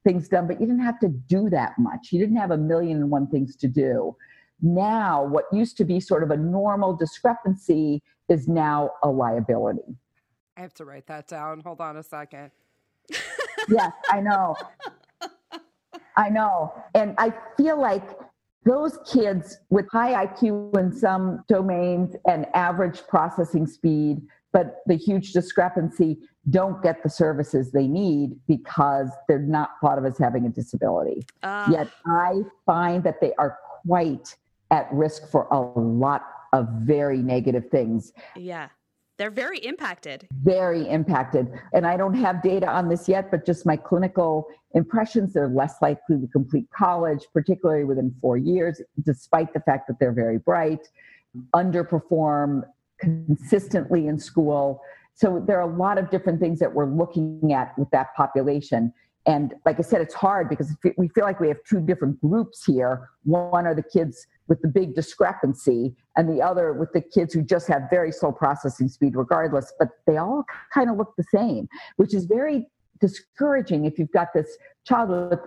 things 0.05 0.29
done, 0.29 0.47
but 0.47 0.59
you 0.59 0.67
didn't 0.67 0.83
have 0.83 0.99
to 0.99 1.09
do 1.09 1.49
that 1.49 1.73
much. 1.77 2.09
You 2.11 2.19
didn't 2.19 2.37
have 2.37 2.51
a 2.51 2.57
million 2.57 2.97
and 2.97 3.09
one 3.09 3.27
things 3.27 3.55
to 3.57 3.67
do. 3.67 4.15
Now, 4.61 5.23
what 5.23 5.45
used 5.51 5.77
to 5.77 5.85
be 5.85 5.99
sort 5.99 6.23
of 6.23 6.31
a 6.31 6.37
normal 6.37 6.95
discrepancy 6.95 8.01
is 8.29 8.47
now 8.47 8.91
a 9.03 9.09
liability. 9.09 9.95
I 10.57 10.61
have 10.61 10.73
to 10.75 10.85
write 10.85 11.05
that 11.07 11.27
down. 11.27 11.61
Hold 11.61 11.81
on 11.81 11.97
a 11.97 12.03
second. 12.03 12.51
yes, 13.69 13.91
I 14.09 14.21
know. 14.21 14.55
I 16.17 16.29
know. 16.29 16.73
And 16.95 17.13
I 17.19 17.31
feel 17.55 17.79
like 17.79 18.03
those 18.65 18.97
kids 19.09 19.59
with 19.69 19.85
high 19.91 20.25
IQ 20.25 20.77
in 20.77 20.91
some 20.91 21.43
domains 21.47 22.15
and 22.27 22.47
average 22.53 23.01
processing 23.07 23.67
speed, 23.67 24.21
but 24.51 24.81
the 24.87 24.95
huge 24.95 25.31
discrepancy, 25.31 26.17
don't 26.49 26.81
get 26.81 27.03
the 27.03 27.09
services 27.09 27.71
they 27.71 27.87
need 27.87 28.31
because 28.47 29.09
they're 29.27 29.39
not 29.39 29.71
thought 29.79 29.97
of 29.97 30.05
as 30.05 30.17
having 30.17 30.45
a 30.45 30.49
disability. 30.49 31.25
Uh. 31.43 31.67
Yet 31.71 31.89
I 32.05 32.41
find 32.65 33.03
that 33.03 33.21
they 33.21 33.33
are 33.37 33.57
quite 33.85 34.35
at 34.71 34.91
risk 34.91 35.29
for 35.29 35.47
a 35.51 35.59
lot 35.79 36.23
of 36.53 36.67
very 36.81 37.17
negative 37.17 37.69
things. 37.69 38.13
Yeah. 38.35 38.69
They're 39.17 39.31
very 39.31 39.57
impacted. 39.59 40.27
Very 40.43 40.87
impacted. 40.87 41.51
And 41.73 41.87
I 41.87 41.97
don't 41.97 42.13
have 42.13 42.43
data 42.43 42.67
on 42.67 42.87
this 42.87 43.09
yet, 43.09 43.31
but 43.31 43.47
just 43.47 43.65
my 43.65 43.75
clinical 43.75 44.47
impressions, 44.75 45.33
they're 45.33 45.47
less 45.47 45.75
likely 45.81 46.19
to 46.19 46.27
complete 46.27 46.67
college, 46.75 47.25
particularly 47.33 47.83
within 47.83 48.13
four 48.21 48.37
years, 48.37 48.79
despite 49.03 49.53
the 49.53 49.59
fact 49.61 49.87
that 49.87 49.97
they're 49.99 50.11
very 50.11 50.37
bright, 50.37 50.87
underperform 51.55 52.61
consistently 52.99 54.05
in 54.05 54.19
school. 54.19 54.81
So 55.15 55.43
there 55.45 55.57
are 55.59 55.67
a 55.67 55.75
lot 55.75 55.97
of 55.97 56.11
different 56.11 56.39
things 56.39 56.59
that 56.59 56.71
we're 56.71 56.85
looking 56.85 57.53
at 57.53 57.77
with 57.77 57.89
that 57.89 58.13
population. 58.15 58.93
And 59.25 59.55
like 59.65 59.79
I 59.79 59.81
said, 59.81 59.99
it's 60.01 60.13
hard 60.13 60.47
because 60.47 60.75
we 60.95 61.07
feel 61.07 61.23
like 61.23 61.39
we 61.39 61.47
have 61.47 61.57
two 61.67 61.79
different 61.79 62.21
groups 62.21 62.63
here. 62.65 63.09
One 63.23 63.65
are 63.65 63.73
the 63.73 63.83
kids 63.83 64.27
with 64.47 64.61
the 64.61 64.67
big 64.67 64.95
discrepancy, 64.95 65.95
and 66.15 66.29
the 66.29 66.41
other 66.41 66.73
with 66.73 66.91
the 66.93 67.01
kids 67.01 67.33
who 67.33 67.41
just 67.41 67.67
have 67.67 67.83
very 67.89 68.11
slow 68.11 68.31
processing 68.31 68.87
speed 68.87 69.15
regardless, 69.15 69.73
but 69.77 69.89
they 70.05 70.17
all 70.17 70.43
kind 70.73 70.89
of 70.89 70.97
look 70.97 71.13
the 71.17 71.23
same, 71.33 71.67
which 71.97 72.13
is 72.13 72.25
very 72.25 72.67
discouraging 72.99 73.85
if 73.85 73.99
you've 73.99 74.11
got 74.11 74.33
this 74.33 74.57
child 74.85 75.09
with, 75.29 75.39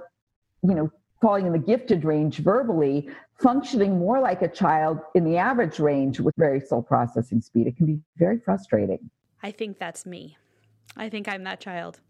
you 0.62 0.74
know, 0.74 0.90
falling 1.20 1.46
in 1.46 1.52
the 1.52 1.58
gifted 1.58 2.04
range 2.04 2.38
verbally, 2.38 3.08
functioning 3.40 3.98
more 3.98 4.20
like 4.20 4.42
a 4.42 4.48
child 4.48 4.98
in 5.14 5.24
the 5.24 5.36
average 5.36 5.78
range 5.78 6.20
with 6.20 6.34
very 6.36 6.60
slow 6.60 6.80
processing 6.80 7.40
speed. 7.40 7.66
It 7.66 7.76
can 7.76 7.86
be 7.86 7.98
very 8.16 8.38
frustrating. 8.38 9.10
I 9.42 9.50
think 9.50 9.78
that's 9.78 10.06
me. 10.06 10.36
I 10.96 11.08
think 11.08 11.28
I'm 11.28 11.44
that 11.44 11.60
child. 11.60 12.00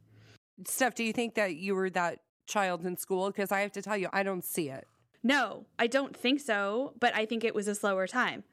Steph, 0.65 0.95
do 0.95 1.05
you 1.05 1.13
think 1.13 1.35
that 1.35 1.57
you 1.57 1.75
were 1.75 1.91
that 1.91 2.21
child 2.47 2.85
in 2.85 2.97
school? 2.97 3.31
Because 3.31 3.51
I 3.51 3.61
have 3.61 3.73
to 3.73 3.83
tell 3.83 3.97
you, 3.97 4.09
I 4.13 4.23
don't 4.23 4.45
see 4.45 4.69
it. 4.69 4.87
No, 5.23 5.67
I 5.79 5.87
don't 5.87 6.17
think 6.17 6.41
so, 6.41 6.95
but 6.99 7.15
I 7.15 7.27
think 7.27 7.45
it 7.45 7.55
was 7.55 7.69
a 7.69 7.75
slower 7.75 8.07
time. 8.07 8.45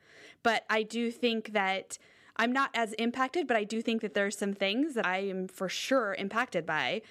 But 0.44 0.66
I 0.70 0.84
do 0.84 1.12
think 1.12 1.54
that 1.54 1.98
I'm 2.36 2.52
not 2.52 2.70
as 2.74 2.94
impacted, 2.94 3.48
but 3.48 3.58
I 3.58 3.64
do 3.64 3.82
think 3.82 4.02
that 4.02 4.14
there's 4.14 4.38
some 4.38 4.54
things 4.54 4.94
that 4.94 5.06
I 5.06 5.20
am 5.20 5.48
for 5.48 5.70
sure 5.70 6.16
impacted 6.18 6.66
by. 6.66 7.02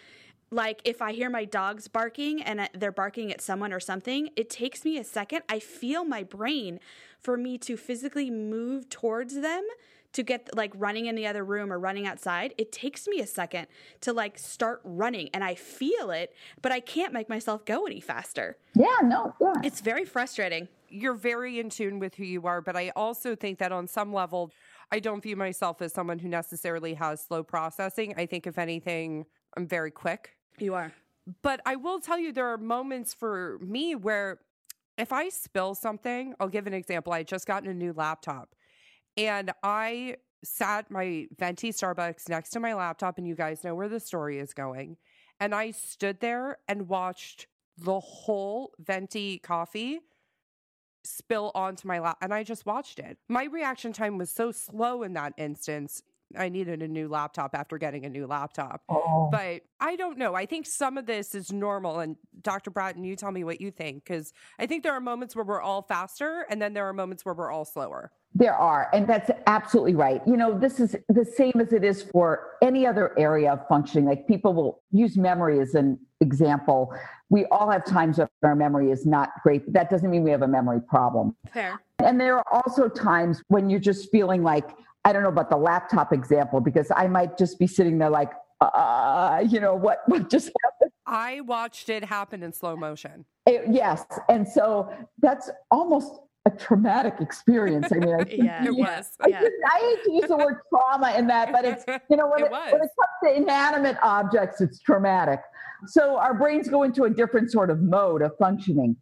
Like 0.51 0.81
if 0.85 1.03
I 1.03 1.13
hear 1.13 1.29
my 1.29 1.45
dogs 1.45 1.89
barking 1.89 2.41
and 2.41 2.61
uh, 2.61 2.69
they're 2.73 2.93
barking 2.93 3.33
at 3.33 3.41
someone 3.41 3.73
or 3.73 3.81
something, 3.81 4.31
it 4.37 4.49
takes 4.49 4.85
me 4.85 4.97
a 4.97 5.05
second. 5.05 5.43
I 5.49 5.59
feel 5.59 6.05
my 6.05 6.23
brain 6.23 6.79
for 7.21 7.37
me 7.37 7.59
to 7.59 7.77
physically 7.77 8.31
move 8.31 8.89
towards 8.89 9.41
them 9.41 9.65
to 10.17 10.23
get 10.23 10.49
like 10.57 10.73
running 10.77 11.07
in 11.07 11.15
the 11.15 11.27
other 11.27 11.45
room 11.45 11.71
or 11.71 11.79
running 11.79 12.07
outside, 12.07 12.55
it 12.57 12.73
takes 12.73 13.07
me 13.07 13.21
a 13.21 13.27
second 13.27 13.67
to 14.01 14.15
like 14.15 14.39
start 14.39 14.81
running 14.83 15.29
and 15.35 15.45
I 15.45 15.55
feel 15.55 16.11
it, 16.11 16.35
but 16.63 16.73
I 16.73 16.81
can't 16.81 17.13
make 17.13 17.29
myself 17.29 17.67
go 17.67 17.85
any 17.85 18.01
faster. 18.01 18.57
Yeah, 18.75 18.97
no, 19.03 19.35
yeah. 19.39 19.53
It's 19.63 19.83
very 19.83 20.07
frustrating. 20.07 20.69
You're 20.89 21.13
very 21.13 21.61
in 21.61 21.69
tune 21.69 21.99
with 21.99 22.15
who 22.15 22.25
you 22.25 22.47
are, 22.47 22.63
but 22.63 22.77
I 22.77 22.93
also 22.97 23.37
think 23.37 23.59
that 23.59 23.73
on 23.73 23.87
some 23.87 24.11
level, 24.11 24.53
I 24.91 25.01
don't 25.01 25.23
view 25.23 25.37
myself 25.37 25.83
as 25.83 25.93
someone 25.93 26.19
who 26.19 26.29
necessarily 26.29 26.95
has 26.95 27.21
slow 27.21 27.43
processing. 27.43 28.15
I 28.17 28.25
think, 28.25 28.47
if 28.47 28.57
anything, 28.57 29.27
I'm 29.55 29.67
very 29.67 29.91
quick. 29.91 30.31
You 30.59 30.75
are. 30.75 30.93
But 31.43 31.61
I 31.67 31.77
will 31.77 32.01
tell 32.01 32.19
you, 32.19 32.33
there 32.33 32.47
are 32.47 32.57
moments 32.57 33.13
for 33.13 33.59
me 33.61 33.95
where 33.97 34.39
if 34.97 35.13
I 35.13 35.29
spill 35.29 35.75
something, 35.75 36.35
I'll 36.41 36.49
give 36.49 36.67
an 36.67 36.73
example. 36.73 37.13
I 37.13 37.23
just 37.23 37.47
gotten 37.47 37.69
a 37.69 37.75
new 37.75 37.93
laptop 37.93 38.55
and 39.17 39.53
I 39.63 40.17
sat 40.45 40.91
my 40.91 41.27
venti 41.39 41.73
Starbucks 41.73 42.29
next 42.29 42.51
to 42.51 42.61
my 42.61 42.75
laptop, 42.75 43.19
and 43.19 43.27
you 43.27 43.35
guys 43.35 43.65
know 43.65 43.75
where 43.75 43.89
the 43.89 44.01
story 44.01 44.39
is 44.39 44.55
going. 44.55 44.97
And 45.41 45.55
I 45.55 45.71
stood 45.71 46.21
there 46.21 46.59
and 46.69 46.89
watched 46.89 47.47
the 47.77 48.01
whole 48.01 48.73
venti 48.79 49.39
coffee 49.39 50.01
spill 51.05 51.53
onto 51.55 51.87
my 51.87 51.99
lap 52.01 52.19
and 52.21 52.35
I 52.35 52.43
just 52.43 52.67
watched 52.67 52.99
it. 52.99 53.19
My 53.29 53.45
reaction 53.45 53.93
time 53.93 54.19
was 54.19 54.31
so 54.31 54.51
slow 54.51 55.03
in 55.03 55.13
that 55.15 55.35
instance. 55.37 56.03
I 56.37 56.49
needed 56.49 56.83
a 56.83 56.89
new 56.89 57.09
laptop 57.09 57.55
after 57.55 57.79
getting 57.79 58.05
a 58.05 58.09
new 58.09 58.27
laptop. 58.27 58.83
Oh. 58.89 59.29
But 59.31 59.63
I 59.79 59.95
don't 59.95 60.19
know. 60.19 60.35
I 60.35 60.45
think 60.45 60.67
some 60.67 60.99
of 60.99 61.07
this 61.07 61.37
is 61.37 61.53
normal. 61.53 62.01
And 62.01 62.17
Dr. 62.43 62.73
Braaten, 62.73 63.07
you 63.07 63.15
tell 63.15 63.31
me 63.31 63.45
what 63.45 63.61
you 63.61 63.71
think, 63.71 64.05
because 64.05 64.33
I 64.59 64.67
think 64.67 64.83
there 64.83 64.93
are 64.93 65.01
moments 65.01 65.37
where 65.37 65.45
we're 65.45 65.63
all 65.63 65.83
faster 65.83 66.45
and 66.51 66.61
then 66.61 66.75
there 66.75 66.89
are 66.89 66.93
moments 66.93 67.25
where 67.25 67.35
we're 67.35 67.53
all 67.53 67.65
slower. 67.65 68.11
There 68.39 68.55
are, 68.55 68.91
and 68.93 69.07
that's 69.07 69.31
absolutely 69.47 69.95
right. 69.95 70.21
You 70.27 70.37
know, 70.37 70.59
this 70.59 70.79
is 70.79 70.95
the 71.09 71.25
same 71.25 71.55
as 71.59 71.73
it 71.73 71.83
is 71.83 72.03
for 72.03 72.51
any 72.61 72.87
other 72.87 73.19
area 73.19 73.51
of 73.51 73.67
functioning. 73.67 74.05
Like 74.05 74.29
people 74.29 74.53
will 74.53 74.83
use 74.93 75.17
memory 75.17 75.59
as 75.59 75.75
an 75.75 75.99
example. 76.21 76.95
We 77.31 77.47
all 77.47 77.71
have 77.71 77.87
times 77.87 78.19
when 78.19 78.29
our 78.43 78.55
memory 78.55 78.91
is 78.91 79.07
not 79.07 79.31
great, 79.43 79.65
but 79.65 79.73
that 79.73 79.89
doesn't 79.89 80.11
mean 80.11 80.23
we 80.23 80.33
have 80.33 80.43
a 80.43 80.49
memory 80.49 80.83
problem. 80.83 81.35
Fair. 81.51 81.81
And 81.99 82.21
there 82.21 82.37
are 82.37 82.45
also 82.53 82.91
times 82.91 83.43
when 83.49 83.71
you're 83.71 83.81
just 83.81 84.11
feeling 84.11 84.43
like, 84.43 84.69
I 85.07 85.15
don't 85.15 85.23
know 85.23 85.31
about 85.31 85.49
the 85.49 85.57
laptop 85.57 86.13
example, 86.13 86.61
because 86.61 86.93
I 86.95 87.07
might 87.07 87.39
just 87.39 87.59
be 87.59 87.67
sitting 87.67 87.97
there 87.97 88.11
like, 88.11 88.33
uh, 88.61 89.43
you 89.49 89.61
know, 89.61 89.75
what, 89.75 90.03
what 90.09 90.29
just 90.29 90.51
happened? 90.63 90.93
I 91.07 91.41
watched 91.41 91.89
it 91.89 92.05
happen 92.05 92.43
in 92.43 92.53
slow 92.53 92.77
motion. 92.77 93.25
It, 93.47 93.65
yes. 93.71 94.05
And 94.29 94.47
so 94.47 94.93
that's 95.21 95.49
almost 95.71 96.21
a 96.47 96.51
traumatic 96.51 97.15
experience. 97.21 97.89
I 97.93 97.97
mean, 97.97 98.15
I 98.15 98.25
think, 98.25 98.45
yeah, 98.45 98.65
it 98.65 98.75
was. 98.75 99.11
I, 99.21 99.29
yeah. 99.29 99.43
I, 99.67 99.79
hate 99.79 100.05
to 100.05 100.13
use 100.13 100.29
the 100.29 100.37
word 100.37 100.61
trauma 100.71 101.13
in 101.19 101.27
that, 101.27 101.53
but 101.53 101.65
it's 101.65 101.85
you 102.11 102.17
know 102.17 102.29
when 102.29 102.45
it, 102.45 102.47
it 102.47 102.53
when 102.53 102.83
it 102.83 102.91
comes 102.99 103.15
to 103.25 103.37
inanimate 103.37 103.97
objects, 104.03 104.61
it's 104.61 104.79
traumatic. 104.79 105.41
So 105.87 106.17
our 106.17 106.33
brains 106.33 106.69
go 106.69 106.85
into 106.85 107.05
a 107.05 107.11
different 107.11 107.51
sort 107.51 107.69
of 107.69 107.83
mode 107.83 108.23
of 108.23 108.33
functioning. 108.39 108.97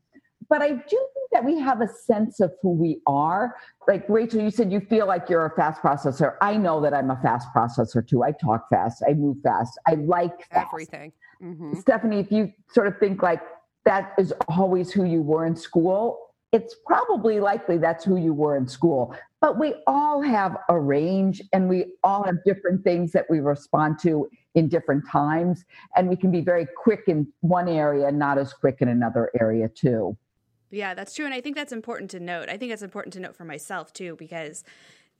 But 0.48 0.60
I 0.60 0.70
do 0.72 0.86
think 0.88 1.30
that 1.32 1.44
we 1.44 1.58
have 1.58 1.80
a 1.80 1.88
sense 1.88 2.40
of 2.40 2.52
who 2.60 2.70
we 2.70 3.00
are. 3.06 3.54
Like 3.88 4.04
Rachel, 4.08 4.42
you 4.42 4.50
said 4.50 4.72
you 4.72 4.80
feel 4.80 5.06
like 5.06 5.28
you're 5.28 5.46
a 5.46 5.54
fast 5.56 5.80
processor. 5.80 6.36
I 6.40 6.56
know 6.56 6.80
that 6.82 6.92
I'm 6.92 7.10
a 7.10 7.18
fast 7.22 7.48
processor 7.54 8.06
too. 8.06 8.22
I 8.22 8.32
talk 8.32 8.68
fast. 8.68 9.02
I 9.08 9.14
move 9.14 9.38
fast. 9.42 9.78
I 9.86 9.94
like 9.94 10.48
fast. 10.50 10.68
everything. 10.72 11.12
Mm-hmm. 11.42 11.74
Stephanie, 11.74 12.20
if 12.20 12.30
you 12.30 12.52
sort 12.72 12.86
of 12.86 12.98
think 12.98 13.22
like 13.22 13.40
that 13.84 14.12
is 14.18 14.32
always 14.48 14.92
who 14.92 15.04
you 15.04 15.22
were 15.22 15.46
in 15.46 15.56
school, 15.56 16.24
it's 16.54 16.76
probably 16.86 17.40
likely 17.40 17.78
that's 17.78 18.04
who 18.04 18.16
you 18.16 18.32
were 18.32 18.56
in 18.56 18.68
school. 18.68 19.12
But 19.40 19.58
we 19.58 19.74
all 19.88 20.22
have 20.22 20.56
a 20.68 20.78
range 20.78 21.42
and 21.52 21.68
we 21.68 21.86
all 22.04 22.22
have 22.22 22.36
different 22.44 22.84
things 22.84 23.10
that 23.10 23.26
we 23.28 23.40
respond 23.40 23.98
to 24.02 24.28
in 24.54 24.68
different 24.68 25.04
times. 25.10 25.64
And 25.96 26.08
we 26.08 26.14
can 26.14 26.30
be 26.30 26.40
very 26.40 26.68
quick 26.76 27.08
in 27.08 27.26
one 27.40 27.68
area, 27.68 28.12
not 28.12 28.38
as 28.38 28.52
quick 28.52 28.76
in 28.80 28.88
another 28.88 29.32
area, 29.40 29.68
too. 29.68 30.16
Yeah, 30.70 30.94
that's 30.94 31.12
true. 31.12 31.24
And 31.24 31.34
I 31.34 31.40
think 31.40 31.56
that's 31.56 31.72
important 31.72 32.08
to 32.12 32.20
note. 32.20 32.48
I 32.48 32.56
think 32.56 32.70
it's 32.70 32.82
important 32.82 33.12
to 33.14 33.20
note 33.20 33.34
for 33.34 33.44
myself, 33.44 33.92
too, 33.92 34.14
because 34.16 34.62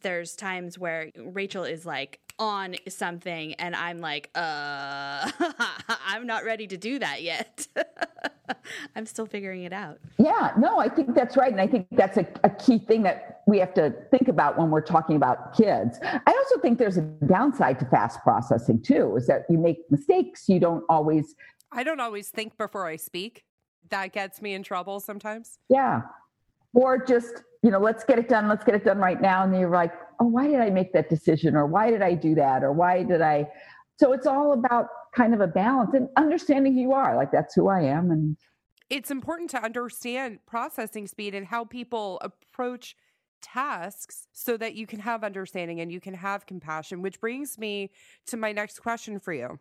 there's 0.03 0.37
times 0.37 0.79
where 0.79 1.11
Rachel 1.17 1.65
is 1.65 1.85
like 1.85 2.21
on 2.39 2.75
something 2.89 3.55
and 3.55 3.77
I'm 3.77 3.99
like, 3.99 4.31
uh, 4.35 5.31
I'm 6.07 6.27
not 6.27 6.45
ready 6.45 6.67
to 6.67 6.77
do 6.77 6.99
that 6.99 7.23
yet. 7.23 7.67
I'm 8.97 9.07
still 9.07 9.27
figuring 9.27 9.63
it 9.63 9.73
out. 9.73 9.99
Yeah, 10.19 10.53
no, 10.59 10.79
I 10.79 10.89
think 10.89 11.15
that's 11.15 11.37
right. 11.37 11.51
And 11.51 11.61
I 11.61 11.67
think 11.67 11.87
that's 11.93 12.17
a, 12.19 12.27
a, 12.43 12.51
key 12.51 12.79
thing 12.79 13.03
that 13.05 13.43
we 13.47 13.59
have 13.59 13.73
to 13.75 13.95
think 14.11 14.29
about 14.29 14.59
when 14.59 14.71
we're 14.71 14.83
talking 14.83 15.17
about 15.17 15.57
kids. 15.57 15.99
I 16.03 16.21
also 16.27 16.61
think 16.61 16.79
there's 16.79 16.97
a 16.97 17.03
downside 17.03 17.79
to 17.81 17.87
fast 17.87 18.21
processing 18.23 18.83
too, 18.83 19.17
is 19.17 19.27
that 19.29 19.45
you 19.49 19.59
make 19.59 19.79
mistakes. 19.91 20.49
You 20.49 20.61
don't 20.61 20.85
always. 20.89 21.35
I 21.73 21.85
don't 21.85 22.01
always 22.01 22.29
think 22.29 22.59
before 22.59 22.87
I 22.87 22.97
speak. 22.97 23.45
That 23.91 24.13
gets 24.13 24.43
me 24.43 24.55
in 24.55 24.63
trouble 24.63 25.01
sometimes. 25.01 25.59
Yeah. 25.69 26.03
Or 26.75 26.99
just 26.99 27.43
you 27.65 27.71
know, 27.71 27.79
let's 27.79 28.05
get 28.05 28.19
it 28.19 28.29
done, 28.29 28.47
let's 28.47 28.63
get 28.63 28.75
it 28.75 28.85
done 28.85 28.99
right 28.99 29.19
now. 29.23 29.43
And 29.43 29.59
you're 29.59 29.71
like, 29.71 29.95
oh, 30.21 30.27
why 30.27 30.49
did 30.49 30.61
I 30.61 30.71
make 30.71 30.93
that 30.93 31.09
decision? 31.09 31.57
Or 31.57 31.67
why 31.67 31.91
did 31.91 32.03
I 32.03 32.15
do 32.15 32.35
that? 32.35 32.63
Or 32.63 32.73
why 32.73 33.03
did 33.03 33.21
I? 33.21 33.49
So 33.99 34.13
it's 34.13 34.27
all 34.27 34.53
about 34.53 34.89
kind 35.15 35.35
of 35.35 35.41
a 35.41 35.47
balance 35.47 35.95
and 35.95 36.09
understanding 36.17 36.75
who 36.75 36.81
you 36.81 36.93
are. 36.93 37.17
Like, 37.17 37.31
that's 37.31 37.55
who 37.55 37.69
I 37.69 37.83
am. 37.83 38.11
And 38.11 38.37
it's 38.91 39.11
important 39.11 39.51
to 39.51 39.63
understand 39.63 40.41
processing 40.47 41.07
speed 41.07 41.35
and 41.35 41.47
how 41.47 41.65
people 41.65 42.21
approach 42.23 42.97
tasks 43.41 44.27
so 44.33 44.57
that 44.57 44.75
you 44.75 44.87
can 44.87 45.01
have 45.01 45.23
understanding 45.23 45.81
and 45.81 45.93
you 45.93 46.01
can 46.01 46.15
have 46.15 46.47
compassion, 46.47 47.03
which 47.03 47.21
brings 47.21 47.59
me 47.59 47.91
to 48.27 48.37
my 48.37 48.53
next 48.53 48.81
question 48.81 49.21
for 49.21 49.33
you. 49.33 49.59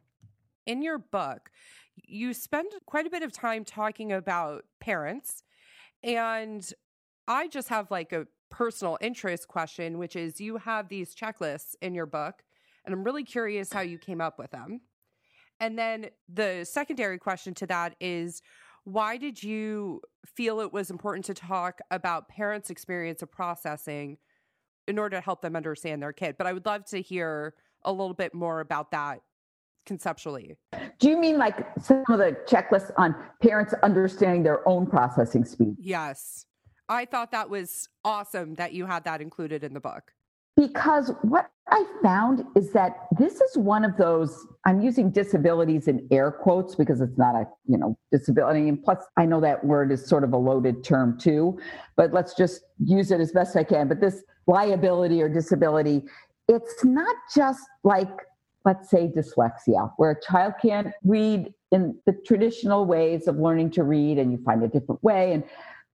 In 0.66 0.82
your 0.82 0.98
book, 0.98 1.52
you 1.96 2.34
spend 2.34 2.72
quite 2.86 3.06
a 3.06 3.10
bit 3.10 3.24
of 3.24 3.32
time 3.32 3.66
talking 3.66 4.12
about 4.12 4.64
parents. 4.80 5.44
And 6.02 6.66
I 7.28 7.48
just 7.48 7.70
have 7.70 7.92
like 7.92 8.14
a 8.14 8.26
personal 8.54 9.00
interest 9.02 9.48
question, 9.48 9.98
which 9.98 10.16
is 10.16 10.40
you 10.40 10.58
have 10.58 10.88
these 10.88 11.16
checklists 11.16 11.76
in 11.82 11.96
your 11.96 12.06
book, 12.06 12.44
and 12.86 12.94
I'm 12.94 13.04
really 13.04 13.24
curious 13.24 13.74
how 13.74 13.82
you 13.82 13.98
came 13.98 14.22
up 14.22 14.38
with 14.38 14.52
them. 14.52 14.82
And 15.60 15.78
then 15.78 16.10
the 16.32 16.64
secondary 16.64 17.18
question 17.18 17.56
to 17.56 17.68
that 17.68 17.96
is 18.00 18.42
why 18.84 19.18
did 19.18 19.42
you 19.42 20.02
feel 20.26 20.60
it 20.60 20.72
was 20.72 20.92
important 20.92 21.26
to 21.26 21.34
talk 21.34 21.80
about 21.90 22.28
parents' 22.28 22.70
experience 22.70 23.22
of 23.24 23.32
processing 23.32 24.18
in 24.88 25.00
order 25.00 25.18
to 25.18 25.22
help 25.22 25.42
them 25.42 25.56
understand 25.56 26.04
their 26.04 26.14
kid? 26.14 26.36
But 26.38 26.46
I 26.46 26.54
would 26.54 26.66
love 26.66 26.86
to 26.86 27.02
hear 27.02 27.56
a 27.84 27.92
little 27.92 28.14
bit 28.14 28.36
more 28.36 28.60
about 28.60 28.92
that 28.92 29.22
conceptually. 29.86 30.58
Do 31.00 31.10
you 31.10 31.18
mean 31.18 31.38
like 31.38 31.66
some 31.82 32.04
of 32.08 32.20
the 32.20 32.38
checklists 32.48 32.92
on 32.98 33.16
parents 33.42 33.74
understanding 33.82 34.44
their 34.44 34.68
own 34.68 34.86
processing 34.86 35.44
speed? 35.44 35.76
Yes. 35.80 36.46
I 36.94 37.06
thought 37.06 37.32
that 37.32 37.50
was 37.50 37.90
awesome 38.06 38.56
that 38.56 38.74
you 38.74 38.86
had 38.86 39.04
that 39.06 39.20
included 39.22 39.64
in 39.64 39.74
the 39.74 39.80
book. 39.80 40.14
Because 40.56 41.12
what 41.24 41.50
I 41.70 41.84
found 42.04 42.46
is 42.56 42.72
that 42.74 43.08
this 43.18 43.42
is 43.42 43.58
one 43.58 43.84
of 43.84 43.98
those, 43.98 44.46
I'm 44.66 44.82
using 44.82 45.10
disabilities 45.10 45.88
in 45.88 46.08
air 46.12 46.30
quotes 46.30 46.76
because 46.76 47.02
it's 47.02 47.18
not 47.18 47.34
a, 47.34 47.48
you 47.66 47.80
know, 47.80 47.98
disability. 48.12 48.70
And 48.70 48.82
plus, 48.84 49.04
I 49.18 49.26
know 49.26 49.42
that 49.42 49.66
word 49.66 49.92
is 49.92 50.06
sort 50.08 50.24
of 50.24 50.34
a 50.34 50.38
loaded 50.38 50.84
term 50.84 51.18
too, 51.18 51.60
but 51.96 52.14
let's 52.14 52.36
just 52.36 52.62
use 52.84 53.10
it 53.10 53.20
as 53.20 53.32
best 53.32 53.56
I 53.56 53.64
can. 53.64 53.88
But 53.88 54.00
this 54.00 54.24
liability 54.46 55.24
or 55.24 55.30
disability, 55.30 56.04
it's 56.48 56.86
not 56.86 57.16
just 57.34 57.62
like 57.84 58.12
let's 58.66 58.90
say 58.90 59.12
dyslexia, 59.14 59.92
where 59.98 60.12
a 60.12 60.22
child 60.22 60.54
can't 60.62 60.94
read 61.04 61.54
in 61.72 61.98
the 62.06 62.14
traditional 62.26 62.86
ways 62.86 63.28
of 63.28 63.38
learning 63.38 63.72
to 63.72 63.84
read 63.84 64.18
and 64.18 64.32
you 64.32 64.38
find 64.46 64.64
a 64.64 64.68
different 64.68 65.04
way. 65.04 65.34
And 65.34 65.44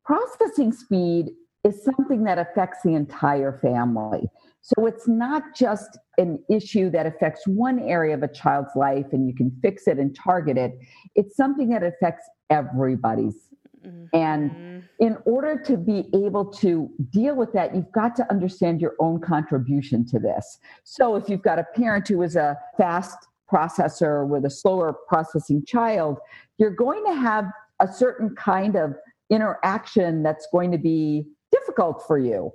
processing 0.08 0.72
speed 0.72 1.32
is 1.64 1.84
something 1.84 2.24
that 2.24 2.38
affects 2.38 2.78
the 2.82 2.94
entire 2.94 3.52
family. 3.60 4.22
So 4.62 4.86
it's 4.86 5.06
not 5.06 5.42
just 5.54 5.98
an 6.16 6.42
issue 6.50 6.88
that 6.90 7.04
affects 7.04 7.46
one 7.46 7.78
area 7.78 8.14
of 8.14 8.22
a 8.22 8.28
child's 8.28 8.74
life 8.74 9.06
and 9.12 9.28
you 9.28 9.34
can 9.34 9.50
fix 9.60 9.86
it 9.86 9.98
and 9.98 10.16
target 10.16 10.56
it. 10.56 10.78
It's 11.14 11.36
something 11.36 11.68
that 11.70 11.82
affects 11.82 12.24
everybody's 12.50 13.48
Mm-hmm. 13.86 14.16
And 14.16 14.82
in 14.98 15.16
order 15.24 15.60
to 15.62 15.76
be 15.76 16.06
able 16.12 16.46
to 16.46 16.90
deal 17.10 17.36
with 17.36 17.52
that, 17.52 17.74
you've 17.74 17.92
got 17.92 18.16
to 18.16 18.30
understand 18.30 18.80
your 18.80 18.94
own 18.98 19.20
contribution 19.20 20.04
to 20.06 20.18
this. 20.18 20.58
So 20.84 21.16
if 21.16 21.28
you've 21.28 21.42
got 21.42 21.58
a 21.58 21.64
parent 21.76 22.08
who 22.08 22.22
is 22.22 22.36
a 22.36 22.56
fast 22.76 23.16
processor 23.50 24.26
with 24.26 24.44
a 24.44 24.50
slower 24.50 24.94
processing 25.08 25.64
child, 25.64 26.18
you're 26.58 26.70
going 26.70 27.04
to 27.06 27.14
have 27.14 27.46
a 27.80 27.90
certain 27.90 28.34
kind 28.34 28.76
of 28.76 28.94
interaction 29.30 30.22
that's 30.22 30.46
going 30.52 30.72
to 30.72 30.78
be 30.78 31.24
difficult 31.52 32.02
for 32.06 32.18
you 32.18 32.52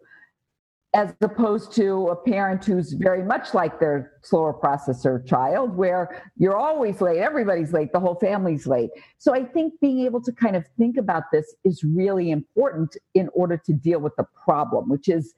as 0.96 1.12
opposed 1.22 1.74
to 1.74 2.08
a 2.10 2.16
parent 2.16 2.64
who's 2.64 2.94
very 2.94 3.24
much 3.24 3.56
like 3.56 3.80
their 3.80 4.12
slower 4.22 4.54
processor 4.54 5.26
child, 5.26 5.76
where 5.76 6.22
you're 6.38 6.56
always 6.56 7.02
late, 7.02 7.18
everybody's 7.18 7.74
late, 7.74 7.92
the 7.92 8.00
whole 8.00 8.16
family's 8.16 8.68
late. 8.68 8.92
So 9.18 9.34
I 9.34 9.44
think 9.44 9.74
being 9.82 10.02
able 10.02 10.22
to 10.22 10.32
kind 10.32 10.56
of 10.56 10.66
think 10.78 10.98
about 10.98 11.24
this 11.32 11.56
is 11.64 11.84
really 11.84 12.30
important 12.30 12.96
in 13.16 13.30
order 13.34 13.58
to 13.66 13.74
deal 13.74 14.00
with 14.00 14.16
the 14.18 14.26
problem, 14.46 14.88
which 14.88 15.10
is 15.10 15.34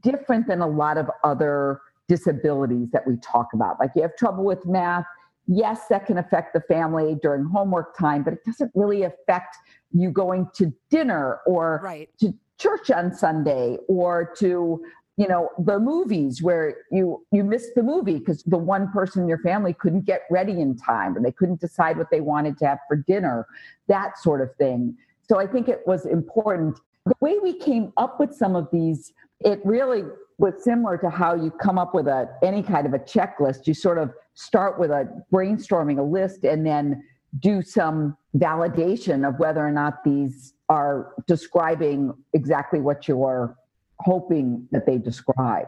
different 0.00 0.48
than 0.48 0.60
a 0.60 0.66
lot 0.66 0.98
of 0.98 1.08
other 1.22 1.80
disabilities 2.08 2.88
that 2.92 3.06
we 3.06 3.16
talk 3.18 3.46
about. 3.54 3.78
Like 3.78 3.90
you 3.94 4.02
have 4.02 4.16
trouble 4.16 4.44
with 4.44 4.66
math. 4.66 5.04
Yes, 5.46 5.82
that 5.88 6.06
can 6.06 6.18
affect 6.18 6.52
the 6.52 6.60
family 6.62 7.16
during 7.22 7.44
homework 7.44 7.96
time, 7.96 8.24
but 8.24 8.32
it 8.32 8.40
doesn't 8.44 8.72
really 8.74 9.04
affect 9.04 9.56
you 9.92 10.10
going 10.10 10.48
to 10.54 10.72
dinner 10.90 11.40
or 11.46 11.80
right. 11.82 12.08
to 12.20 12.34
church 12.58 12.90
on 12.90 13.12
Sunday 13.12 13.78
or 13.88 14.32
to 14.38 14.82
you 15.16 15.28
know 15.28 15.48
the 15.58 15.78
movies 15.78 16.42
where 16.42 16.76
you 16.90 17.24
you 17.32 17.44
missed 17.44 17.74
the 17.74 17.82
movie 17.82 18.18
because 18.18 18.42
the 18.44 18.56
one 18.56 18.90
person 18.90 19.22
in 19.22 19.28
your 19.28 19.38
family 19.38 19.72
couldn't 19.72 20.06
get 20.06 20.22
ready 20.30 20.60
in 20.60 20.76
time 20.76 21.16
or 21.16 21.20
they 21.20 21.32
couldn't 21.32 21.60
decide 21.60 21.98
what 21.98 22.10
they 22.10 22.20
wanted 22.20 22.56
to 22.58 22.66
have 22.66 22.78
for 22.88 22.96
dinner 22.96 23.46
that 23.88 24.18
sort 24.18 24.40
of 24.40 24.54
thing. 24.56 24.96
So 25.28 25.38
i 25.38 25.46
think 25.46 25.68
it 25.68 25.82
was 25.86 26.06
important. 26.06 26.78
The 27.06 27.14
way 27.20 27.38
we 27.38 27.54
came 27.54 27.92
up 27.96 28.20
with 28.20 28.32
some 28.34 28.56
of 28.56 28.68
these 28.72 29.12
it 29.40 29.60
really 29.64 30.04
was 30.38 30.62
similar 30.64 30.96
to 30.98 31.10
how 31.10 31.34
you 31.34 31.50
come 31.50 31.78
up 31.78 31.94
with 31.94 32.06
a 32.06 32.28
any 32.42 32.62
kind 32.62 32.86
of 32.86 32.94
a 32.94 32.98
checklist. 32.98 33.66
You 33.66 33.74
sort 33.74 33.98
of 33.98 34.12
start 34.34 34.78
with 34.78 34.90
a 34.90 35.06
brainstorming 35.32 35.98
a 35.98 36.02
list 36.02 36.44
and 36.44 36.66
then 36.66 37.02
do 37.38 37.62
some 37.62 38.16
validation 38.36 39.26
of 39.26 39.38
whether 39.38 39.64
or 39.64 39.70
not 39.70 40.04
these 40.04 40.54
are 40.68 41.14
describing 41.26 42.12
exactly 42.32 42.80
what 42.80 43.06
you're 43.08 43.56
hoping 43.98 44.66
that 44.72 44.86
they 44.86 44.98
describe. 44.98 45.66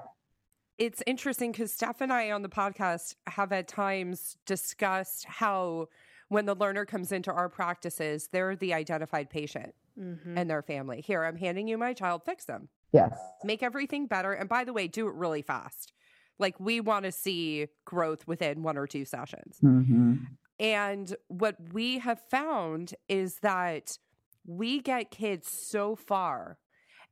It's 0.78 1.02
interesting 1.06 1.52
because 1.52 1.72
Steph 1.72 2.00
and 2.00 2.12
I 2.12 2.30
on 2.30 2.42
the 2.42 2.48
podcast 2.48 3.14
have 3.26 3.52
at 3.52 3.68
times 3.68 4.36
discussed 4.46 5.24
how 5.26 5.88
when 6.28 6.46
the 6.46 6.54
learner 6.54 6.86
comes 6.86 7.12
into 7.12 7.30
our 7.30 7.48
practices, 7.48 8.28
they're 8.32 8.56
the 8.56 8.72
identified 8.72 9.28
patient 9.28 9.74
mm-hmm. 9.98 10.38
and 10.38 10.48
their 10.48 10.62
family. 10.62 11.00
Here, 11.00 11.24
I'm 11.24 11.36
handing 11.36 11.68
you 11.68 11.76
my 11.76 11.92
child, 11.92 12.22
fix 12.24 12.46
them. 12.46 12.68
Yes. 12.92 13.18
Make 13.44 13.62
everything 13.62 14.06
better. 14.06 14.32
And 14.32 14.48
by 14.48 14.64
the 14.64 14.72
way, 14.72 14.88
do 14.88 15.08
it 15.08 15.14
really 15.14 15.42
fast. 15.42 15.92
Like 16.38 16.58
we 16.58 16.80
want 16.80 17.04
to 17.04 17.12
see 17.12 17.68
growth 17.84 18.26
within 18.26 18.62
one 18.62 18.76
or 18.76 18.86
two 18.86 19.04
sessions. 19.04 19.58
Mm-hmm. 19.62 20.14
And 20.62 21.14
what 21.26 21.56
we 21.72 21.98
have 21.98 22.20
found 22.30 22.94
is 23.08 23.40
that 23.42 23.98
we 24.46 24.80
get 24.80 25.10
kids 25.10 25.50
so 25.50 25.96
far, 25.96 26.58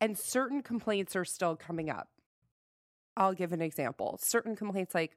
and 0.00 0.16
certain 0.16 0.62
complaints 0.62 1.16
are 1.16 1.24
still 1.24 1.56
coming 1.56 1.90
up. 1.90 2.08
I'll 3.16 3.34
give 3.34 3.52
an 3.52 3.60
example. 3.60 4.18
Certain 4.22 4.54
complaints, 4.54 4.94
like, 4.94 5.16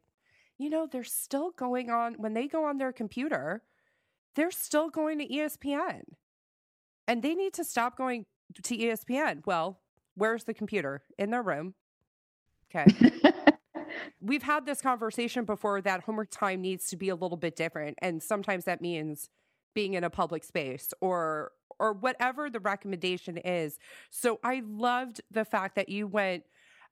you 0.57 0.69
know, 0.69 0.87
they're 0.91 1.03
still 1.03 1.51
going 1.51 1.91
on 1.91 2.15
when 2.15 2.33
they 2.33 2.47
go 2.47 2.65
on 2.65 2.79
their 2.79 2.91
computer, 2.91 3.61
they're 4.35 4.51
still 4.51 4.89
going 4.89 5.19
to 5.19 5.27
ESPN 5.27 6.01
and 7.07 7.21
they 7.21 7.35
need 7.35 7.53
to 7.53 7.63
stop 7.63 7.97
going 7.97 8.25
to 8.63 8.77
ESPN. 8.77 9.45
Well, 9.45 9.79
where's 10.15 10.43
the 10.43 10.53
computer? 10.53 11.03
In 11.17 11.31
their 11.31 11.43
room. 11.43 11.75
Okay. 12.73 13.21
we've 14.21 14.43
had 14.43 14.65
this 14.65 14.81
conversation 14.81 15.45
before 15.45 15.81
that 15.81 16.01
homework 16.01 16.29
time 16.31 16.61
needs 16.61 16.87
to 16.87 16.97
be 16.97 17.09
a 17.09 17.15
little 17.15 17.37
bit 17.37 17.55
different. 17.55 17.97
And 18.01 18.21
sometimes 18.21 18.65
that 18.65 18.81
means 18.81 19.29
being 19.73 19.93
in 19.93 20.03
a 20.03 20.09
public 20.09 20.43
space 20.43 20.93
or 21.01 21.51
or 21.79 21.93
whatever 21.93 22.49
the 22.49 22.59
recommendation 22.59 23.37
is. 23.37 23.79
So 24.11 24.39
I 24.43 24.61
loved 24.65 25.21
the 25.31 25.43
fact 25.43 25.75
that 25.75 25.89
you 25.89 26.07
went 26.07 26.43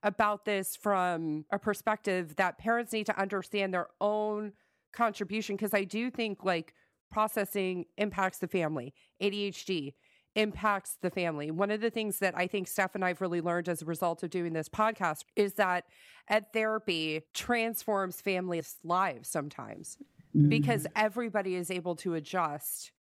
about 0.02 0.44
this 0.44 0.76
from 0.76 1.44
a 1.52 1.58
perspective 1.58 2.34
that 2.36 2.58
parents 2.58 2.92
need 2.92 3.06
to 3.06 3.18
understand 3.18 3.72
their 3.72 3.86
own 4.00 4.52
contribution 4.92 5.56
because 5.56 5.72
I 5.72 5.84
do 5.84 6.10
think 6.10 6.44
like 6.44 6.74
processing 7.10 7.86
impacts 7.96 8.38
the 8.38 8.48
family. 8.48 8.92
ADHD 9.22 9.94
impacts 10.34 10.96
the 11.00 11.10
family. 11.10 11.50
One 11.50 11.70
of 11.70 11.80
the 11.80 11.90
things 11.90 12.18
that 12.20 12.36
I 12.36 12.46
think 12.46 12.68
Steph 12.68 12.94
and 12.94 13.04
I've 13.04 13.20
really 13.20 13.40
learned 13.40 13.68
as 13.68 13.82
a 13.82 13.84
result 13.84 14.22
of 14.22 14.30
doing 14.30 14.52
this 14.52 14.68
podcast 14.68 15.24
is 15.36 15.54
that 15.54 15.84
ed 16.28 16.46
therapy 16.52 17.22
transforms 17.34 18.20
families' 18.20 18.76
lives 18.84 19.28
sometimes 19.28 19.98
mm-hmm. 20.34 20.48
because 20.48 20.86
everybody 20.96 21.54
is 21.54 21.70
able 21.70 21.96
to 21.96 22.14
adjust 22.14 22.92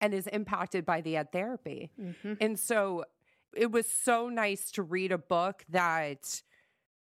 and 0.00 0.12
is 0.12 0.26
impacted 0.28 0.84
by 0.84 1.00
the 1.00 1.16
ed 1.16 1.30
therapy. 1.32 1.92
Mm-hmm. 2.00 2.34
And 2.40 2.58
so 2.58 3.04
it 3.54 3.70
was 3.70 3.86
so 3.86 4.28
nice 4.28 4.70
to 4.72 4.82
read 4.82 5.12
a 5.12 5.18
book 5.18 5.64
that 5.68 6.42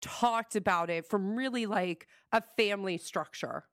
talked 0.01 0.55
about 0.55 0.89
it 0.89 1.05
from 1.05 1.35
really 1.35 1.65
like 1.65 2.07
a 2.31 2.41
family 2.57 2.97
structure 2.97 3.65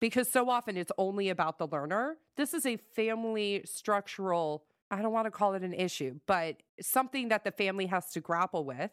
because 0.00 0.30
so 0.30 0.48
often 0.48 0.76
it's 0.76 0.92
only 0.98 1.28
about 1.28 1.58
the 1.58 1.66
learner. 1.66 2.16
This 2.36 2.54
is 2.54 2.64
a 2.66 2.76
family 2.76 3.62
structural 3.64 4.64
I 4.90 5.02
don't 5.02 5.12
want 5.12 5.26
to 5.26 5.30
call 5.30 5.54
it 5.54 5.62
an 5.62 5.72
issue, 5.72 6.18
but 6.26 6.56
something 6.80 7.28
that 7.28 7.44
the 7.44 7.52
family 7.52 7.86
has 7.86 8.10
to 8.12 8.20
grapple 8.20 8.64
with 8.64 8.90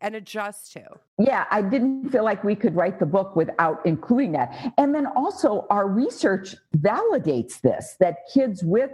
and 0.00 0.14
adjust 0.14 0.72
to. 0.72 0.82
Yeah, 1.18 1.44
I 1.50 1.60
didn't 1.62 2.10
feel 2.10 2.24
like 2.24 2.42
we 2.44 2.54
could 2.54 2.74
write 2.74 2.98
the 2.98 3.06
book 3.06 3.36
without 3.36 3.84
including 3.84 4.32
that. 4.32 4.72
And 4.78 4.94
then 4.94 5.06
also, 5.06 5.66
our 5.70 5.88
research 5.88 6.54
validates 6.78 7.60
this 7.60 7.96
that 8.00 8.18
kids 8.32 8.62
with 8.62 8.92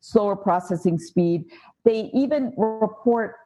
slower 0.00 0.36
processing 0.36 0.98
speed, 0.98 1.44
they 1.84 2.10
even 2.14 2.52
report 2.56 3.36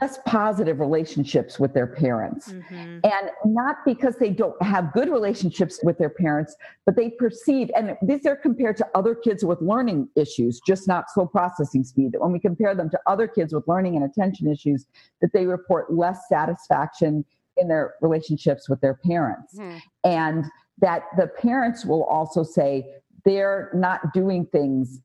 less 0.00 0.18
positive 0.26 0.78
relationships 0.78 1.58
with 1.58 1.72
their 1.72 1.86
parents. 1.86 2.52
Mm-hmm. 2.52 2.98
And 3.02 3.30
not 3.46 3.76
because 3.86 4.16
they 4.16 4.30
don't 4.30 4.60
have 4.62 4.92
good 4.92 5.08
relationships 5.08 5.80
with 5.82 5.96
their 5.96 6.10
parents, 6.10 6.54
but 6.84 6.96
they 6.96 7.10
perceive, 7.10 7.70
and 7.74 7.96
these 8.02 8.26
are 8.26 8.36
compared 8.36 8.76
to 8.76 8.86
other 8.94 9.14
kids 9.14 9.42
with 9.42 9.60
learning 9.62 10.08
issues, 10.16 10.60
just 10.66 10.86
not 10.86 11.10
slow 11.10 11.26
processing 11.26 11.82
speed. 11.82 12.12
That 12.12 12.20
when 12.20 12.32
we 12.32 12.38
compare 12.38 12.74
them 12.74 12.90
to 12.90 13.00
other 13.06 13.26
kids 13.26 13.54
with 13.54 13.66
learning 13.66 13.96
and 13.96 14.04
attention 14.04 14.50
issues, 14.50 14.86
that 15.22 15.32
they 15.32 15.46
report 15.46 15.92
less 15.92 16.28
satisfaction 16.28 17.24
in 17.56 17.68
their 17.68 17.94
relationships 18.02 18.68
with 18.68 18.80
their 18.82 18.94
parents. 18.94 19.58
Mm-hmm. 19.58 19.78
And 20.04 20.44
that 20.78 21.04
the 21.16 21.26
parents 21.26 21.86
will 21.86 22.04
also 22.04 22.42
say 22.42 22.86
they're 23.24 23.70
not 23.74 24.12
doing 24.12 24.46
things 24.46 25.00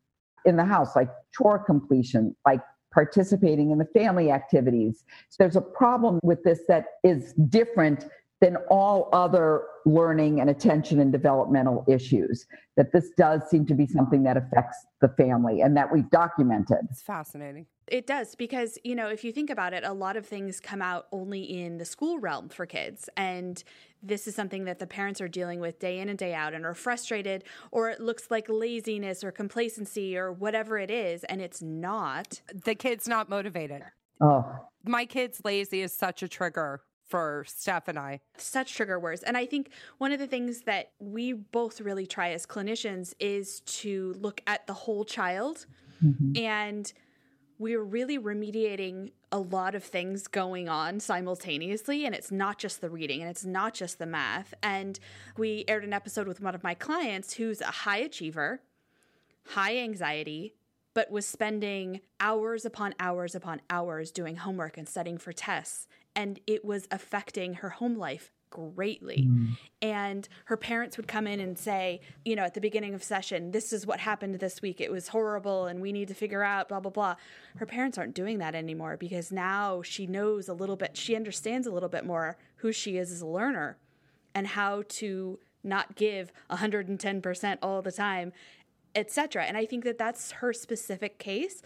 in 0.46 0.58
the 0.58 0.66
house 0.66 0.96
like 0.96 1.10
chore 1.34 1.60
completion, 1.60 2.36
like 2.46 2.62
participating 2.96 3.70
in 3.72 3.78
the 3.78 3.86
family 3.86 4.32
activities. 4.32 5.04
So 5.30 5.36
there's 5.38 5.58
a 5.58 5.62
problem 5.62 6.20
with 6.24 6.44
this 6.44 6.62
that 6.70 6.86
is 7.04 7.34
different 7.34 8.08
than 8.46 8.58
all 8.70 9.10
other 9.12 9.64
learning 9.88 10.40
and 10.40 10.52
attention 10.52 11.00
and 11.00 11.12
developmental 11.12 11.84
issues. 11.88 12.46
That 12.78 12.92
this 12.94 13.10
does 13.18 13.42
seem 13.50 13.66
to 13.66 13.74
be 13.74 13.88
something 13.88 14.22
that 14.22 14.38
affects 14.38 14.78
the 15.02 15.08
family 15.08 15.62
and 15.62 15.76
that 15.78 15.92
we've 15.92 16.08
documented. 16.12 16.78
It's 16.92 17.02
fascinating. 17.02 17.66
It 17.88 18.06
does 18.06 18.36
because, 18.36 18.78
you 18.84 18.94
know, 18.94 19.08
if 19.08 19.24
you 19.24 19.32
think 19.32 19.50
about 19.50 19.74
it, 19.74 19.84
a 19.84 19.94
lot 19.94 20.16
of 20.16 20.28
things 20.28 20.60
come 20.60 20.80
out 20.80 21.08
only 21.12 21.42
in 21.42 21.80
the 21.80 21.86
school 21.86 22.20
realm 22.20 22.50
for 22.50 22.68
kids. 22.68 23.10
And 23.18 23.64
this 24.04 24.28
is 24.28 24.36
something 24.36 24.66
that 24.66 24.78
the 24.78 24.86
parents 24.86 25.22
are 25.22 25.28
dealing 25.28 25.60
with 25.60 25.80
day 25.80 25.98
in 25.98 26.08
and 26.08 26.18
day 26.18 26.36
out 26.36 26.54
and 26.54 26.68
are 26.68 26.76
frustrated, 26.76 27.46
or 27.72 27.90
it 27.90 28.00
looks 28.00 28.30
like 28.30 28.46
laziness 28.48 29.24
or 29.24 29.32
complacency 29.32 30.16
or 30.16 30.32
whatever 30.32 30.78
it 30.78 30.92
is. 30.92 31.24
And 31.24 31.42
it's 31.42 31.64
not. 31.64 32.42
The 32.54 32.76
kid's 32.76 33.08
not 33.08 33.28
motivated. 33.28 33.82
Oh. 34.22 34.46
My 34.84 35.06
kid's 35.06 35.42
lazy 35.44 35.82
is 35.82 35.94
such 35.94 36.22
a 36.22 36.28
trigger 36.28 36.82
for 37.06 37.46
Steph 37.48 37.88
and 37.88 38.00
I. 38.00 38.22
Such 38.38 38.74
trigger 38.74 39.00
words. 39.00 39.24
And 39.24 39.38
I 39.38 39.46
think 39.46 39.70
one 39.98 40.12
of 40.12 40.20
the 40.20 40.28
things 40.28 40.62
that 40.62 40.92
we 41.00 41.34
both 41.34 41.82
really 41.82 42.08
try 42.08 42.32
as 42.32 42.46
clinicians 42.46 43.14
is 43.20 43.62
to 43.62 44.16
look 44.20 44.42
at 44.48 44.68
the 44.68 44.74
whole 44.74 45.06
child. 45.06 45.66
Mm-hmm. 46.04 46.38
And 46.38 46.92
we're 47.58 47.84
really 47.84 48.20
remediating 48.20 49.12
a 49.32 49.40
lot 49.40 49.76
of 49.76 49.84
things 49.84 50.28
going 50.28 50.68
on 50.68 51.00
simultaneously. 51.00 52.06
And 52.06 52.14
it's 52.14 52.32
not 52.32 52.58
just 52.58 52.82
the 52.82 52.90
reading 52.90 53.22
and 53.22 53.30
it's 53.30 53.46
not 53.46 53.74
just 53.74 54.00
the 54.00 54.06
math. 54.06 54.54
And 54.62 55.00
we 55.38 55.64
aired 55.68 55.84
an 55.84 55.94
episode 55.94 56.28
with 56.28 56.42
one 56.42 56.56
of 56.56 56.64
my 56.64 56.74
clients 56.74 57.34
who's 57.34 57.62
a 57.62 57.66
high 57.66 58.00
achiever, 58.00 58.62
high 59.50 59.78
anxiety, 59.78 60.56
but 60.94 61.12
was 61.12 61.26
spending 61.26 62.02
hours 62.20 62.66
upon 62.66 62.96
hours 63.00 63.36
upon 63.36 63.62
hours 63.70 64.12
doing 64.12 64.38
homework 64.38 64.78
and 64.78 64.88
studying 64.88 65.18
for 65.18 65.34
tests 65.34 65.88
and 66.16 66.40
it 66.48 66.64
was 66.64 66.88
affecting 66.92 67.56
her 67.56 67.70
home 67.70 67.98
life 67.98 68.32
greatly. 68.50 69.28
Mm. 69.28 69.58
And 69.82 70.30
her 70.46 70.56
parents 70.56 70.96
would 70.96 71.08
come 71.08 71.28
in 71.28 71.42
and 71.42 71.58
say, 71.58 72.00
you 72.24 72.36
know, 72.36 72.44
at 72.44 72.54
the 72.54 72.62
beginning 72.62 72.94
of 72.94 73.04
session, 73.04 73.52
this 73.52 73.74
is 73.74 73.86
what 73.86 74.00
happened 74.00 74.36
this 74.36 74.62
week. 74.62 74.80
It 74.80 74.92
was 74.92 75.10
horrible 75.10 75.66
and 75.66 75.82
we 75.82 75.92
need 75.92 76.08
to 76.08 76.14
figure 76.14 76.42
out 76.42 76.70
blah, 76.70 76.80
blah, 76.80 76.92
blah. 76.92 77.16
Her 77.58 77.66
parents 77.66 77.98
aren't 77.98 78.16
doing 78.16 78.38
that 78.38 78.56
anymore 78.56 78.96
because 78.96 79.32
now 79.32 79.82
she 79.82 80.08
knows 80.08 80.48
a 80.48 80.54
little 80.54 80.78
bit, 80.78 80.96
she 80.96 81.16
understands 81.18 81.68
a 81.68 81.72
little 81.72 81.90
bit 81.90 82.06
more 82.06 82.38
who 82.58 82.72
she 82.72 82.98
is 82.98 83.12
as 83.12 83.22
a 83.22 83.28
learner 83.28 83.78
and 84.34 84.48
how 84.48 84.84
to 84.88 85.38
not 85.64 85.96
give 85.96 86.32
110% 86.50 87.58
all 87.62 87.82
the 87.82 87.92
time, 87.92 88.32
etc. 88.94 89.44
And 89.44 89.58
I 89.58 89.66
think 89.66 89.84
that 89.84 89.98
that's 89.98 90.32
her 90.34 90.54
specific 90.54 91.20
case. 91.20 91.62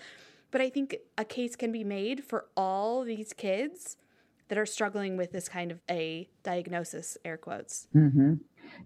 But 0.52 0.62
I 0.62 0.72
think 0.72 0.96
a 1.18 1.26
case 1.26 1.56
can 1.56 1.72
be 1.72 1.84
made 1.84 2.24
for 2.24 2.46
all 2.58 3.04
these 3.04 3.34
kids 3.34 3.98
that 4.50 4.58
are 4.58 4.66
struggling 4.66 5.16
with 5.16 5.32
this 5.32 5.48
kind 5.48 5.72
of 5.72 5.80
a 5.90 6.28
diagnosis, 6.44 7.18
air 7.24 7.38
quotes. 7.38 7.88
Mm-hmm. 7.96 8.34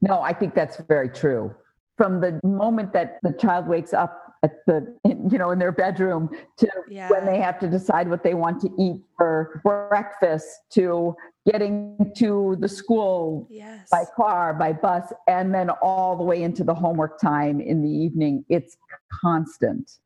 No, 0.02 0.22
I 0.22 0.34
think 0.34 0.54
that's 0.54 0.78
very 0.88 1.10
true. 1.10 1.54
From 1.98 2.22
the 2.22 2.40
moment 2.44 2.94
that 2.94 3.20
the 3.24 3.34
child 3.34 3.68
wakes 3.68 3.94
up 3.94 4.20
at 4.44 4.66
the, 4.66 4.94
you 5.06 5.38
know, 5.38 5.52
in 5.52 5.60
their 5.60 5.72
bedroom 5.72 6.30
to 6.58 6.70
yeah. 6.90 7.10
when 7.10 7.26
they 7.26 7.40
have 7.40 7.60
to 7.60 7.68
decide 7.68 8.10
what 8.10 8.24
they 8.24 8.34
want 8.34 8.60
to 8.62 8.70
eat 8.78 9.02
for 9.18 9.62
breakfast 9.64 10.48
to 10.72 11.16
getting 11.50 12.12
to 12.18 12.58
the 12.60 12.68
school 12.68 13.48
yes. 13.50 13.90
by 13.90 14.04
car, 14.16 14.54
by 14.54 14.74
bus, 14.74 15.14
and 15.28 15.54
then 15.54 15.70
all 15.70 16.18
the 16.18 16.24
way 16.24 16.44
into 16.44 16.64
the 16.64 16.74
homework 16.74 17.20
time 17.20 17.62
in 17.62 17.82
the 17.82 17.90
evening. 17.90 18.44
It's 18.50 18.76
constant. 19.22 20.00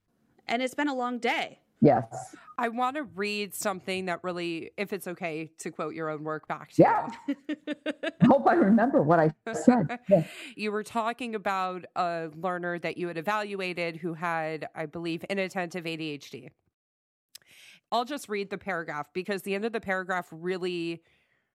And 0.48 0.62
it's 0.62 0.76
been 0.76 0.88
a 0.88 0.96
long 0.96 1.18
day. 1.20 1.60
Yes. 1.82 2.36
I 2.58 2.70
want 2.70 2.96
to 2.96 3.04
read 3.04 3.54
something 3.54 4.06
that 4.06 4.24
really, 4.24 4.72
if 4.78 4.92
it's 4.92 5.08
okay 5.08 5.52
to 5.60 5.70
quote 5.70 5.94
your 5.94 6.10
own 6.10 6.24
work 6.24 6.48
back 6.48 6.72
to 6.74 6.82
yeah. 6.82 7.08
you. 7.28 7.36
I 7.68 8.26
hope 8.26 8.48
I 8.48 8.54
remember 8.54 9.02
what 9.04 9.20
I 9.20 9.32
said. 9.54 10.00
Yeah. 10.10 10.24
You 10.56 10.72
were 10.72 10.84
talking 10.84 11.36
about 11.36 11.86
a 11.96 12.30
learner 12.36 12.80
that 12.80 12.98
you 12.98 13.08
had 13.08 13.18
evaluated 13.18 13.98
who 13.98 14.14
had, 14.14 14.68
I 14.74 14.86
believe, 14.86 15.24
inattentive 15.30 15.84
ADHD. 15.84 16.50
I'll 17.92 18.06
just 18.06 18.30
read 18.30 18.50
the 18.50 18.58
paragraph 18.58 19.08
because 19.14 19.42
the 19.44 19.54
end 19.54 19.66
of 19.66 19.74
the 19.74 19.82
paragraph 19.82 20.28
really 20.32 21.04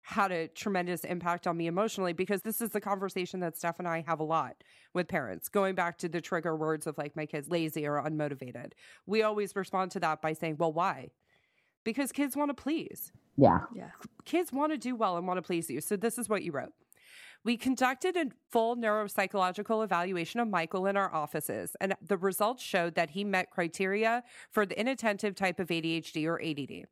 had 0.02 0.32
a 0.32 0.48
tremendous 0.48 1.04
impact 1.04 1.46
on 1.46 1.58
me 1.58 1.68
emotionally 1.68 2.14
because 2.14 2.42
this 2.42 2.62
is 2.62 2.70
the 2.70 2.82
conversation 2.82 3.40
that 3.42 3.58
Steph 3.58 3.80
and 3.80 3.88
I 3.88 4.04
have 4.08 4.20
a 4.20 4.24
lot 4.24 4.64
with 4.94 5.08
parents. 5.08 5.50
Going 5.50 5.76
back 5.76 5.98
to 6.00 6.10
the 6.10 6.22
trigger 6.22 6.56
words 6.56 6.88
of 6.88 6.98
like 6.98 7.16
my 7.16 7.26
kids 7.26 7.48
lazy 7.50 7.86
or 7.86 8.02
unmotivated. 8.02 8.72
We 9.06 9.22
always 9.24 9.56
respond 9.56 9.92
to 9.92 10.00
that 10.00 10.22
by 10.22 10.34
saying, 10.34 10.58
"Well, 10.58 10.74
why?" 10.74 11.12
Because 11.84 12.12
kids 12.12 12.36
want 12.36 12.50
to 12.50 12.62
please. 12.62 13.12
Yeah. 13.38 13.62
Yeah. 13.74 13.92
Kids 14.26 14.52
want 14.52 14.72
to 14.72 14.78
do 14.78 14.96
well 14.96 15.18
and 15.18 15.28
want 15.28 15.38
to 15.38 15.42
please 15.42 15.70
you. 15.70 15.80
So 15.82 15.96
this 15.96 16.18
is 16.18 16.28
what 16.28 16.44
you 16.44 16.52
wrote. 16.52 16.74
We 17.46 17.56
conducted 17.56 18.18
a 18.18 18.26
full 18.52 18.76
neuropsychological 18.76 19.84
evaluation 19.84 20.42
of 20.42 20.50
Michael 20.50 20.88
in 20.88 20.98
our 20.98 21.14
offices, 21.14 21.76
and 21.80 21.96
the 22.06 22.18
results 22.18 22.62
showed 22.62 22.96
that 22.96 23.12
he 23.12 23.24
met 23.24 23.50
criteria 23.50 24.24
for 24.52 24.66
the 24.66 24.78
inattentive 24.78 25.36
type 25.36 25.60
of 25.60 25.70
ADHD 25.70 26.28
or 26.28 26.42
ADD. 26.42 26.88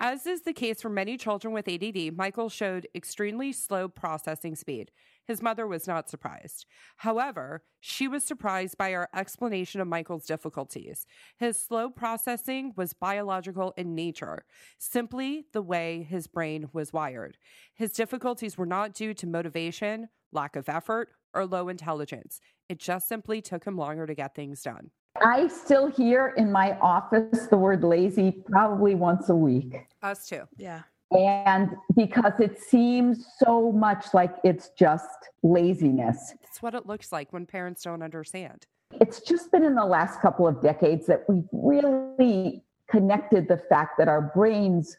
As 0.00 0.26
is 0.26 0.42
the 0.42 0.52
case 0.52 0.82
for 0.82 0.88
many 0.88 1.16
children 1.16 1.54
with 1.54 1.68
ADD, 1.68 2.16
Michael 2.16 2.48
showed 2.48 2.86
extremely 2.94 3.52
slow 3.52 3.88
processing 3.88 4.54
speed. 4.54 4.90
His 5.26 5.42
mother 5.42 5.66
was 5.66 5.86
not 5.86 6.08
surprised. 6.08 6.66
However, 6.98 7.62
she 7.80 8.06
was 8.06 8.22
surprised 8.22 8.78
by 8.78 8.94
our 8.94 9.08
explanation 9.14 9.80
of 9.80 9.88
Michael's 9.88 10.26
difficulties. 10.26 11.06
His 11.36 11.60
slow 11.60 11.90
processing 11.90 12.72
was 12.76 12.92
biological 12.92 13.74
in 13.76 13.94
nature, 13.94 14.44
simply 14.78 15.46
the 15.52 15.62
way 15.62 16.06
his 16.08 16.26
brain 16.26 16.68
was 16.72 16.92
wired. 16.92 17.38
His 17.74 17.92
difficulties 17.92 18.56
were 18.56 18.66
not 18.66 18.94
due 18.94 19.14
to 19.14 19.26
motivation, 19.26 20.08
lack 20.30 20.54
of 20.54 20.68
effort, 20.68 21.08
or 21.34 21.44
low 21.44 21.68
intelligence. 21.68 22.40
It 22.68 22.78
just 22.78 23.08
simply 23.08 23.42
took 23.42 23.64
him 23.64 23.76
longer 23.76 24.06
to 24.06 24.14
get 24.14 24.34
things 24.34 24.62
done. 24.62 24.90
I 25.22 25.48
still 25.48 25.86
hear 25.88 26.34
in 26.36 26.50
my 26.50 26.78
office 26.80 27.46
the 27.46 27.56
word 27.56 27.84
lazy 27.84 28.42
probably 28.50 28.94
once 28.94 29.28
a 29.28 29.34
week. 29.34 29.86
Us 30.02 30.26
too. 30.28 30.42
Yeah. 30.56 30.82
And 31.12 31.76
because 31.94 32.40
it 32.40 32.60
seems 32.60 33.26
so 33.38 33.70
much 33.70 34.06
like 34.12 34.34
it's 34.42 34.70
just 34.70 35.28
laziness. 35.42 36.34
It's 36.42 36.60
what 36.60 36.74
it 36.74 36.86
looks 36.86 37.12
like 37.12 37.32
when 37.32 37.46
parents 37.46 37.82
don't 37.84 38.02
understand. 38.02 38.66
It's 39.00 39.20
just 39.20 39.52
been 39.52 39.62
in 39.62 39.74
the 39.74 39.84
last 39.84 40.20
couple 40.20 40.48
of 40.48 40.60
decades 40.62 41.06
that 41.06 41.24
we've 41.28 41.48
really 41.52 42.62
connected 42.88 43.48
the 43.48 43.58
fact 43.68 43.98
that 43.98 44.08
our 44.08 44.32
brains 44.34 44.96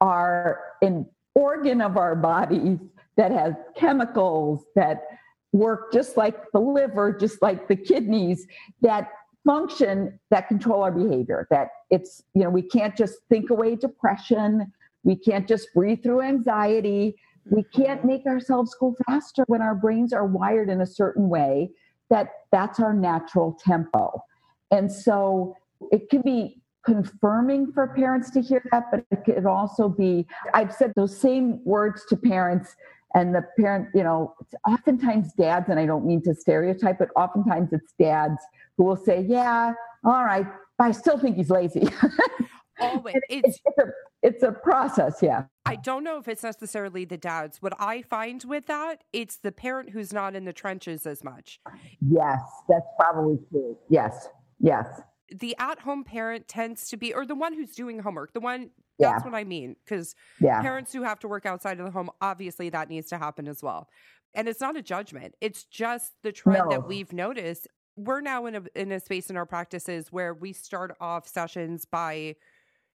are 0.00 0.60
an 0.82 1.06
organ 1.34 1.80
of 1.80 1.96
our 1.96 2.14
bodies 2.14 2.78
that 3.16 3.30
has 3.32 3.54
chemicals 3.76 4.64
that 4.74 5.04
work 5.52 5.92
just 5.92 6.16
like 6.16 6.50
the 6.52 6.60
liver, 6.60 7.12
just 7.12 7.42
like 7.42 7.68
the 7.68 7.76
kidneys, 7.76 8.46
that 8.80 9.10
function 9.44 10.18
that 10.30 10.48
control 10.48 10.82
our 10.82 10.92
behavior 10.92 11.46
that 11.50 11.68
it's 11.90 12.22
you 12.34 12.42
know 12.42 12.50
we 12.50 12.62
can't 12.62 12.96
just 12.96 13.18
think 13.28 13.50
away 13.50 13.74
depression 13.74 14.72
we 15.04 15.16
can't 15.16 15.48
just 15.48 15.68
breathe 15.74 16.02
through 16.02 16.20
anxiety 16.20 17.16
we 17.50 17.64
can't 17.74 18.00
mm-hmm. 18.00 18.08
make 18.08 18.26
ourselves 18.26 18.74
go 18.78 18.94
faster 19.06 19.44
when 19.48 19.60
our 19.60 19.74
brains 19.74 20.12
are 20.12 20.26
wired 20.26 20.68
in 20.68 20.80
a 20.80 20.86
certain 20.86 21.28
way 21.28 21.70
that 22.08 22.28
that's 22.52 22.78
our 22.78 22.94
natural 22.94 23.58
tempo 23.64 24.22
and 24.70 24.90
so 24.90 25.56
it 25.90 26.08
can 26.08 26.22
be 26.22 26.60
confirming 26.84 27.72
for 27.72 27.88
parents 27.88 28.30
to 28.30 28.40
hear 28.40 28.62
that 28.70 28.84
but 28.90 29.04
it 29.10 29.24
could 29.24 29.46
also 29.46 29.88
be 29.88 30.26
i've 30.54 30.72
said 30.72 30.92
those 30.94 31.16
same 31.16 31.60
words 31.64 32.04
to 32.08 32.16
parents 32.16 32.76
and 33.14 33.34
the 33.34 33.44
parent 33.58 33.88
you 33.94 34.02
know 34.02 34.34
oftentimes 34.66 35.32
dads 35.34 35.68
and 35.68 35.78
i 35.78 35.86
don't 35.86 36.06
mean 36.06 36.22
to 36.22 36.34
stereotype 36.34 36.98
but 36.98 37.08
oftentimes 37.16 37.72
it's 37.72 37.92
dads 37.98 38.40
who 38.76 38.84
will 38.84 38.96
say, 38.96 39.24
"Yeah, 39.28 39.74
all 40.04 40.24
right, 40.24 40.46
but 40.78 40.84
I 40.84 40.92
still 40.92 41.18
think 41.18 41.36
he's 41.36 41.50
lazy." 41.50 41.88
Always, 42.80 43.14
it's, 43.28 43.60
it's, 43.64 43.78
a 43.78 43.84
it's 44.22 44.42
a 44.42 44.50
process. 44.50 45.18
Yeah. 45.22 45.44
I 45.66 45.76
don't 45.76 46.02
know 46.02 46.18
if 46.18 46.26
it's 46.26 46.42
necessarily 46.42 47.04
the 47.04 47.18
dads. 47.18 47.58
What 47.60 47.74
I 47.78 48.02
find 48.02 48.42
with 48.44 48.66
that, 48.66 49.04
it's 49.12 49.36
the 49.36 49.52
parent 49.52 49.90
who's 49.90 50.12
not 50.12 50.34
in 50.34 50.46
the 50.46 50.52
trenches 50.52 51.06
as 51.06 51.22
much. 51.22 51.60
Yes, 52.00 52.40
that's 52.68 52.86
probably 52.98 53.38
true. 53.50 53.76
Yes, 53.88 54.28
yes. 54.58 54.88
The 55.34 55.56
at 55.58 55.80
home 55.80 56.04
parent 56.04 56.48
tends 56.48 56.88
to 56.90 56.96
be, 56.96 57.14
or 57.14 57.26
the 57.26 57.34
one 57.34 57.54
who's 57.54 57.74
doing 57.74 58.00
homework, 58.00 58.32
the 58.32 58.40
one 58.40 58.70
That's 58.98 59.24
what 59.24 59.34
I 59.34 59.42
mean. 59.44 59.74
Because 59.84 60.14
Yeah. 60.40 60.60
parents 60.62 60.92
who 60.92 61.02
have 61.02 61.18
to 61.20 61.28
work 61.28 61.44
outside 61.46 61.80
of 61.80 61.86
the 61.86 61.90
home, 61.90 62.10
obviously 62.20 62.68
that 62.70 62.88
needs 62.88 63.08
to 63.08 63.18
happen 63.18 63.48
as 63.48 63.62
well. 63.62 63.88
And 64.34 64.46
it's 64.48 64.60
not 64.60 64.76
a 64.76 64.82
judgment. 64.82 65.34
It's 65.40 65.64
just 65.64 66.12
the 66.22 66.30
trend 66.30 66.66
No. 66.66 66.70
that 66.70 66.86
we've 66.86 67.12
noticed. 67.12 67.66
We're 67.96 68.20
now 68.20 68.46
in 68.46 68.54
a 68.54 68.62
in 68.76 68.92
a 68.92 69.00
space 69.00 69.28
in 69.28 69.36
our 69.36 69.46
practices 69.46 70.12
where 70.12 70.34
we 70.34 70.52
start 70.52 70.96
off 71.00 71.26
sessions 71.26 71.84
by 71.84 72.36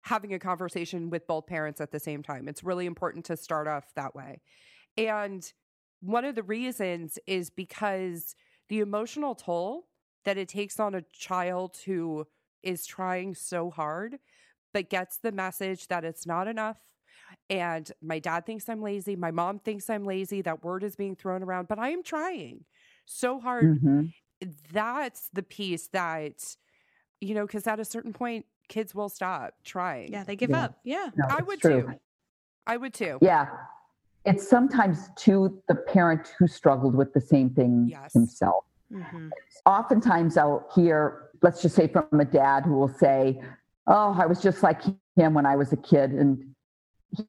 having 0.02 0.34
a 0.34 0.40
conversation 0.40 1.10
with 1.10 1.26
both 1.28 1.48
parents 1.48 1.80
at 1.80 1.92
the 1.92 2.00
same 2.00 2.22
time. 2.24 2.48
It's 2.50 2.64
really 2.64 2.86
important 2.86 3.26
to 3.26 3.38
start 3.38 3.68
off 3.68 3.94
that 3.96 4.14
way. 4.16 4.42
And 4.98 5.52
one 6.02 6.26
of 6.26 6.36
the 6.36 6.44
reasons 6.44 7.18
is 7.28 7.50
because 7.50 8.36
the 8.68 8.80
emotional 8.80 9.36
toll 9.36 9.88
that 10.26 10.38
it 10.38 10.48
takes 10.50 10.80
on 10.80 10.96
a 10.96 11.02
child 11.12 11.78
who 11.86 12.26
is 12.62 12.86
trying 12.86 13.36
so 13.36 13.70
hard 13.70 14.20
but 14.74 14.90
gets 14.90 15.18
the 15.18 15.32
message 15.32 15.88
that 15.88 16.04
it's 16.04 16.26
not 16.26 16.48
enough 16.48 16.78
and 17.50 17.92
my 18.02 18.20
dad 18.20 18.46
thinks 18.46 18.68
I'm 18.70 18.82
lazy, 18.82 19.16
my 19.16 19.32
mom 19.32 19.60
thinks 19.60 19.90
I'm 19.90 20.04
lazy, 20.04 20.42
that 20.42 20.64
word 20.64 20.84
is 20.84 20.96
being 20.96 21.16
thrown 21.16 21.44
around, 21.44 21.68
but 21.68 21.80
I 21.80 21.90
am 21.90 22.04
trying 22.04 22.66
so 23.06 23.40
hard. 23.40 23.82
Mhm. 23.82 24.14
That's 24.72 25.30
the 25.30 25.44
piece 25.44 25.88
that 25.90 26.56
you 27.22 27.34
know, 27.34 27.46
because 27.48 27.66
at 27.68 27.80
a 27.80 27.86
certain 27.86 28.12
point, 28.12 28.46
kids 28.68 28.94
will 28.94 29.08
stop 29.08 29.54
trying. 29.64 30.12
Yeah, 30.12 30.26
they 30.26 30.36
give 30.36 30.50
Yeah. 30.50 30.64
up. 30.66 30.80
Yeah. 30.84 31.10
No, 31.16 31.26
I 31.30 31.42
would 31.42 31.62
true. 31.62 31.84
too. 31.84 32.00
I 32.68 32.76
would 32.76 32.94
too. 32.94 33.18
Yeah. 33.22 33.50
It's 34.26 34.46
sometimes 34.48 35.10
to 35.20 35.62
the 35.70 35.76
parent 35.76 36.34
who 36.38 36.48
struggled 36.48 36.96
with 36.96 37.14
the 37.14 37.22
same 37.22 37.50
thing 37.50 37.88
Yes. 37.90 38.12
himself. 38.14 38.66
Hmm 38.94 39.30
Oftentimes 39.66 40.38
I'll 40.38 40.68
hear, 40.76 41.30
let's 41.42 41.62
just 41.62 41.76
say 41.76 41.88
from 41.88 42.20
a 42.20 42.26
dad 42.26 42.66
who 42.66 42.74
will 42.74 42.90
say, 42.90 43.42
Oh, 43.88 44.16
I 44.18 44.26
was 44.26 44.42
just 44.42 44.64
like 44.64 44.82
him 45.16 45.34
when 45.34 45.46
I 45.46 45.56
was 45.56 45.74
a 45.74 45.78
kid 45.78 46.12
and 46.12 46.54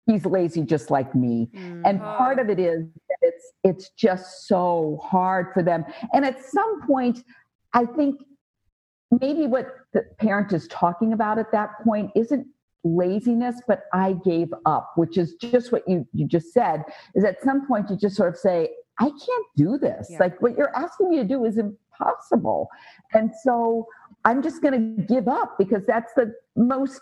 he's 0.07 0.25
lazy 0.25 0.63
just 0.63 0.91
like 0.91 1.15
me. 1.15 1.51
And 1.85 2.01
Uh. 2.01 2.15
part 2.17 2.39
of 2.39 2.49
it 2.49 2.59
is 2.59 2.85
that 3.09 3.19
it's 3.23 3.53
it's 3.63 3.91
just 3.91 4.47
so 4.47 5.01
hard 5.03 5.53
for 5.53 5.63
them. 5.63 5.85
And 6.13 6.25
at 6.25 6.43
some 6.45 6.87
point, 6.87 7.25
I 7.73 7.87
think 7.87 8.21
maybe 9.21 9.47
what 9.47 9.67
the 9.93 10.03
parent 10.19 10.53
is 10.53 10.67
talking 10.69 11.13
about 11.13 11.39
at 11.39 11.53
that 11.53 11.71
point 11.85 12.11
isn't 12.15 12.47
laziness, 12.85 13.61
but 13.67 13.85
I 13.93 14.15
gave 14.25 14.53
up, 14.67 14.93
which 14.97 15.19
is 15.19 15.35
just 15.35 15.73
what 15.73 15.87
you 15.89 16.07
you 16.13 16.27
just 16.27 16.53
said. 16.53 16.85
Is 17.15 17.25
at 17.25 17.43
some 17.43 17.67
point 17.67 17.91
you 17.91 17.97
just 17.97 18.17
sort 18.17 18.29
of 18.35 18.37
say, 18.39 18.71
I 18.99 19.07
can't 19.07 19.47
do 19.57 19.79
this. 19.79 20.09
Yeah. 20.11 20.19
Like 20.19 20.41
what 20.41 20.57
you're 20.57 20.75
asking 20.77 21.11
me 21.11 21.17
to 21.17 21.25
do 21.25 21.45
is 21.45 21.59
impossible. 21.59 22.69
And 23.13 23.31
so 23.43 23.87
I'm 24.25 24.43
just 24.43 24.63
going 24.63 24.97
to 24.97 25.03
give 25.03 25.29
up 25.29 25.59
because 25.59 25.83
that's 25.87 26.13
the 26.15 26.35
most 26.57 27.01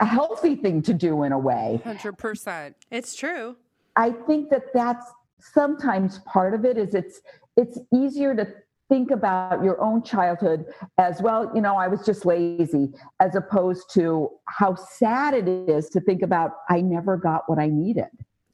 healthy 0.00 0.56
thing 0.56 0.82
to 0.82 0.94
do 0.94 1.22
in 1.22 1.32
a 1.32 1.38
way. 1.38 1.80
100%. 1.84 2.74
It's 2.90 3.14
true. 3.14 3.56
I 3.96 4.10
think 4.10 4.50
that 4.50 4.72
that's 4.74 5.06
sometimes 5.40 6.18
part 6.20 6.54
of 6.54 6.64
it 6.64 6.76
is 6.76 6.94
it's 6.94 7.20
it's 7.56 7.78
easier 7.94 8.34
to 8.34 8.46
think 8.88 9.10
about 9.10 9.62
your 9.64 9.80
own 9.80 10.02
childhood 10.02 10.66
as 10.98 11.22
well 11.22 11.50
you 11.54 11.62
know 11.62 11.76
I 11.76 11.88
was 11.88 12.04
just 12.04 12.26
lazy 12.26 12.92
as 13.20 13.34
opposed 13.36 13.90
to 13.94 14.28
how 14.46 14.74
sad 14.74 15.32
it 15.32 15.48
is 15.48 15.88
to 15.90 16.00
think 16.00 16.22
about 16.22 16.52
I 16.68 16.82
never 16.82 17.16
got 17.16 17.48
what 17.48 17.58
I 17.58 17.68
needed 17.68 18.10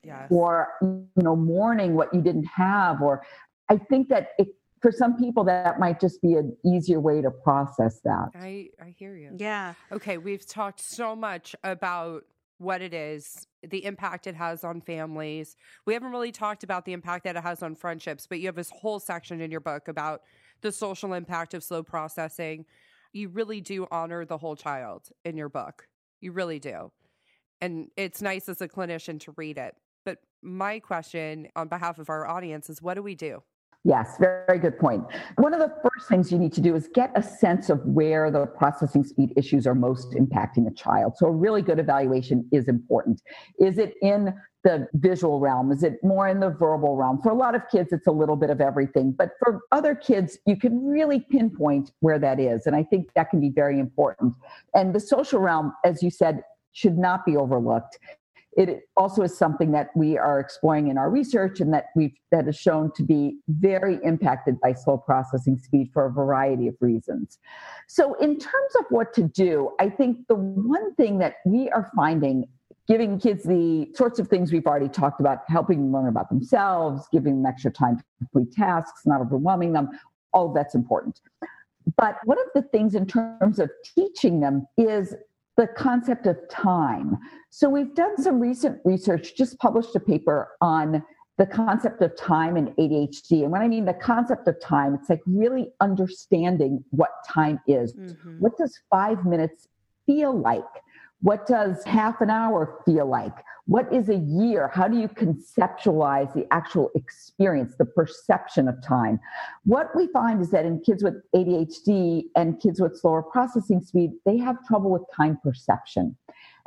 Yes. 0.07 0.29
or 0.31 0.69
you 0.81 1.09
know 1.17 1.37
mourning 1.37 1.95
what 1.95 2.13
you 2.15 2.21
didn't 2.21 2.47
have 2.47 3.03
or 3.03 3.25
I 3.69 3.77
think 3.77 4.09
that 4.09 4.29
it 4.39 4.49
for 4.81 4.93
some 4.93 5.17
people 5.17 5.43
that 5.45 5.81
might 5.81 6.01
just 6.01 6.23
be 6.23 6.35
an 6.35 6.57
easier 6.65 7.01
way 7.01 7.21
to 7.23 7.31
process 7.31 8.01
that 8.05 8.29
I, 8.35 8.69
I 8.81 8.95
hear 8.97 9.17
you. 9.17 9.33
Yeah. 9.37 9.75
Okay, 9.91 10.19
we've 10.19 10.47
talked 10.47 10.81
so 10.81 11.17
much 11.17 11.57
about 11.65 12.25
what 12.59 12.81
it 12.81 12.95
is, 12.95 13.47
the 13.63 13.85
impact 13.85 14.27
it 14.27 14.35
has 14.35 14.65
on 14.65 14.81
families. 14.81 15.57
We 15.85 15.93
haven't 15.93 16.11
really 16.11 16.33
talked 16.33 16.65
about 16.65 16.85
the 16.85 16.93
impact 16.93 17.25
that 17.25 17.37
it 17.37 17.43
has 17.43 17.63
on 17.63 17.75
friendships, 17.75 18.27
but 18.27 18.41
you 18.41 18.47
have 18.47 18.55
this 18.55 18.71
whole 18.71 18.99
section 18.99 19.41
in 19.41 19.51
your 19.51 19.61
book 19.61 19.89
about 19.89 20.23
the 20.63 20.73
social 20.73 21.13
impact 21.13 21.55
of 21.55 21.63
slow 21.63 21.83
processing. 21.83 22.65
You 23.13 23.29
really 23.29 23.61
do 23.61 23.87
honor 23.91 24.25
the 24.25 24.39
whole 24.39 24.57
child 24.57 25.09
in 25.25 25.37
your 25.37 25.49
book. 25.49 25.87
You 26.21 26.33
really 26.33 26.59
do. 26.59 26.93
And 27.61 27.91
it's 27.97 28.23
nice 28.23 28.49
as 28.49 28.61
a 28.61 28.69
clinician 28.69 29.21
to 29.21 29.35
read 29.37 29.59
it. 29.59 29.75
My 30.43 30.79
question 30.79 31.49
on 31.57 31.69
behalf 31.69 31.99
of 31.99 32.09
our 32.11 32.27
audience 32.27 32.71
is 32.71 32.81
what 32.81 32.95
do 32.95 33.03
we 33.03 33.15
do? 33.15 33.43
Yes, 33.87 34.17
very 34.19 34.59
good 34.59 34.81
point. 34.81 35.05
One 35.37 35.55
of 35.55 35.61
the 35.61 35.73
first 35.81 36.09
things 36.09 36.33
you 36.33 36.39
need 36.39 36.53
to 36.55 36.61
do 36.61 36.75
is 36.75 36.89
get 36.93 37.13
a 37.15 37.23
sense 37.23 37.71
of 37.71 37.81
where 37.85 38.33
the 38.33 38.47
processing 38.47 39.05
speed 39.05 39.33
issues 39.37 39.65
are 39.65 39.77
most 39.77 40.11
impacting 40.11 40.67
a 40.67 40.75
child. 40.75 41.17
So, 41.17 41.27
a 41.27 41.31
really 41.31 41.63
good 41.63 41.79
evaluation 41.79 42.49
is 42.51 42.67
important. 42.67 43.23
Is 43.61 43.79
it 43.79 43.95
in 44.03 44.35
the 44.65 44.89
visual 44.95 45.39
realm? 45.39 45.71
Is 45.71 45.85
it 45.85 46.03
more 46.03 46.27
in 46.27 46.41
the 46.41 46.51
verbal 46.51 46.97
realm? 46.97 47.21
For 47.23 47.31
a 47.31 47.37
lot 47.37 47.55
of 47.55 47.63
kids, 47.71 47.93
it's 47.93 48.09
a 48.09 48.13
little 48.13 48.35
bit 48.35 48.51
of 48.51 48.61
everything. 48.61 49.13
But 49.13 49.31
for 49.39 49.61
other 49.71 49.95
kids, 49.95 50.37
you 50.47 50.57
can 50.57 50.85
really 50.85 51.21
pinpoint 51.21 51.93
where 52.01 52.19
that 52.19 52.41
is. 52.41 52.67
And 52.67 52.75
I 52.75 52.83
think 52.83 53.15
that 53.15 53.31
can 53.31 53.41
be 53.41 53.51
very 53.51 53.79
important. 53.79 54.35
And 54.75 54.97
the 54.97 55.01
social 55.01 55.39
realm, 55.39 55.73
as 55.85 56.03
you 56.03 56.11
said, 56.11 56.43
should 56.73 56.99
not 56.99 57.25
be 57.25 57.37
overlooked 57.37 58.01
it 58.57 58.89
also 58.97 59.23
is 59.23 59.37
something 59.37 59.73
that 59.73 59.91
we 59.95 60.17
are 60.17 60.41
exploring 60.41 60.89
in 60.89 60.97
our 60.97 61.11
research 61.11 61.61
and 61.61 61.73
that 61.75 61.87
we've 61.95 62.15
that 62.33 62.49
is 62.49 62.57
shown 62.57 62.91
to 62.97 63.03
be 63.03 63.39
very 63.49 63.99
impacted 64.03 64.61
by 64.61 64.73
slow 64.73 64.97
processing 64.97 65.59
speed 65.59 65.91
for 65.93 66.07
a 66.07 66.11
variety 66.11 66.67
of 66.67 66.75
reasons. 66.81 67.39
So 67.87 68.15
in 68.15 68.39
terms 68.39 68.75
of 68.79 68.87
what 68.91 69.13
to 69.15 69.23
do 69.23 69.71
i 69.79 69.89
think 69.89 70.27
the 70.29 70.35
one 70.35 70.95
thing 70.95 71.19
that 71.19 71.37
we 71.45 71.69
are 71.71 71.91
finding 71.95 72.49
giving 72.89 73.19
kids 73.19 73.43
the 73.45 73.89
sorts 73.95 74.19
of 74.19 74.29
things 74.29 74.53
we've 74.53 74.67
already 74.67 74.89
talked 74.89 75.21
about 75.21 75.39
helping 75.49 75.79
them 75.79 75.93
learn 75.93 76.09
about 76.09 76.29
themselves 76.29 77.07
giving 77.13 77.43
them 77.43 77.47
extra 77.47 77.71
time 77.71 77.97
to 77.97 78.05
complete 78.19 78.53
tasks 78.53 79.03
not 79.05 79.21
overwhelming 79.21 79.73
them 79.73 79.89
all 80.37 80.49
of 80.49 80.55
that's 80.55 80.75
important. 80.75 81.21
But 81.97 82.17
one 82.25 82.39
of 82.39 82.47
the 82.55 82.63
things 82.69 82.95
in 82.95 83.07
terms 83.07 83.59
of 83.59 83.71
teaching 83.95 84.41
them 84.41 84.67
is 84.77 85.15
the 85.57 85.67
concept 85.67 86.27
of 86.27 86.37
time. 86.51 87.17
So 87.51 87.69
we've 87.69 87.95
done 87.95 88.21
some 88.21 88.41
recent 88.41 88.79
research, 88.85 89.35
just 89.37 89.59
published 89.59 89.97
a 89.97 90.01
paper 90.01 90.49
on 90.61 91.03
the 91.39 91.47
concept 91.47 92.01
of 92.03 92.17
time 92.17 92.57
and 92.57 92.69
ADHD. 92.77 93.43
And 93.43 93.51
when 93.51 93.63
I 93.63 93.69
mean 93.69 93.85
the 93.85 93.95
concept 93.95 94.49
of 94.49 94.61
time, 94.61 94.95
it's 94.95 95.11
like 95.11 95.21
really 95.27 95.73
understanding 95.81 96.83
what 96.91 97.11
time 97.29 97.61
is. 97.67 97.95
Mhm. 97.95 98.41
What 98.41 98.57
does 98.57 98.79
five 98.91 99.25
minutes 99.27 99.69
feel 100.07 100.33
like? 100.33 100.65
What 101.23 101.47
does 101.47 101.83
half 101.85 102.21
an 102.21 102.31
hour 102.31 102.81
feel 102.85 103.07
like? 103.07 103.33
What 103.65 103.93
is 103.93 104.09
a 104.09 104.17
year? 104.17 104.71
How 104.73 104.87
do 104.87 104.99
you 104.99 105.09
conceptualize 105.09 106.33
the 106.35 106.47
actual 106.53 106.91
experience, 106.95 107.75
the 107.77 107.85
perception 107.85 108.69
of 108.69 108.81
time? 108.83 109.19
What 109.65 109.89
we 109.97 110.09
find 110.09 110.41
is 110.41 110.51
that 110.51 110.67
in 110.67 110.81
kids 110.81 111.03
with 111.03 111.15
ADHD 111.35 112.25
and 112.37 112.61
kids 112.61 112.81
with 112.81 112.97
slower 112.97 113.23
processing 113.23 113.81
speed, 113.81 114.13
they 114.25 114.37
have 114.39 114.65
trouble 114.67 114.91
with 114.91 115.03
time 115.17 115.39
perception. 115.43 116.17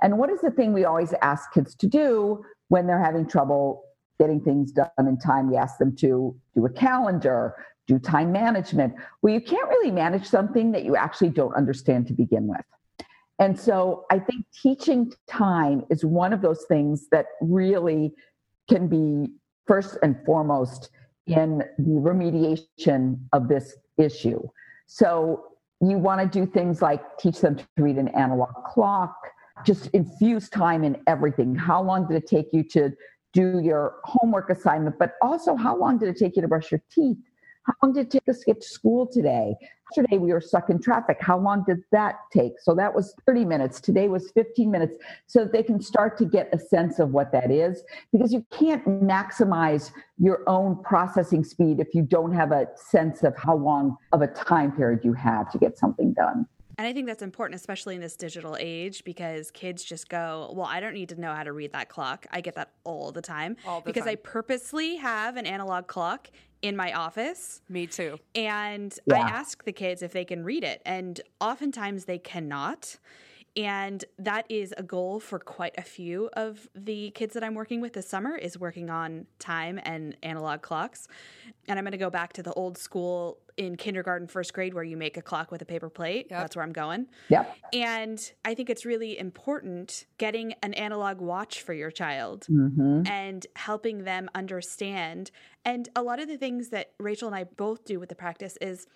And 0.01 0.17
what 0.17 0.29
is 0.29 0.41
the 0.41 0.51
thing 0.51 0.73
we 0.73 0.83
always 0.83 1.13
ask 1.21 1.53
kids 1.53 1.75
to 1.75 1.87
do 1.87 2.43
when 2.67 2.87
they're 2.87 3.03
having 3.03 3.27
trouble 3.27 3.83
getting 4.19 4.41
things 4.41 4.71
done 4.71 4.89
in 4.97 5.17
time? 5.19 5.49
We 5.49 5.57
ask 5.57 5.77
them 5.77 5.95
to 5.97 6.35
do 6.55 6.65
a 6.65 6.69
calendar, 6.69 7.55
do 7.87 7.99
time 7.99 8.31
management. 8.31 8.95
Well, 9.21 9.33
you 9.33 9.41
can't 9.41 9.69
really 9.69 9.91
manage 9.91 10.25
something 10.25 10.71
that 10.71 10.83
you 10.83 10.95
actually 10.95 11.29
don't 11.29 11.53
understand 11.53 12.07
to 12.07 12.13
begin 12.13 12.47
with. 12.47 12.65
And 13.39 13.57
so 13.57 14.05
I 14.11 14.19
think 14.19 14.45
teaching 14.61 15.13
time 15.27 15.85
is 15.89 16.03
one 16.03 16.33
of 16.33 16.41
those 16.41 16.65
things 16.67 17.07
that 17.11 17.25
really 17.41 18.13
can 18.69 18.87
be 18.87 19.31
first 19.65 19.97
and 20.03 20.17
foremost 20.25 20.89
in 21.25 21.63
the 21.77 21.91
remediation 21.91 23.19
of 23.33 23.47
this 23.47 23.77
issue. 23.97 24.41
So 24.87 25.43
you 25.81 25.97
want 25.97 26.19
to 26.21 26.27
do 26.39 26.45
things 26.45 26.81
like 26.81 27.01
teach 27.17 27.39
them 27.39 27.55
to 27.55 27.65
read 27.77 27.97
an 27.97 28.09
analog 28.09 28.49
clock, 28.65 29.15
just 29.65 29.87
infuse 29.87 30.49
time 30.49 30.83
in 30.83 31.01
everything. 31.07 31.55
How 31.55 31.81
long 31.81 32.07
did 32.07 32.17
it 32.17 32.27
take 32.27 32.47
you 32.51 32.63
to 32.69 32.91
do 33.33 33.59
your 33.63 33.95
homework 34.03 34.49
assignment? 34.49 34.97
But 34.99 35.13
also, 35.21 35.55
how 35.55 35.77
long 35.77 35.97
did 35.97 36.09
it 36.09 36.17
take 36.17 36.35
you 36.35 36.41
to 36.41 36.47
brush 36.47 36.71
your 36.71 36.81
teeth? 36.91 37.17
How 37.69 37.75
long 37.83 37.93
did 37.93 38.07
it 38.07 38.11
take 38.11 38.27
us 38.27 38.39
to 38.39 38.45
get 38.45 38.61
to 38.61 38.67
school 38.67 39.05
today? 39.05 39.53
Yesterday 39.91 40.17
we 40.17 40.33
were 40.33 40.41
stuck 40.41 40.71
in 40.71 40.81
traffic. 40.81 41.17
How 41.21 41.37
long 41.37 41.63
did 41.67 41.83
that 41.91 42.15
take? 42.33 42.53
So 42.59 42.73
that 42.73 42.95
was 42.95 43.13
30 43.27 43.45
minutes. 43.45 43.79
Today 43.79 44.07
was 44.07 44.31
15 44.31 44.71
minutes. 44.71 44.97
So 45.27 45.43
that 45.43 45.53
they 45.53 45.61
can 45.61 45.79
start 45.79 46.17
to 46.17 46.25
get 46.25 46.49
a 46.51 46.57
sense 46.57 46.97
of 46.97 47.11
what 47.11 47.31
that 47.31 47.51
is. 47.51 47.83
Because 48.11 48.33
you 48.33 48.43
can't 48.49 48.83
maximize 48.87 49.91
your 50.17 50.41
own 50.47 50.81
processing 50.83 51.43
speed 51.43 51.79
if 51.79 51.93
you 51.93 52.01
don't 52.01 52.33
have 52.33 52.51
a 52.51 52.67
sense 52.75 53.21
of 53.21 53.37
how 53.37 53.55
long 53.55 53.97
of 54.13 54.23
a 54.23 54.27
time 54.27 54.71
period 54.71 55.01
you 55.03 55.13
have 55.13 55.51
to 55.51 55.59
get 55.59 55.77
something 55.77 56.13
done. 56.13 56.47
And 56.79 56.87
I 56.87 56.93
think 56.93 57.07
that's 57.07 57.21
important, 57.21 57.59
especially 57.59 57.95
in 57.95 58.01
this 58.01 58.15
digital 58.15 58.55
age, 58.57 59.03
because 59.03 59.51
kids 59.51 59.83
just 59.83 60.07
go, 60.07 60.49
Well, 60.55 60.65
I 60.65 60.79
don't 60.79 60.93
need 60.93 61.09
to 61.09 61.19
know 61.19 61.33
how 61.33 61.43
to 61.43 61.51
read 61.51 61.73
that 61.73 61.89
clock. 61.89 62.25
I 62.31 62.39
get 62.39 62.55
that 62.55 62.71
all 62.85 63.11
the 63.11 63.21
time. 63.21 63.57
All 63.67 63.81
the 63.81 63.85
because 63.91 64.07
I 64.07 64.15
purposely 64.15 64.95
have 64.95 65.35
an 65.35 65.45
analog 65.45 65.87
clock 65.87 66.29
in 66.61 66.75
my 66.75 66.93
office. 66.93 67.61
Me 67.69 67.87
too. 67.87 68.19
And 68.35 68.97
I 69.11 69.19
ask 69.19 69.63
the 69.63 69.71
kids 69.71 70.01
if 70.01 70.11
they 70.11 70.25
can 70.25 70.43
read 70.43 70.63
it. 70.63 70.81
And 70.85 71.19
oftentimes 71.39 72.05
they 72.05 72.17
cannot. 72.17 72.97
And 73.55 74.05
that 74.17 74.45
is 74.49 74.73
a 74.77 74.83
goal 74.83 75.19
for 75.19 75.39
quite 75.39 75.73
a 75.77 75.81
few 75.81 76.29
of 76.33 76.69
the 76.75 77.11
kids 77.11 77.33
that 77.33 77.43
I'm 77.43 77.55
working 77.55 77.81
with 77.81 77.93
this 77.93 78.07
summer 78.07 78.35
is 78.35 78.59
working 78.59 78.89
on 78.89 79.25
time 79.39 79.79
and 79.83 80.15
analog 80.21 80.61
clocks. 80.61 81.07
And 81.67 81.79
I'm 81.79 81.83
going 81.83 81.91
to 81.91 81.97
go 81.97 82.09
back 82.09 82.33
to 82.33 82.43
the 82.43 82.53
old 82.53 82.77
school 82.77 83.39
in 83.59 83.75
kindergarten, 83.75 84.25
first 84.25 84.53
grade, 84.53 84.73
where 84.73 84.85
you 84.85 84.95
make 84.95 85.17
a 85.17 85.21
clock 85.21 85.51
with 85.51 85.61
a 85.61 85.65
paper 85.65 85.89
plate. 85.89 86.27
Yep. 86.29 86.39
That's 86.39 86.55
where 86.55 86.63
I'm 86.63 86.71
going. 86.71 87.07
Yep. 87.27 87.57
And 87.73 88.31
I 88.45 88.55
think 88.55 88.69
it's 88.69 88.85
really 88.85 89.19
important 89.19 90.05
getting 90.17 90.53
an 90.63 90.73
analog 90.75 91.19
watch 91.19 91.61
for 91.61 91.73
your 91.73 91.91
child 91.91 92.45
hmm 92.45 93.03
and 93.05 93.45
helping 93.55 94.03
them 94.05 94.29
understand. 94.33 95.31
And 95.65 95.89
a 95.95 96.01
lot 96.01 96.19
of 96.19 96.27
the 96.27 96.37
things 96.37 96.69
that 96.69 96.91
Rachel 96.99 97.27
and 97.27 97.35
I 97.35 97.43
both 97.43 97.83
do 97.83 97.99
with 97.99 98.09
the 98.09 98.15
practice 98.15 98.57
is 98.61 98.87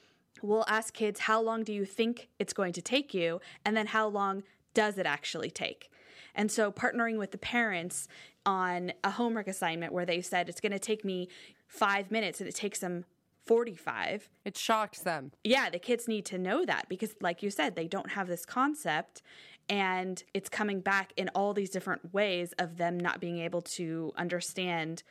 we'll 0.42 0.66
ask 0.68 0.94
kids, 0.94 1.22
How 1.22 1.42
long 1.42 1.64
do 1.64 1.74
you 1.74 1.84
think 1.84 2.30
it's 2.40 2.54
going 2.54 2.72
to 2.74 2.82
take 2.82 3.14
you? 3.14 3.42
And 3.66 3.76
then 3.76 3.88
how 3.88 4.08
long 4.08 4.44
does 4.74 4.98
it 4.98 5.06
actually 5.06 5.52
take? 5.52 5.90
And 6.36 6.50
so 6.50 6.72
partnering 6.72 7.18
with 7.18 7.32
the 7.32 7.38
parents 7.38 8.08
on 8.46 8.94
a 9.04 9.12
homework 9.12 9.48
assignment 9.48 9.92
where 9.92 10.06
they 10.06 10.22
said 10.22 10.48
it's 10.48 10.62
going 10.62 10.72
to 10.72 10.80
take 10.80 11.04
me 11.04 11.28
five 11.68 12.12
minutes 12.12 12.40
and 12.40 12.48
it 12.48 12.56
takes 12.56 12.80
them 12.80 13.06
45 13.46 14.30
It 14.46 14.58
shocks 14.58 15.00
them. 15.00 15.32
yeah, 15.44 15.70
the 15.70 15.80
kids 15.80 16.08
need 16.08 16.26
to 16.28 16.38
know 16.38 16.66
that 16.66 16.88
because, 16.90 17.16
like 17.22 17.44
you 17.44 17.50
said, 17.50 17.76
they 17.76 17.88
don't 17.88 18.12
have 18.12 18.28
this 18.28 18.46
concept. 18.46 19.22
And 19.70 20.22
it's 20.34 20.50
coming 20.50 20.82
back 20.82 21.14
in 21.16 21.30
all 21.30 21.54
these 21.54 21.70
different 21.70 22.14
ways 22.14 22.54
of 22.60 22.78
them 22.78 23.00
not 23.00 23.22
being 23.22 23.40
able 23.40 23.62
to 23.62 24.12
understand 24.18 25.04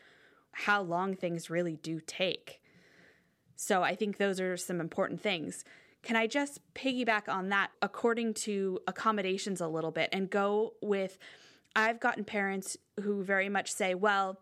how 0.52 0.82
long 0.82 1.14
things 1.14 1.48
really 1.48 1.76
do 1.76 2.00
take. 2.06 2.60
So 3.56 3.82
I 3.82 3.94
think 3.94 4.18
those 4.18 4.40
are 4.40 4.56
some 4.56 4.80
important 4.80 5.22
things. 5.22 5.64
Can 6.02 6.16
I 6.16 6.26
just 6.26 6.60
piggyback 6.74 7.28
on 7.28 7.48
that 7.50 7.70
according 7.80 8.34
to 8.34 8.80
accommodations 8.86 9.60
a 9.60 9.68
little 9.68 9.92
bit 9.92 10.10
and 10.12 10.28
go 10.28 10.74
with 10.82 11.18
I've 11.74 12.00
gotten 12.00 12.24
parents 12.24 12.76
who 13.00 13.22
very 13.22 13.48
much 13.48 13.72
say, 13.72 13.94
well, 13.94 14.38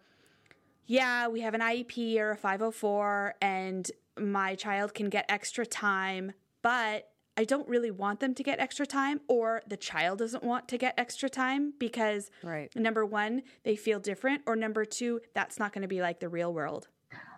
yeah, 0.86 1.28
we 1.28 1.40
have 1.40 1.54
an 1.54 1.60
IEP 1.60 2.18
or 2.18 2.32
a 2.32 2.36
504 2.36 3.34
and 3.40 3.90
my 4.18 4.54
child 4.54 4.94
can 4.94 5.08
get 5.08 5.24
extra 5.28 5.64
time, 5.64 6.32
but 6.62 7.08
I 7.36 7.44
don't 7.44 7.66
really 7.68 7.90
want 7.90 8.20
them 8.20 8.34
to 8.34 8.42
get 8.42 8.58
extra 8.60 8.84
time 8.86 9.20
or 9.28 9.62
the 9.66 9.76
child 9.76 10.18
doesn't 10.18 10.42
want 10.44 10.68
to 10.68 10.76
get 10.78 10.94
extra 10.98 11.30
time 11.30 11.72
because 11.78 12.30
Right. 12.42 12.74
number 12.76 13.06
1, 13.06 13.42
they 13.62 13.76
feel 13.76 13.98
different 14.00 14.42
or 14.46 14.56
number 14.56 14.84
2, 14.84 15.20
that's 15.32 15.58
not 15.58 15.72
going 15.72 15.82
to 15.82 15.88
be 15.88 16.02
like 16.02 16.20
the 16.20 16.28
real 16.28 16.52
world. 16.52 16.88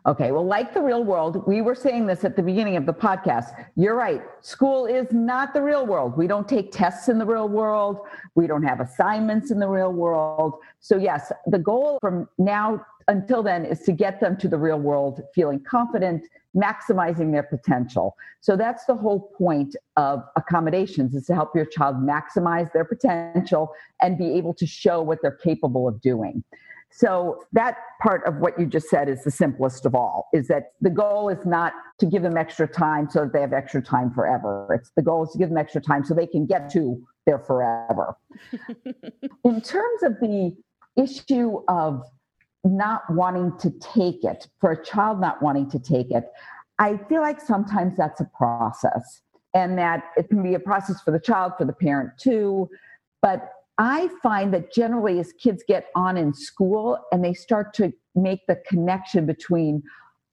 Okay, 0.04 0.32
well, 0.32 0.44
like 0.44 0.74
the 0.74 0.82
real 0.82 1.04
world, 1.04 1.46
we 1.46 1.60
were 1.60 1.76
saying 1.76 2.06
this 2.06 2.24
at 2.24 2.34
the 2.34 2.42
beginning 2.42 2.76
of 2.76 2.86
the 2.86 2.92
podcast. 2.92 3.66
You're 3.76 3.94
right. 3.94 4.20
School 4.40 4.86
is 4.86 5.06
not 5.12 5.54
the 5.54 5.62
real 5.62 5.86
world. 5.86 6.16
We 6.16 6.26
don't 6.26 6.48
take 6.48 6.72
tests 6.72 7.08
in 7.08 7.20
the 7.20 7.24
real 7.24 7.48
world. 7.48 8.00
We 8.34 8.48
don't 8.48 8.64
have 8.64 8.80
assignments 8.80 9.52
in 9.52 9.60
the 9.60 9.68
real 9.68 9.92
world. 9.92 10.54
So, 10.80 10.96
yes, 10.96 11.30
the 11.46 11.58
goal 11.58 11.98
from 12.00 12.28
now 12.36 12.84
until 13.06 13.44
then 13.44 13.64
is 13.64 13.80
to 13.82 13.92
get 13.92 14.18
them 14.18 14.36
to 14.38 14.48
the 14.48 14.58
real 14.58 14.80
world 14.80 15.20
feeling 15.36 15.60
confident, 15.60 16.26
maximizing 16.56 17.30
their 17.30 17.44
potential. 17.44 18.16
So, 18.40 18.56
that's 18.56 18.84
the 18.86 18.96
whole 18.96 19.30
point 19.38 19.76
of 19.96 20.24
accommodations 20.34 21.14
is 21.14 21.26
to 21.26 21.34
help 21.36 21.54
your 21.54 21.66
child 21.66 21.98
maximize 21.98 22.72
their 22.72 22.84
potential 22.84 23.72
and 24.00 24.18
be 24.18 24.32
able 24.32 24.54
to 24.54 24.66
show 24.66 25.00
what 25.00 25.20
they're 25.22 25.30
capable 25.30 25.86
of 25.86 26.00
doing. 26.00 26.42
So 26.94 27.44
that 27.52 27.78
part 28.02 28.24
of 28.26 28.36
what 28.36 28.58
you 28.58 28.66
just 28.66 28.88
said 28.88 29.08
is 29.08 29.24
the 29.24 29.30
simplest 29.30 29.86
of 29.86 29.94
all 29.94 30.28
is 30.32 30.48
that 30.48 30.72
the 30.80 30.90
goal 30.90 31.30
is 31.30 31.44
not 31.46 31.72
to 31.98 32.06
give 32.06 32.22
them 32.22 32.36
extra 32.36 32.68
time 32.68 33.08
so 33.08 33.20
that 33.20 33.32
they 33.32 33.40
have 33.40 33.54
extra 33.54 33.82
time 33.82 34.10
forever. 34.10 34.68
It's 34.78 34.90
the 34.94 35.02
goal 35.02 35.24
is 35.24 35.30
to 35.32 35.38
give 35.38 35.48
them 35.48 35.58
extra 35.58 35.80
time 35.80 36.04
so 36.04 36.12
they 36.12 36.26
can 36.26 36.44
get 36.44 36.70
to 36.72 37.02
their 37.24 37.38
forever. 37.38 38.14
In 39.44 39.60
terms 39.62 40.02
of 40.02 40.20
the 40.20 40.54
issue 40.96 41.62
of 41.68 42.02
not 42.64 43.02
wanting 43.10 43.56
to 43.58 43.70
take 43.80 44.22
it, 44.22 44.46
for 44.60 44.72
a 44.72 44.84
child 44.84 45.20
not 45.20 45.42
wanting 45.42 45.70
to 45.70 45.78
take 45.78 46.10
it, 46.10 46.24
I 46.78 46.98
feel 47.08 47.22
like 47.22 47.40
sometimes 47.40 47.96
that's 47.96 48.20
a 48.20 48.28
process 48.36 49.22
and 49.54 49.78
that 49.78 50.04
it 50.16 50.28
can 50.28 50.42
be 50.42 50.54
a 50.54 50.60
process 50.60 51.00
for 51.02 51.10
the 51.10 51.20
child, 51.20 51.52
for 51.56 51.64
the 51.64 51.72
parent 51.72 52.10
too. 52.18 52.68
But 53.22 53.50
I 53.82 54.08
find 54.22 54.54
that 54.54 54.72
generally, 54.72 55.18
as 55.18 55.32
kids 55.32 55.64
get 55.66 55.86
on 55.96 56.16
in 56.16 56.32
school 56.32 56.98
and 57.10 57.24
they 57.24 57.34
start 57.34 57.74
to 57.74 57.92
make 58.14 58.38
the 58.46 58.54
connection 58.64 59.26
between, 59.26 59.82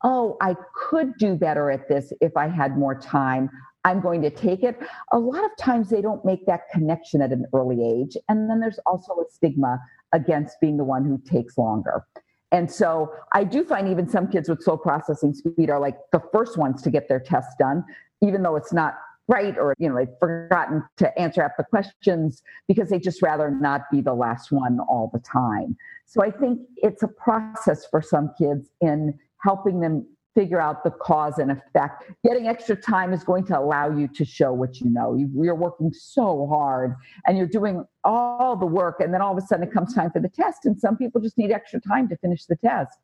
oh, 0.03 0.37
I 0.39 0.55
could 0.75 1.17
do 1.17 1.33
better 1.33 1.71
at 1.71 1.89
this 1.89 2.13
if 2.21 2.37
I 2.37 2.47
had 2.47 2.77
more 2.77 2.93
time, 2.93 3.49
I'm 3.85 4.01
going 4.01 4.21
to 4.21 4.29
take 4.29 4.61
it. 4.61 4.79
A 5.11 5.17
lot 5.17 5.43
of 5.43 5.49
times 5.57 5.89
they 5.89 5.99
don't 5.99 6.23
make 6.23 6.45
that 6.45 6.69
connection 6.71 7.23
at 7.23 7.31
an 7.31 7.47
early 7.51 7.83
age. 7.83 8.15
And 8.29 8.47
then 8.47 8.59
there's 8.59 8.77
also 8.85 9.13
a 9.13 9.23
stigma 9.31 9.79
against 10.13 10.61
being 10.61 10.77
the 10.77 10.83
one 10.83 11.03
who 11.03 11.19
takes 11.25 11.57
longer. 11.57 12.05
And 12.51 12.69
so 12.69 13.11
I 13.33 13.45
do 13.45 13.63
find 13.63 13.87
even 13.87 14.07
some 14.07 14.27
kids 14.27 14.47
with 14.47 14.61
slow 14.61 14.77
processing 14.77 15.33
speed 15.33 15.71
are 15.71 15.79
like 15.79 15.97
the 16.11 16.21
first 16.31 16.55
ones 16.55 16.83
to 16.83 16.91
get 16.91 17.07
their 17.07 17.19
tests 17.19 17.55
done, 17.57 17.83
even 18.21 18.43
though 18.43 18.57
it's 18.57 18.73
not 18.73 18.93
right 19.29 19.57
or 19.57 19.75
you 19.77 19.87
know 19.87 19.95
they've 19.95 20.17
forgotten 20.19 20.83
to 20.97 21.17
answer 21.17 21.43
up 21.43 21.53
the 21.57 21.63
questions 21.63 22.41
because 22.67 22.89
they 22.89 22.99
just 22.99 23.21
rather 23.21 23.49
not 23.49 23.81
be 23.91 24.01
the 24.01 24.13
last 24.13 24.51
one 24.51 24.79
all 24.89 25.09
the 25.13 25.19
time. 25.19 25.77
So 26.05 26.23
i 26.23 26.31
think 26.31 26.59
it's 26.77 27.03
a 27.03 27.07
process 27.07 27.85
for 27.85 28.01
some 28.01 28.31
kids 28.37 28.67
in 28.81 29.17
helping 29.37 29.79
them 29.79 30.05
figure 30.35 30.61
out 30.61 30.83
the 30.83 30.91
cause 30.91 31.37
and 31.37 31.51
effect. 31.51 32.03
Getting 32.25 32.47
extra 32.47 32.75
time 32.75 33.13
is 33.13 33.23
going 33.23 33.45
to 33.45 33.59
allow 33.59 33.89
you 33.89 34.07
to 34.09 34.23
show 34.23 34.53
what 34.53 34.79
you 34.79 34.89
know. 34.89 35.15
You, 35.15 35.29
you're 35.43 35.55
working 35.55 35.91
so 35.91 36.47
hard 36.47 36.95
and 37.25 37.37
you're 37.37 37.47
doing 37.47 37.83
all 38.03 38.55
the 38.55 38.65
work 38.65 38.99
and 38.99 39.13
then 39.13 39.21
all 39.21 39.37
of 39.37 39.43
a 39.43 39.45
sudden 39.45 39.67
it 39.67 39.73
comes 39.73 39.93
time 39.93 40.11
for 40.11 40.19
the 40.19 40.29
test 40.29 40.65
and 40.65 40.79
some 40.79 40.97
people 40.97 41.19
just 41.19 41.37
need 41.37 41.51
extra 41.51 41.81
time 41.81 42.07
to 42.09 42.17
finish 42.17 42.45
the 42.45 42.55
test 42.55 42.97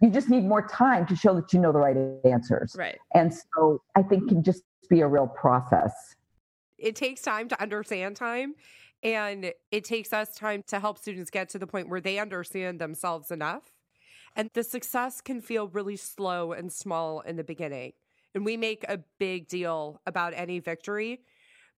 you 0.00 0.10
just 0.10 0.28
need 0.28 0.44
more 0.44 0.66
time 0.66 1.06
to 1.06 1.14
show 1.14 1.34
that 1.34 1.52
you 1.52 1.60
know 1.60 1.72
the 1.72 1.78
right 1.78 1.96
answers 2.24 2.74
Right. 2.78 2.98
and 3.14 3.32
so 3.34 3.82
i 3.96 4.02
think 4.02 4.28
can 4.28 4.42
just 4.42 4.62
be 4.90 5.00
a 5.00 5.06
real 5.06 5.28
process. 5.28 6.16
It 6.76 6.96
takes 6.96 7.22
time 7.22 7.48
to 7.48 7.62
understand 7.62 8.16
time. 8.16 8.54
And 9.02 9.52
it 9.70 9.84
takes 9.84 10.12
us 10.12 10.34
time 10.34 10.62
to 10.66 10.78
help 10.78 10.98
students 10.98 11.30
get 11.30 11.48
to 11.50 11.58
the 11.58 11.66
point 11.66 11.88
where 11.88 12.00
they 12.02 12.18
understand 12.18 12.78
themselves 12.80 13.30
enough. 13.30 13.62
And 14.36 14.50
the 14.52 14.62
success 14.62 15.20
can 15.22 15.40
feel 15.40 15.68
really 15.68 15.96
slow 15.96 16.52
and 16.52 16.70
small 16.70 17.20
in 17.20 17.36
the 17.36 17.44
beginning. 17.44 17.92
And 18.34 18.44
we 18.44 18.56
make 18.56 18.84
a 18.88 18.98
big 19.18 19.48
deal 19.48 20.02
about 20.06 20.34
any 20.34 20.58
victory. 20.58 21.20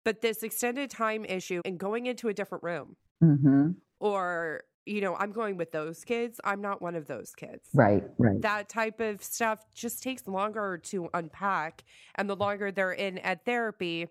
But 0.05 0.21
this 0.21 0.43
extended 0.43 0.91
time 0.91 1.25
issue 1.25 1.61
and 1.65 1.79
going 1.79 2.07
into 2.07 2.29
a 2.29 2.35
different 2.35 2.65
room, 2.65 2.97
hmm 3.21 3.73
or, 4.01 4.65
you 4.87 5.01
know, 5.01 5.15
I'm 5.17 5.33
going 5.33 5.57
with 5.57 5.73
those 5.73 6.05
kids, 6.05 6.41
I'm 6.45 6.61
not 6.61 6.83
one 6.83 6.95
of 6.95 7.07
those 7.07 7.33
kids. 7.35 7.69
Right, 7.75 8.03
right. 8.19 8.41
that 8.43 8.69
type 8.69 9.01
of 9.01 9.23
stuff 9.23 9.65
just 9.75 10.03
takes 10.03 10.27
longer 10.27 10.79
to 10.85 11.09
unpack. 11.15 11.85
And 12.17 12.29
the 12.29 12.37
longer 12.37 12.73
they're 12.73 12.93
in 12.93 13.19
ed 13.19 13.45
therapy, 13.45 14.09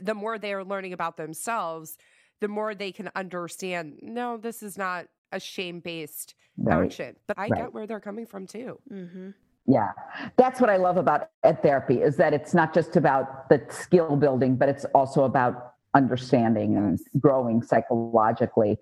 the 0.00 0.14
more 0.14 0.38
they 0.38 0.52
are 0.54 0.64
learning 0.64 0.92
about 0.92 1.16
themselves, 1.16 1.96
the 2.40 2.48
more 2.48 2.74
they 2.74 2.92
can 2.92 3.10
understand 3.14 3.98
no, 4.02 4.36
this 4.36 4.62
is 4.62 4.78
not 4.78 5.06
a 5.32 5.40
shame 5.40 5.80
based 5.80 6.34
Right. 6.56 6.84
action. 6.84 7.16
But 7.26 7.38
I 7.38 7.42
Right. 7.48 7.54
get 7.62 7.72
where 7.74 7.86
they're 7.86 8.00
coming 8.00 8.26
from 8.26 8.46
too. 8.46 8.78
Mm-hmm. 8.92 9.30
Yeah. 9.66 9.92
That's 10.36 10.60
what 10.60 10.68
I 10.68 10.76
love 10.76 10.96
about 10.96 11.30
ed 11.42 11.62
therapy 11.62 12.02
is 12.02 12.16
that 12.16 12.34
it's 12.34 12.54
not 12.54 12.74
just 12.74 12.96
about 12.96 13.48
the 13.48 13.64
skill 13.70 14.16
building, 14.16 14.56
but 14.56 14.68
it's 14.68 14.84
also 14.86 15.24
about 15.24 15.74
understanding 15.94 16.76
and 16.76 16.98
growing 17.18 17.62
psychologically. 17.62 18.78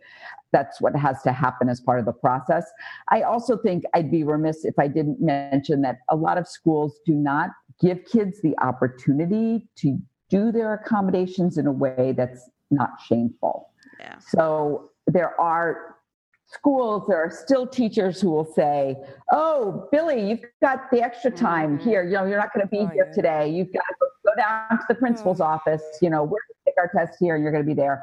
That's 0.53 0.81
what 0.81 0.97
has 0.97 1.23
to 1.23 1.33
happen 1.33 1.69
as 1.69 1.81
part 1.81 1.99
of 1.99 2.05
the 2.07 2.13
process. 2.13 2.71
I 3.11 3.23
also 3.23 3.57
think 3.59 3.85
I'd 3.95 4.11
be 4.11 4.25
remiss 4.25 4.65
if 4.65 4.79
I 4.79 4.89
didn't 4.89 5.21
mention 5.21 5.83
that 5.83 5.99
a 6.11 6.17
lot 6.17 6.39
of 6.39 6.49
schools 6.49 6.99
do 7.05 7.15
not 7.15 7.51
give 7.81 8.05
kids 8.05 8.41
the 8.43 8.55
opportunity 8.61 9.69
to 9.77 9.99
do 10.31 10.51
their 10.53 10.75
accommodations 10.75 11.59
in 11.59 11.67
a 11.67 11.73
way 11.73 12.15
that's 12.17 12.49
not 12.71 12.91
shameful. 13.07 13.71
Yeah. 14.01 14.19
So 14.19 14.91
there 15.07 15.39
are 15.41 15.97
schools, 16.47 17.05
there 17.09 17.23
are 17.23 17.31
still 17.31 17.67
teachers 17.67 18.21
who 18.21 18.31
will 18.31 18.45
say, 18.55 18.97
Oh, 19.31 19.87
Billy, 19.93 20.29
you've 20.31 20.41
got 20.63 20.91
the 20.91 21.03
extra 21.03 21.31
time 21.31 21.79
Mhm. 21.79 21.83
here. 21.83 22.03
You 22.05 22.13
know, 22.15 22.25
you're 22.25 22.39
not 22.39 22.53
going 22.55 22.67
to 22.67 22.71
be 22.71 22.81
Oh, 22.81 22.87
here 22.87 23.07
yeah. 23.07 23.13
today. 23.13 23.49
You've 23.49 23.73
got 23.73 23.81
to 23.89 23.95
go, 24.01 24.07
down 24.37 24.79
to 24.79 24.85
the 24.89 24.95
principal's 24.95 25.41
Oh. 25.41 25.45
office. 25.47 25.83
You 26.03 26.11
know, 26.11 26.23
we're 26.23 26.29
going 26.31 26.57
to 26.59 26.65
take 26.67 26.75
our 26.79 26.89
test 26.89 27.19
here. 27.19 27.37
You're 27.37 27.51
going 27.53 27.65
to 27.65 27.67
be 27.67 27.75
there. 27.75 28.03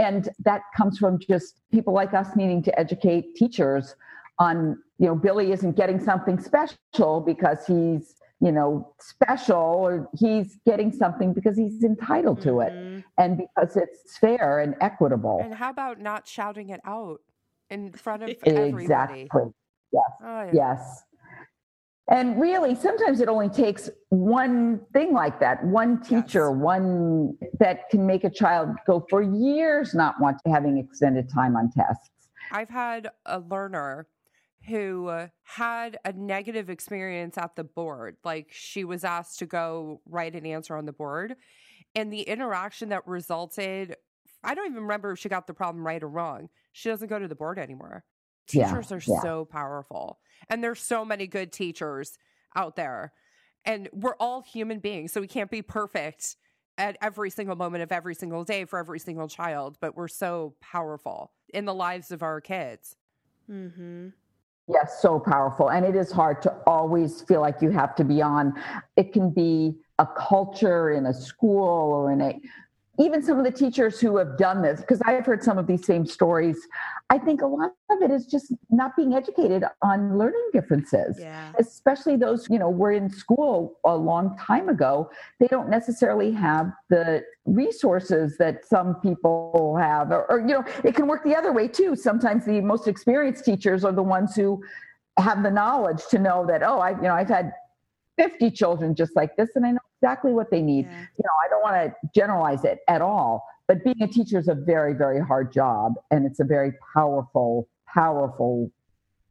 And 0.00 0.30
that 0.44 0.62
comes 0.74 0.96
from 0.98 1.18
just 1.18 1.60
people 1.70 1.92
like 1.92 2.14
us 2.14 2.34
needing 2.34 2.62
to 2.62 2.80
educate 2.80 3.34
teachers 3.36 3.94
on, 4.38 4.78
you 4.98 5.06
know, 5.06 5.14
Billy 5.14 5.52
isn't 5.52 5.76
getting 5.76 6.00
something 6.00 6.40
special 6.40 7.20
because 7.20 7.66
he's, 7.66 8.14
you 8.40 8.50
know, 8.50 8.94
special 8.98 9.58
or 9.58 10.08
he's 10.18 10.56
getting 10.64 10.90
something 10.90 11.34
because 11.34 11.58
he's 11.58 11.84
entitled 11.84 12.40
to 12.40 12.60
it 12.60 12.72
Mhm. 12.72 13.04
and 13.18 13.36
because 13.36 13.76
it's 13.76 14.16
fair 14.16 14.60
and 14.60 14.74
equitable. 14.80 15.40
And 15.42 15.54
how 15.54 15.68
about 15.68 16.00
not 16.00 16.26
shouting 16.26 16.70
it 16.70 16.80
out 16.84 17.20
in 17.68 17.92
front 17.92 18.22
of 18.22 18.30
everybody? 18.42 18.80
Exactly. 18.80 19.52
Yes. 19.92 20.02
Oh, 20.22 20.42
yeah. 20.44 20.52
Yes. 20.54 21.04
And 22.10 22.40
really, 22.40 22.74
sometimes 22.74 23.20
it 23.20 23.28
only 23.28 23.48
takes 23.48 23.88
one 24.08 24.80
thing 24.92 25.12
like 25.12 25.38
that, 25.38 25.64
one 25.64 26.02
teacher, 26.02 26.50
yes. 26.50 26.56
one 26.56 27.38
that 27.60 27.88
can 27.88 28.04
make 28.04 28.24
a 28.24 28.30
child 28.30 28.70
go 28.84 29.06
for 29.08 29.22
years 29.22 29.94
not 29.94 30.20
want 30.20 30.38
having 30.44 30.76
extended 30.76 31.30
time 31.32 31.56
on 31.56 31.70
tests. 31.70 32.10
I've 32.50 32.68
had 32.68 33.10
a 33.26 33.38
learner 33.38 34.08
who 34.66 35.28
had 35.44 35.98
a 36.04 36.12
negative 36.12 36.68
experience 36.68 37.38
at 37.38 37.54
the 37.54 37.64
board. 37.64 38.16
Like 38.24 38.48
she 38.50 38.84
was 38.84 39.04
asked 39.04 39.38
to 39.38 39.46
go 39.46 40.00
write 40.04 40.34
an 40.34 40.44
answer 40.44 40.76
on 40.76 40.86
the 40.86 40.92
board. 40.92 41.36
And 41.94 42.12
the 42.12 42.22
interaction 42.22 42.88
that 42.90 43.06
resulted, 43.06 43.96
I 44.42 44.54
don't 44.54 44.66
even 44.66 44.82
remember 44.82 45.12
if 45.12 45.20
she 45.20 45.28
got 45.28 45.46
the 45.46 45.54
problem 45.54 45.86
right 45.86 46.02
or 46.02 46.08
wrong. 46.08 46.48
She 46.72 46.88
doesn't 46.88 47.08
go 47.08 47.18
to 47.20 47.28
the 47.28 47.34
board 47.36 47.58
anymore. 47.58 48.04
Teachers 48.50 48.90
yeah, 48.90 48.96
are 48.96 49.02
yeah. 49.06 49.22
so 49.22 49.44
powerful. 49.44 50.18
And 50.48 50.62
there's 50.62 50.80
so 50.80 51.04
many 51.04 51.26
good 51.26 51.52
teachers 51.52 52.18
out 52.56 52.76
there. 52.76 53.12
And 53.64 53.88
we're 53.92 54.16
all 54.18 54.42
human 54.42 54.78
beings, 54.78 55.12
so 55.12 55.20
we 55.20 55.26
can't 55.26 55.50
be 55.50 55.62
perfect 55.62 56.36
at 56.78 56.96
every 57.02 57.28
single 57.30 57.56
moment 57.56 57.82
of 57.82 57.92
every 57.92 58.14
single 58.14 58.42
day 58.42 58.64
for 58.64 58.78
every 58.78 58.98
single 58.98 59.28
child, 59.28 59.76
but 59.80 59.96
we're 59.96 60.08
so 60.08 60.54
powerful 60.60 61.32
in 61.52 61.66
the 61.66 61.74
lives 61.74 62.10
of 62.10 62.22
our 62.22 62.40
kids. 62.40 62.96
Mm-hmm. 63.50 64.08
Yes, 64.66 64.98
so 65.02 65.18
powerful. 65.18 65.70
And 65.70 65.84
it 65.84 65.94
is 65.94 66.10
hard 66.10 66.40
to 66.42 66.56
always 66.66 67.22
feel 67.22 67.40
like 67.40 67.60
you 67.60 67.70
have 67.70 67.94
to 67.96 68.04
be 68.04 68.22
on. 68.22 68.54
It 68.96 69.12
can 69.12 69.30
be 69.30 69.74
a 69.98 70.06
culture 70.06 70.92
in 70.92 71.06
a 71.06 71.14
school 71.14 71.66
or 71.66 72.12
in 72.12 72.20
a 72.20 72.40
even 73.00 73.22
some 73.22 73.38
of 73.38 73.44
the 73.44 73.50
teachers 73.50 73.98
who 73.98 74.16
have 74.18 74.36
done 74.36 74.62
this, 74.62 74.80
because 74.80 75.00
I've 75.06 75.24
heard 75.24 75.42
some 75.42 75.56
of 75.58 75.66
these 75.66 75.86
same 75.86 76.04
stories, 76.04 76.58
I 77.08 77.18
think 77.18 77.40
a 77.40 77.46
lot 77.46 77.72
of 77.90 78.02
it 78.02 78.10
is 78.10 78.26
just 78.26 78.52
not 78.68 78.94
being 78.94 79.14
educated 79.14 79.64
on 79.82 80.18
learning 80.18 80.48
differences. 80.52 81.16
Yeah. 81.18 81.52
Especially 81.58 82.16
those, 82.16 82.46
you 82.50 82.58
know, 82.58 82.68
were 82.68 82.92
in 82.92 83.08
school 83.08 83.78
a 83.84 83.96
long 83.96 84.36
time 84.38 84.68
ago. 84.68 85.10
They 85.38 85.48
don't 85.48 85.70
necessarily 85.70 86.30
have 86.32 86.72
the 86.88 87.24
resources 87.46 88.36
that 88.38 88.64
some 88.64 88.96
people 88.96 89.76
have. 89.80 90.10
Or, 90.10 90.30
or 90.30 90.40
you 90.40 90.54
know, 90.54 90.64
it 90.84 90.94
can 90.94 91.06
work 91.06 91.24
the 91.24 91.34
other 91.34 91.52
way 91.52 91.68
too. 91.68 91.96
Sometimes 91.96 92.44
the 92.44 92.60
most 92.60 92.86
experienced 92.86 93.44
teachers 93.44 93.84
are 93.84 93.92
the 93.92 94.02
ones 94.02 94.36
who 94.36 94.62
have 95.16 95.42
the 95.42 95.50
knowledge 95.50 96.02
to 96.10 96.18
know 96.18 96.46
that, 96.46 96.62
oh, 96.62 96.78
I, 96.78 96.90
you 96.90 97.02
know, 97.02 97.14
I've 97.14 97.28
had 97.28 97.52
50 98.20 98.50
children 98.50 98.94
just 98.94 99.16
like 99.16 99.36
this 99.36 99.48
and 99.54 99.64
I 99.64 99.70
know 99.70 99.80
exactly 100.02 100.32
what 100.32 100.50
they 100.50 100.60
need. 100.60 100.86
Yeah. 100.86 101.00
You 101.16 101.24
know, 101.24 101.30
I 101.44 101.48
don't 101.48 101.62
want 101.62 101.76
to 101.76 102.08
generalize 102.14 102.64
it 102.64 102.80
at 102.86 103.00
all, 103.00 103.46
but 103.66 103.82
being 103.82 104.02
a 104.02 104.06
teacher 104.06 104.38
is 104.38 104.48
a 104.48 104.54
very, 104.54 104.92
very 104.92 105.20
hard 105.20 105.52
job 105.52 105.94
and 106.10 106.26
it's 106.26 106.40
a 106.40 106.44
very 106.44 106.72
powerful, 106.94 107.66
powerful 107.86 108.70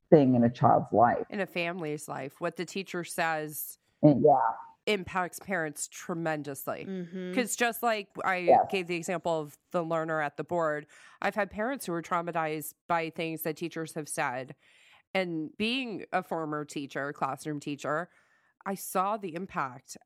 thing 0.09 0.33
in 0.33 0.43
a 0.43 0.49
child's 0.49 0.91
life. 0.91 1.25
In 1.29 1.39
a 1.39 1.45
family's 1.45 2.07
life. 2.07 2.33
What 2.39 2.55
the 2.55 2.65
teacher 2.65 3.03
says 3.03 3.77
and, 4.01 4.23
yeah. 4.23 4.39
impacts 4.87 5.39
parents 5.39 5.87
tremendously. 5.87 6.85
Because 6.85 7.51
mm-hmm. 7.51 7.59
just 7.59 7.83
like 7.83 8.07
I 8.23 8.37
yes. 8.37 8.65
gave 8.71 8.87
the 8.87 8.95
example 8.95 9.39
of 9.39 9.55
the 9.71 9.83
learner 9.83 10.19
at 10.19 10.35
the 10.35 10.43
board, 10.43 10.87
I've 11.21 11.35
had 11.35 11.51
parents 11.51 11.85
who 11.85 11.91
were 11.91 12.01
traumatized 12.01 12.73
by 12.87 13.11
things 13.11 13.43
that 13.43 13.57
teachers 13.57 13.93
have 13.93 14.09
said. 14.09 14.55
And 15.13 15.55
being 15.57 16.05
a 16.11 16.23
former 16.23 16.65
teacher, 16.65 17.13
classroom 17.13 17.59
teacher, 17.59 18.09
I 18.65 18.75
saw 18.75 19.17
the 19.17 19.35
impact 19.35 19.97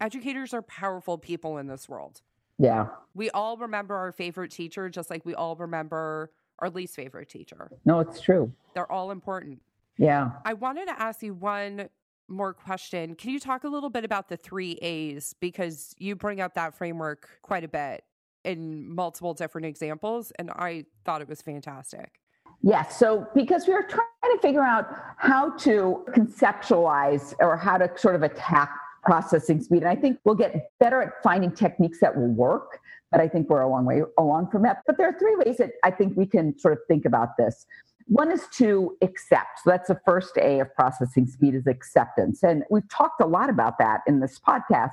educators 0.00 0.54
are 0.54 0.62
powerful 0.62 1.18
people 1.18 1.58
in 1.58 1.66
this 1.66 1.88
world. 1.88 2.22
Yeah. 2.58 2.88
We 3.14 3.30
all 3.30 3.56
remember 3.56 3.94
our 3.94 4.12
favorite 4.12 4.50
teacher 4.50 4.88
just 4.88 5.10
like 5.10 5.24
we 5.24 5.34
all 5.34 5.56
remember 5.56 6.30
our 6.58 6.70
least 6.70 6.94
favorite 6.94 7.28
teacher. 7.28 7.70
No, 7.84 8.00
it's 8.00 8.20
true. 8.20 8.52
They're 8.74 8.90
all 8.90 9.10
important. 9.10 9.62
Yeah. 9.96 10.32
I 10.44 10.54
wanted 10.54 10.86
to 10.86 11.00
ask 11.00 11.22
you 11.22 11.34
one 11.34 11.88
more 12.28 12.52
question. 12.52 13.14
Can 13.14 13.30
you 13.30 13.40
talk 13.40 13.64
a 13.64 13.68
little 13.68 13.90
bit 13.90 14.04
about 14.04 14.28
the 14.28 14.36
three 14.36 14.72
A's? 14.82 15.34
Because 15.40 15.94
you 15.98 16.16
bring 16.16 16.40
up 16.40 16.54
that 16.54 16.74
framework 16.74 17.28
quite 17.42 17.64
a 17.64 17.68
bit 17.68 18.04
in 18.44 18.94
multiple 18.94 19.34
different 19.34 19.66
examples, 19.66 20.32
and 20.38 20.50
I 20.50 20.84
thought 21.04 21.20
it 21.20 21.28
was 21.28 21.42
fantastic. 21.42 22.20
Yes. 22.62 22.98
So, 22.98 23.26
because 23.34 23.66
we 23.66 23.72
were 23.72 23.86
trying 23.88 24.06
to 24.22 24.38
figure 24.42 24.62
out 24.62 24.86
how 25.16 25.50
to 25.58 26.04
conceptualize 26.10 27.34
or 27.40 27.56
how 27.56 27.78
to 27.78 27.90
sort 27.96 28.14
of 28.14 28.22
attack 28.22 28.70
processing 29.02 29.62
speed. 29.62 29.78
And 29.78 29.88
I 29.88 29.96
think 29.96 30.18
we'll 30.24 30.34
get 30.34 30.70
better 30.78 31.00
at 31.00 31.22
finding 31.22 31.52
techniques 31.52 32.00
that 32.00 32.14
will 32.14 32.28
work, 32.28 32.80
but 33.10 33.20
I 33.20 33.28
think 33.28 33.48
we're 33.48 33.62
a 33.62 33.68
long 33.68 33.86
way 33.86 34.02
along 34.18 34.50
from 34.50 34.62
that. 34.62 34.82
But 34.86 34.98
there 34.98 35.08
are 35.08 35.18
three 35.18 35.36
ways 35.36 35.56
that 35.56 35.70
I 35.84 35.90
think 35.90 36.16
we 36.16 36.26
can 36.26 36.58
sort 36.58 36.74
of 36.74 36.80
think 36.86 37.06
about 37.06 37.38
this. 37.38 37.66
One 38.06 38.30
is 38.30 38.46
to 38.54 38.96
accept. 39.02 39.60
So 39.64 39.70
that's 39.70 39.88
the 39.88 40.00
first 40.04 40.36
A 40.36 40.60
of 40.60 40.74
processing 40.74 41.26
speed 41.26 41.54
is 41.54 41.66
acceptance. 41.66 42.42
And 42.42 42.64
we've 42.68 42.88
talked 42.88 43.22
a 43.22 43.26
lot 43.26 43.48
about 43.48 43.78
that 43.78 44.00
in 44.06 44.20
this 44.20 44.38
podcast 44.38 44.92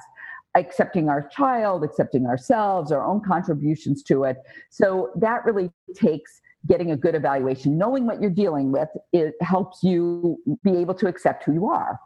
accepting 0.55 1.07
our 1.07 1.27
child, 1.27 1.83
accepting 1.83 2.25
ourselves, 2.25 2.91
our 2.91 3.05
own 3.05 3.21
contributions 3.21 4.01
to 4.03 4.23
it. 4.23 4.37
So 4.69 5.11
that 5.15 5.45
really 5.45 5.71
takes 5.95 6.41
getting 6.67 6.91
a 6.91 6.97
good 6.97 7.15
evaluation. 7.15 7.77
Knowing 7.77 8.05
what 8.05 8.21
you're 8.21 8.29
dealing 8.29 8.71
with, 8.71 8.89
it 9.13 9.35
helps 9.41 9.83
you 9.83 10.37
be 10.63 10.77
able 10.77 10.93
to 10.95 11.07
accept 11.07 11.43
who 11.43 11.53
you 11.53 11.67
are. 11.67 11.99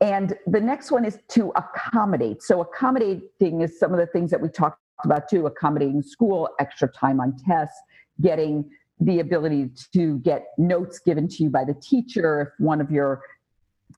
And 0.00 0.34
the 0.46 0.60
next 0.60 0.90
one 0.90 1.04
is 1.04 1.18
to 1.28 1.52
accommodate. 1.54 2.42
So, 2.42 2.60
accommodating 2.60 3.60
is 3.60 3.78
some 3.78 3.92
of 3.92 4.00
the 4.00 4.06
things 4.06 4.30
that 4.32 4.40
we 4.40 4.48
talked 4.48 4.80
about 5.04 5.28
too 5.28 5.46
accommodating 5.46 6.02
school, 6.02 6.48
extra 6.58 6.88
time 6.88 7.20
on 7.20 7.36
tests, 7.46 7.78
getting 8.20 8.68
the 9.00 9.20
ability 9.20 9.70
to 9.92 10.18
get 10.18 10.46
notes 10.58 10.98
given 10.98 11.28
to 11.28 11.44
you 11.44 11.50
by 11.50 11.64
the 11.64 11.74
teacher 11.74 12.40
if 12.42 12.48
one 12.64 12.80
of 12.80 12.90
your 12.90 13.22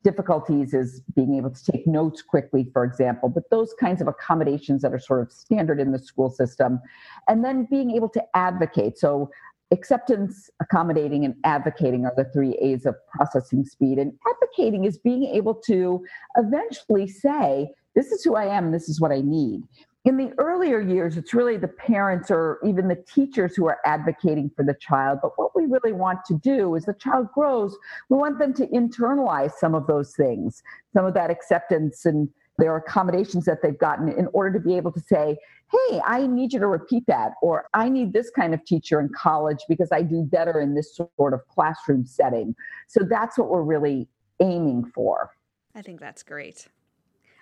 difficulties 0.03 0.75
is 0.75 1.03
being 1.15 1.35
able 1.37 1.51
to 1.51 1.73
take 1.73 1.87
notes 1.87 2.21
quickly, 2.23 2.69
for 2.73 2.85
example, 2.85 3.29
but 3.29 3.49
those 3.51 3.75
kinds 3.81 4.01
of 4.03 4.09
accommodations 4.09 4.83
that 4.83 4.93
are 4.93 4.99
sort 4.99 5.23
of 5.23 5.33
standard 5.33 5.81
in 5.81 5.93
the 5.93 5.99
school 5.99 6.31
system. 6.31 6.81
And 7.29 7.45
then 7.45 7.67
being 7.71 7.91
able 7.91 8.09
to 8.11 8.23
advocate. 8.35 8.99
So, 8.99 9.31
acceptance, 9.75 10.49
accommodating, 10.61 11.25
and 11.25 11.35
advocating 11.45 12.07
are 12.07 12.15
the 12.17 12.25
three 12.25 12.53
A's 12.55 12.87
of 12.87 12.95
processing 13.09 13.65
speed. 13.65 13.99
And 13.99 14.13
advocating 14.27 14.85
is 14.85 14.97
being 14.97 15.25
able 15.25 15.55
to 15.67 16.05
eventually 16.37 17.07
say, 17.07 17.71
this 17.95 18.11
is 18.11 18.25
who 18.25 18.35
I 18.35 18.47
am, 18.47 18.73
this 18.73 18.89
is 18.89 19.01
what 19.01 19.13
I 19.13 19.21
need. 19.21 19.63
In 20.05 20.19
the 20.19 20.33
earlier 20.39 20.81
years, 20.81 21.17
it's 21.17 21.33
really 21.33 21.57
the 21.57 21.69
parents 21.69 22.31
or 22.31 22.59
even 22.63 22.89
the 22.89 23.03
teachers 23.15 23.57
who 23.57 23.67
are 23.67 23.79
advocating 23.87 24.51
for 24.55 24.63
the 24.63 24.75
child. 24.75 25.21
But 25.23 25.33
what 25.37 25.57
we 25.57 25.65
really 25.65 25.93
want 25.93 26.27
to 26.27 26.35
do 26.35 26.77
as 26.77 26.85
the 26.85 26.93
child 26.93 27.29
grows, 27.35 27.75
we 28.11 28.19
want 28.19 28.39
them 28.39 28.53
to 28.55 28.67
internalize 28.67 29.53
some 29.53 29.75
of 29.75 29.87
those 29.87 30.15
things, 30.15 30.63
some 30.93 31.07
of 31.07 31.15
that 31.15 31.31
acceptance 31.31 32.05
and 32.05 32.29
their 32.59 32.77
accommodations 32.77 33.45
that 33.47 33.63
they've 33.63 33.79
gotten 33.79 34.09
in 34.09 34.29
order 34.33 34.59
to 34.59 34.65
be 34.65 34.77
able 34.77 34.93
to 34.93 35.01
say, 35.01 35.37
hey, 35.73 36.01
I 36.05 36.27
need 36.27 36.53
you 36.53 36.61
to 36.61 36.67
repeat 36.67 37.05
that, 37.09 37.33
or 37.43 37.69
I 37.75 37.89
need 37.89 38.13
this 38.13 38.31
kind 38.31 38.55
of 38.55 38.65
teacher 38.65 39.01
in 39.01 39.09
college 39.09 39.59
because 39.69 39.91
I 39.91 40.03
do 40.03 40.23
better 40.23 40.61
in 40.61 40.75
this 40.75 40.97
sort 41.17 41.35
of 41.35 41.41
classroom 41.49 42.07
setting. 42.07 42.55
So 42.89 43.01
that's 43.09 43.37
what 43.39 43.49
we're 43.49 43.63
really 43.63 44.09
aiming 44.41 44.91
for. 44.95 45.31
I 45.75 45.83
think 45.83 46.01
that's 46.01 46.23
great. 46.23 46.69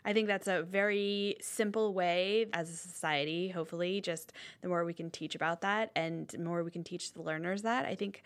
I 0.05 0.13
think 0.13 0.27
that's 0.27 0.49
a 0.49 0.63
very 0.63 1.37
simple 1.41 1.95
way 1.95 2.47
as 2.53 2.71
a 2.71 2.75
society, 2.75 3.49
hopefully, 3.49 4.01
just 4.01 4.33
the 4.61 4.69
more 4.69 4.85
we 4.85 4.95
can 4.95 5.11
teach 5.11 5.35
about 5.35 5.61
that 5.61 5.93
and 5.95 6.27
the 6.29 6.39
more 6.39 6.65
we 6.65 6.71
can 6.71 6.83
teach 6.83 7.13
the 7.13 7.23
learners 7.23 7.63
that, 7.63 7.85
I 7.85 7.95
think 7.95 8.23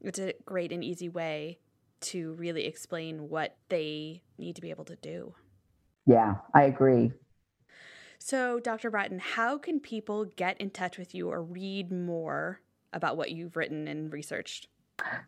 it's 0.00 0.18
a 0.18 0.34
great 0.44 0.70
and 0.70 0.84
easy 0.84 1.08
way 1.08 1.58
to 2.00 2.34
really 2.34 2.66
explain 2.66 3.28
what 3.28 3.56
they 3.68 4.22
need 4.38 4.54
to 4.54 4.62
be 4.62 4.70
able 4.70 4.84
to 4.84 4.96
do. 4.96 5.34
Yeah, 6.08 6.36
I 6.54 6.62
agree. 6.62 7.12
So, 8.18 8.58
Dr. 8.60 8.90
Braaten, 8.90 9.20
how 9.20 9.58
can 9.58 9.78
people 9.78 10.24
get 10.24 10.58
in 10.60 10.70
touch 10.70 10.98
with 10.98 11.14
you 11.14 11.30
or 11.30 11.42
read 11.42 11.92
more 11.92 12.60
about 12.94 13.18
what 13.18 13.30
you've 13.30 13.56
written 13.56 13.86
and 13.86 14.12
researched? 14.12 14.66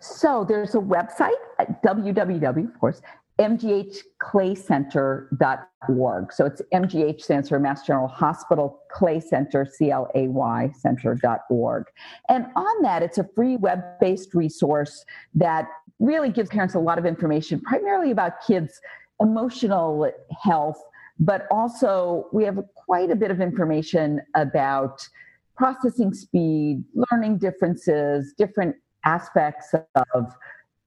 So, 0.00 0.44
there's 0.48 0.74
a 0.74 0.78
website 0.78 1.36
uh, 1.58 1.66
at 1.68 1.82
www, 1.82 2.74
of 2.74 2.80
course, 2.80 3.02
mghclaycenter.org. 3.38 6.32
So 6.32 6.46
it's 6.46 6.62
MGH 6.74 7.22
stands 7.22 7.48
for 7.48 7.58
Mass 7.58 7.86
General 7.86 8.08
Hospital 8.08 8.80
Clay 8.90 9.20
Center, 9.20 9.66
C 9.66 9.90
L 9.90 10.08
A 10.14 10.28
Y 10.28 10.70
center.org. 10.78 11.84
And 12.28 12.46
on 12.56 12.82
that, 12.82 13.02
it's 13.02 13.18
a 13.18 13.26
free 13.34 13.56
web 13.56 13.82
based 13.98 14.34
resource 14.34 15.04
that 15.34 15.68
really 16.00 16.30
gives 16.30 16.50
parents 16.50 16.74
a 16.74 16.78
lot 16.78 16.98
of 16.98 17.06
information, 17.06 17.60
primarily 17.60 18.10
about 18.10 18.42
kids' 18.46 18.80
emotional 19.20 20.10
health 20.42 20.82
but 21.20 21.46
also 21.50 22.26
we 22.32 22.44
have 22.44 22.58
quite 22.74 23.10
a 23.10 23.14
bit 23.14 23.30
of 23.30 23.40
information 23.40 24.22
about 24.34 25.06
processing 25.54 26.14
speed, 26.14 26.82
learning 27.12 27.36
differences, 27.36 28.32
different 28.38 28.74
aspects 29.04 29.74
of 30.14 30.34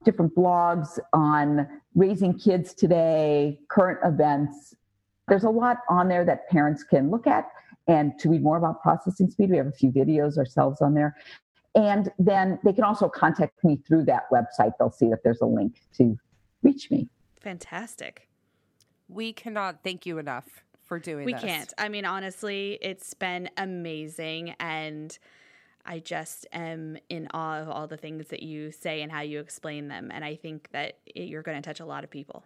different 0.03 0.35
blogs 0.35 0.99
on 1.13 1.67
raising 1.93 2.37
kids 2.37 2.73
today, 2.73 3.59
current 3.69 3.99
events. 4.03 4.75
There's 5.27 5.43
a 5.43 5.49
lot 5.49 5.77
on 5.87 6.07
there 6.07 6.25
that 6.25 6.49
parents 6.49 6.83
can 6.83 7.11
look 7.11 7.27
at. 7.27 7.47
And 7.87 8.17
to 8.19 8.29
read 8.29 8.41
more 8.41 8.57
about 8.57 8.81
processing 8.81 9.29
speed, 9.29 9.51
we 9.51 9.57
have 9.57 9.67
a 9.67 9.71
few 9.71 9.91
videos 9.91 10.37
ourselves 10.37 10.81
on 10.81 10.95
there. 10.95 11.15
And 11.75 12.11
then 12.17 12.59
they 12.63 12.73
can 12.73 12.83
also 12.83 13.07
contact 13.07 13.63
me 13.63 13.79
through 13.87 14.05
that 14.05 14.23
website. 14.31 14.71
They'll 14.79 14.91
see 14.91 15.09
that 15.09 15.23
there's 15.23 15.41
a 15.41 15.45
link 15.45 15.81
to 15.97 16.17
reach 16.63 16.89
me. 16.89 17.09
Fantastic. 17.43 18.29
We 19.09 19.33
cannot 19.33 19.83
thank 19.83 20.05
you 20.05 20.17
enough 20.17 20.63
for 20.85 20.97
doing 20.97 21.25
We 21.25 21.33
this. 21.33 21.41
can't. 21.41 21.73
I 21.77 21.89
mean, 21.89 22.05
honestly, 22.05 22.79
it's 22.81 23.13
been 23.13 23.49
amazing. 23.57 24.55
And 24.59 25.15
I 25.85 25.99
just 25.99 26.47
am 26.53 26.97
in 27.09 27.27
awe 27.33 27.59
of 27.59 27.69
all 27.69 27.87
the 27.87 27.97
things 27.97 28.27
that 28.29 28.41
you 28.41 28.71
say 28.71 29.01
and 29.01 29.11
how 29.11 29.21
you 29.21 29.39
explain 29.39 29.89
them. 29.89 30.09
And 30.11 30.23
I 30.23 30.35
think 30.35 30.69
that 30.71 30.97
it, 31.05 31.27
you're 31.27 31.41
going 31.41 31.61
to 31.61 31.67
touch 31.67 31.81
a 31.81 31.85
lot 31.85 32.03
of 32.05 32.09
people. 32.09 32.43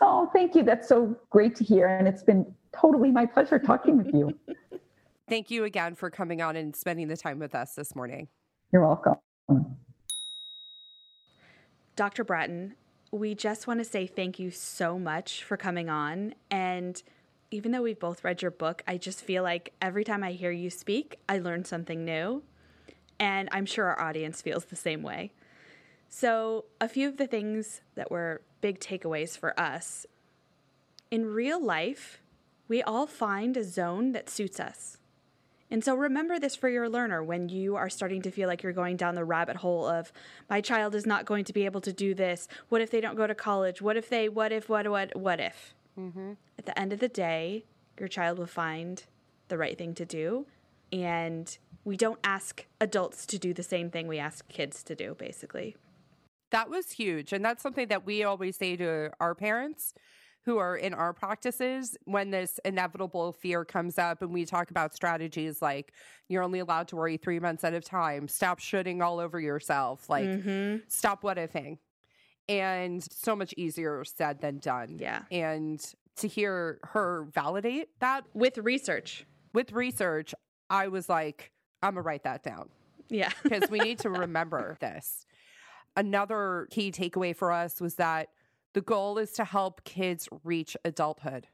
Oh, 0.00 0.30
thank 0.32 0.54
you. 0.54 0.62
That's 0.62 0.88
so 0.88 1.16
great 1.30 1.54
to 1.56 1.64
hear. 1.64 1.86
And 1.88 2.06
it's 2.06 2.22
been 2.22 2.46
totally 2.72 3.10
my 3.10 3.26
pleasure 3.26 3.58
talking 3.58 3.98
with 3.98 4.12
you. 4.14 4.32
Thank 5.26 5.50
you 5.50 5.64
again 5.64 5.94
for 5.94 6.10
coming 6.10 6.42
on 6.42 6.54
and 6.54 6.76
spending 6.76 7.08
the 7.08 7.16
time 7.16 7.38
with 7.38 7.54
us 7.54 7.74
this 7.74 7.96
morning. 7.96 8.28
You're 8.72 8.84
welcome. 8.86 9.14
Dr. 11.96 12.24
Braaten, 12.24 12.72
we 13.14 13.32
just 13.32 13.68
want 13.68 13.78
to 13.78 13.84
say 13.84 14.08
thank 14.08 14.40
you 14.40 14.50
so 14.50 14.98
much 14.98 15.44
for 15.44 15.56
coming 15.56 15.88
on. 15.88 16.34
And 16.50 17.00
even 17.52 17.70
though 17.70 17.82
we've 17.82 18.00
both 18.00 18.24
read 18.24 18.42
your 18.42 18.50
book, 18.50 18.82
I 18.88 18.96
just 18.96 19.20
feel 19.20 19.44
like 19.44 19.72
every 19.80 20.02
time 20.02 20.24
I 20.24 20.32
hear 20.32 20.50
you 20.50 20.68
speak, 20.68 21.20
I 21.28 21.38
learn 21.38 21.64
something 21.64 22.04
new. 22.04 22.42
And 23.20 23.48
I'm 23.52 23.66
sure 23.66 23.84
our 23.86 24.00
audience 24.00 24.42
feels 24.42 24.64
the 24.64 24.74
same 24.74 25.04
way. 25.04 25.30
So, 26.08 26.64
a 26.80 26.88
few 26.88 27.08
of 27.08 27.16
the 27.16 27.28
things 27.28 27.82
that 27.94 28.10
were 28.10 28.40
big 28.60 28.80
takeaways 28.80 29.38
for 29.38 29.58
us 29.58 30.06
in 31.12 31.26
real 31.26 31.64
life, 31.64 32.20
we 32.66 32.82
all 32.82 33.06
find 33.06 33.56
a 33.56 33.62
zone 33.62 34.10
that 34.10 34.28
suits 34.28 34.58
us. 34.58 34.98
And 35.74 35.82
so 35.82 35.96
remember 35.96 36.38
this 36.38 36.54
for 36.54 36.68
your 36.68 36.88
learner 36.88 37.20
when 37.20 37.48
you 37.48 37.74
are 37.74 37.90
starting 37.90 38.22
to 38.22 38.30
feel 38.30 38.46
like 38.46 38.62
you're 38.62 38.72
going 38.72 38.96
down 38.96 39.16
the 39.16 39.24
rabbit 39.24 39.56
hole 39.56 39.88
of 39.88 40.12
my 40.48 40.60
child 40.60 40.94
is 40.94 41.04
not 41.04 41.24
going 41.24 41.44
to 41.46 41.52
be 41.52 41.64
able 41.64 41.80
to 41.80 41.92
do 41.92 42.14
this. 42.14 42.46
What 42.68 42.80
if 42.80 42.92
they 42.92 43.00
don't 43.00 43.16
go 43.16 43.26
to 43.26 43.34
college? 43.34 43.82
What 43.82 43.96
if 43.96 44.08
they, 44.08 44.28
what 44.28 44.52
if, 44.52 44.68
what, 44.68 44.88
what, 44.88 45.16
what 45.16 45.40
if? 45.40 45.74
Mm-hmm. 45.98 46.34
At 46.60 46.66
the 46.66 46.78
end 46.78 46.92
of 46.92 47.00
the 47.00 47.08
day, 47.08 47.64
your 47.98 48.06
child 48.06 48.38
will 48.38 48.46
find 48.46 49.02
the 49.48 49.58
right 49.58 49.76
thing 49.76 49.94
to 49.94 50.04
do. 50.04 50.46
And 50.92 51.58
we 51.82 51.96
don't 51.96 52.20
ask 52.22 52.66
adults 52.80 53.26
to 53.26 53.36
do 53.36 53.52
the 53.52 53.64
same 53.64 53.90
thing 53.90 54.06
we 54.06 54.20
ask 54.20 54.46
kids 54.46 54.84
to 54.84 54.94
do, 54.94 55.16
basically. 55.18 55.74
That 56.50 56.70
was 56.70 56.92
huge. 56.92 57.32
And 57.32 57.44
that's 57.44 57.64
something 57.64 57.88
that 57.88 58.06
we 58.06 58.22
always 58.22 58.56
say 58.56 58.76
to 58.76 59.10
our 59.18 59.34
parents 59.34 59.92
who 60.44 60.58
are 60.58 60.76
in 60.76 60.92
our 60.92 61.12
practices 61.14 61.96
when 62.04 62.30
this 62.30 62.60
inevitable 62.64 63.32
fear 63.32 63.64
comes 63.64 63.98
up 63.98 64.20
and 64.22 64.32
we 64.32 64.44
talk 64.44 64.70
about 64.70 64.94
strategies 64.94 65.62
like 65.62 65.92
you're 66.28 66.42
only 66.42 66.58
allowed 66.58 66.88
to 66.88 66.96
worry 66.96 67.16
three 67.16 67.40
months 67.40 67.64
at 67.64 67.72
a 67.74 67.80
time, 67.80 68.28
stop 68.28 68.58
shooting 68.58 69.00
all 69.02 69.18
over 69.20 69.40
yourself, 69.40 70.08
like 70.10 70.26
Mm-hmm. 70.26 70.76
stop 70.88 71.24
what 71.24 71.36
ifing. 71.38 71.78
And 72.48 73.02
so 73.10 73.34
much 73.34 73.54
easier 73.56 74.04
said 74.04 74.40
than 74.42 74.58
done. 74.58 74.98
Yeah. 75.00 75.22
And 75.30 75.82
to 76.16 76.28
hear 76.28 76.78
her 76.92 77.26
validate 77.32 77.88
that 78.00 78.24
With 78.34 78.58
research. 78.58 79.26
with 79.54 79.72
research, 79.72 80.34
I 80.68 80.88
was 80.88 81.08
like, 81.08 81.52
I'm 81.82 81.94
going 81.94 82.02
to 82.04 82.06
write 82.06 82.24
that 82.24 82.42
down 82.42 82.68
Yeah. 83.08 83.30
because 83.42 83.70
we 83.70 83.78
need 83.78 83.98
to 84.00 84.10
remember 84.24 84.76
this. 84.80 85.24
Another 85.96 86.66
key 86.70 86.90
takeaway 86.90 87.34
for 87.34 87.52
us 87.52 87.80
was 87.80 87.94
that 87.96 88.28
the 88.74 88.82
goal 88.82 89.18
is 89.18 89.32
to 89.32 89.44
help 89.44 89.84
kids 89.84 90.28
reach 90.42 90.76
adulthood. 90.84 91.46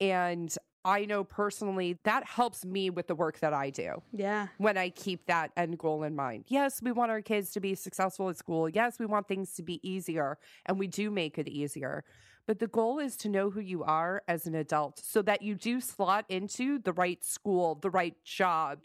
And 0.00 0.54
I 0.84 1.04
know 1.04 1.24
personally 1.24 1.98
that 2.04 2.24
helps 2.24 2.64
me 2.64 2.88
with 2.88 3.06
the 3.06 3.14
work 3.14 3.40
that 3.40 3.52
I 3.52 3.70
do 3.70 4.02
yeah. 4.12 4.48
when 4.56 4.78
I 4.78 4.90
keep 4.90 5.26
that 5.26 5.50
end 5.56 5.78
goal 5.78 6.04
in 6.04 6.16
mind. 6.16 6.44
Yes, 6.48 6.80
we 6.82 6.92
want 6.92 7.10
our 7.10 7.20
kids 7.20 7.50
to 7.52 7.60
be 7.60 7.74
successful 7.74 8.30
at 8.30 8.38
school. 8.38 8.68
Yes, 8.68 8.98
we 8.98 9.06
want 9.06 9.28
things 9.28 9.52
to 9.54 9.62
be 9.62 9.86
easier, 9.86 10.38
and 10.64 10.78
we 10.78 10.86
do 10.86 11.10
make 11.10 11.38
it 11.38 11.48
easier. 11.48 12.04
But 12.46 12.60
the 12.60 12.66
goal 12.66 12.98
is 12.98 13.16
to 13.18 13.28
know 13.28 13.50
who 13.50 13.60
you 13.60 13.84
are 13.84 14.22
as 14.26 14.46
an 14.46 14.54
adult 14.54 15.00
so 15.04 15.20
that 15.22 15.42
you 15.42 15.54
do 15.54 15.80
slot 15.80 16.24
into 16.28 16.78
the 16.78 16.92
right 16.92 17.22
school, 17.22 17.74
the 17.74 17.90
right 17.90 18.16
job, 18.24 18.80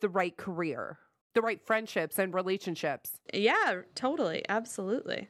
the 0.00 0.08
right 0.08 0.36
career, 0.36 0.98
the 1.34 1.42
right 1.42 1.60
friendships 1.64 2.18
and 2.18 2.32
relationships. 2.32 3.20
Yeah, 3.32 3.82
totally. 3.94 4.42
Absolutely. 4.48 5.28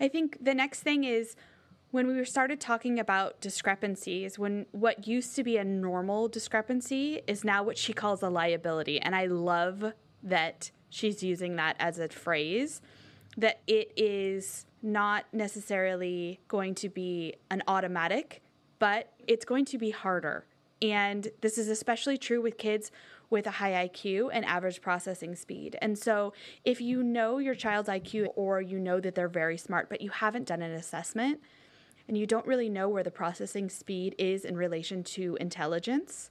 I 0.00 0.08
think 0.08 0.38
the 0.40 0.54
next 0.54 0.80
thing 0.80 1.04
is 1.04 1.36
when 1.90 2.06
we 2.06 2.24
started 2.24 2.60
talking 2.60 2.98
about 2.98 3.40
discrepancies, 3.40 4.38
when 4.38 4.66
what 4.72 5.06
used 5.06 5.36
to 5.36 5.44
be 5.44 5.58
a 5.58 5.64
normal 5.64 6.26
discrepancy 6.26 7.20
is 7.26 7.44
now 7.44 7.62
what 7.62 7.76
she 7.76 7.92
calls 7.92 8.22
a 8.22 8.30
liability. 8.30 8.98
And 8.98 9.14
I 9.14 9.26
love 9.26 9.92
that 10.22 10.70
she's 10.88 11.22
using 11.22 11.56
that 11.56 11.76
as 11.78 11.98
a 11.98 12.08
phrase, 12.08 12.80
that 13.36 13.60
it 13.66 13.92
is 13.96 14.64
not 14.82 15.26
necessarily 15.32 16.40
going 16.48 16.74
to 16.76 16.88
be 16.88 17.34
an 17.50 17.62
automatic, 17.68 18.42
but 18.78 19.12
it's 19.28 19.44
going 19.44 19.66
to 19.66 19.78
be 19.78 19.90
harder. 19.90 20.46
And 20.80 21.28
this 21.42 21.58
is 21.58 21.68
especially 21.68 22.16
true 22.18 22.40
with 22.40 22.58
kids 22.58 22.90
with 23.32 23.46
a 23.46 23.52
high 23.52 23.88
IQ 23.88 24.28
and 24.32 24.44
average 24.44 24.80
processing 24.80 25.34
speed. 25.34 25.76
And 25.80 25.98
so, 25.98 26.32
if 26.64 26.80
you 26.80 27.02
know 27.02 27.38
your 27.38 27.54
child's 27.54 27.88
IQ 27.88 28.28
or 28.36 28.60
you 28.60 28.78
know 28.78 29.00
that 29.00 29.14
they're 29.14 29.26
very 29.26 29.56
smart, 29.56 29.88
but 29.88 30.02
you 30.02 30.10
haven't 30.10 30.46
done 30.46 30.62
an 30.62 30.72
assessment 30.72 31.40
and 32.06 32.18
you 32.18 32.26
don't 32.26 32.46
really 32.46 32.68
know 32.68 32.88
where 32.88 33.02
the 33.02 33.10
processing 33.10 33.70
speed 33.70 34.14
is 34.18 34.44
in 34.44 34.56
relation 34.56 35.02
to 35.04 35.36
intelligence, 35.40 36.30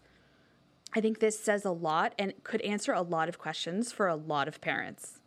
I 0.94 1.02
think 1.02 1.20
this 1.20 1.40
says 1.40 1.66
a 1.66 1.72
lot 1.72 2.14
and 2.20 2.34
could 2.44 2.62
answer 2.62 2.94
a 2.94 3.02
lot 3.02 3.30
of 3.30 3.40
questions 3.40 3.92
for 3.92 4.08
a 4.08 4.16
lot 4.16 4.48
of 4.48 4.62
parents. 4.62 5.21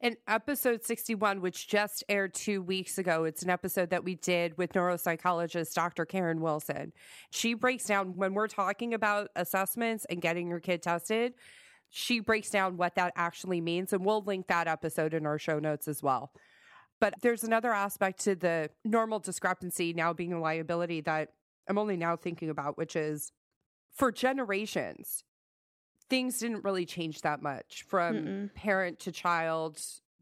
In 0.00 0.16
episode 0.28 0.84
61, 0.84 1.40
which 1.40 1.66
just 1.66 2.04
aired 2.08 2.32
two 2.32 2.62
weeks 2.62 2.98
ago, 2.98 3.24
it's 3.24 3.42
an 3.42 3.50
episode 3.50 3.90
that 3.90 4.04
we 4.04 4.14
did 4.14 4.56
with 4.56 4.72
neuropsychologist 4.72 5.74
Dr. 5.74 6.06
Karen 6.06 6.40
Wilson. 6.40 6.92
She 7.30 7.54
breaks 7.54 7.84
down 7.84 8.14
when 8.14 8.32
we're 8.32 8.46
talking 8.46 8.94
about 8.94 9.30
assessments 9.34 10.06
and 10.08 10.22
getting 10.22 10.46
your 10.46 10.60
kid 10.60 10.84
tested, 10.84 11.34
she 11.90 12.20
breaks 12.20 12.50
down 12.50 12.76
what 12.76 12.94
that 12.94 13.12
actually 13.16 13.60
means. 13.60 13.92
And 13.92 14.04
we'll 14.04 14.22
link 14.22 14.46
that 14.46 14.68
episode 14.68 15.14
in 15.14 15.26
our 15.26 15.38
show 15.38 15.58
notes 15.58 15.88
as 15.88 16.00
well. 16.00 16.30
But 17.00 17.14
there's 17.22 17.42
another 17.42 17.72
aspect 17.72 18.20
to 18.24 18.36
the 18.36 18.70
normal 18.84 19.18
discrepancy 19.18 19.92
now 19.94 20.12
being 20.12 20.32
a 20.32 20.40
liability 20.40 21.00
that 21.02 21.30
I'm 21.68 21.78
only 21.78 21.96
now 21.96 22.16
thinking 22.16 22.50
about, 22.50 22.78
which 22.78 22.94
is 22.94 23.32
for 23.94 24.12
generations, 24.12 25.24
things 26.08 26.38
didn't 26.38 26.64
really 26.64 26.86
change 26.86 27.22
that 27.22 27.42
much 27.42 27.84
from 27.88 28.16
Mm-mm. 28.16 28.54
parent 28.54 28.98
to 29.00 29.12
child, 29.12 29.80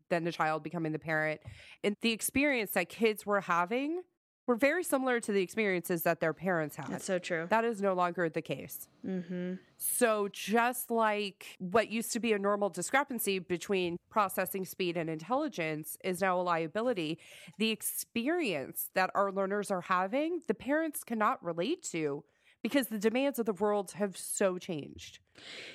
then 0.09 0.25
the 0.25 0.33
child 0.33 0.63
becoming 0.63 0.93
the 0.93 0.99
parent. 0.99 1.41
And 1.85 1.97
the 2.01 2.13
experience 2.13 2.73
that 2.73 2.89
kids 2.89 3.25
were 3.25 3.41
having 3.41 4.03
were 4.47 4.55
very 4.55 4.85
similar 4.85 5.19
to 5.19 5.33
the 5.33 5.43
experiences 5.43 6.03
that 6.05 6.21
their 6.21 6.33
parents 6.33 6.77
had. 6.77 6.89
That's 6.89 7.05
so 7.05 7.19
true. 7.19 7.47
that 7.51 7.65
is 7.65 7.83
no 7.83 7.95
longer 7.95 8.29
the 8.29 8.43
case. 8.43 8.89
Mm-hmm. 9.05 9.55
So, 9.77 10.29
just 10.33 10.91
like 10.91 11.57
what 11.59 11.91
used 11.91 12.13
to 12.13 12.21
be 12.21 12.33
a 12.33 12.39
normal 12.39 12.71
discrepancy 12.71 13.39
between 13.41 13.97
processing 14.09 14.65
speed 14.65 14.97
and 14.97 15.11
intelligence 15.11 15.99
is 16.05 16.21
now 16.21 16.41
a 16.41 16.43
liability, 16.43 17.19
the 17.59 17.71
experience 17.71 18.91
that 18.95 19.11
our 19.15 19.33
learners 19.33 19.71
are 19.71 19.83
having, 19.83 20.43
the 20.47 20.55
parents 20.55 21.03
cannot 21.03 21.43
relate 21.45 21.83
to 21.91 22.25
because 22.67 22.89
the 22.89 22.99
demands 22.99 23.39
of 23.39 23.47
the 23.47 23.53
world 23.53 23.93
have 23.93 24.17
so 24.17 24.59
changed. 24.59 25.21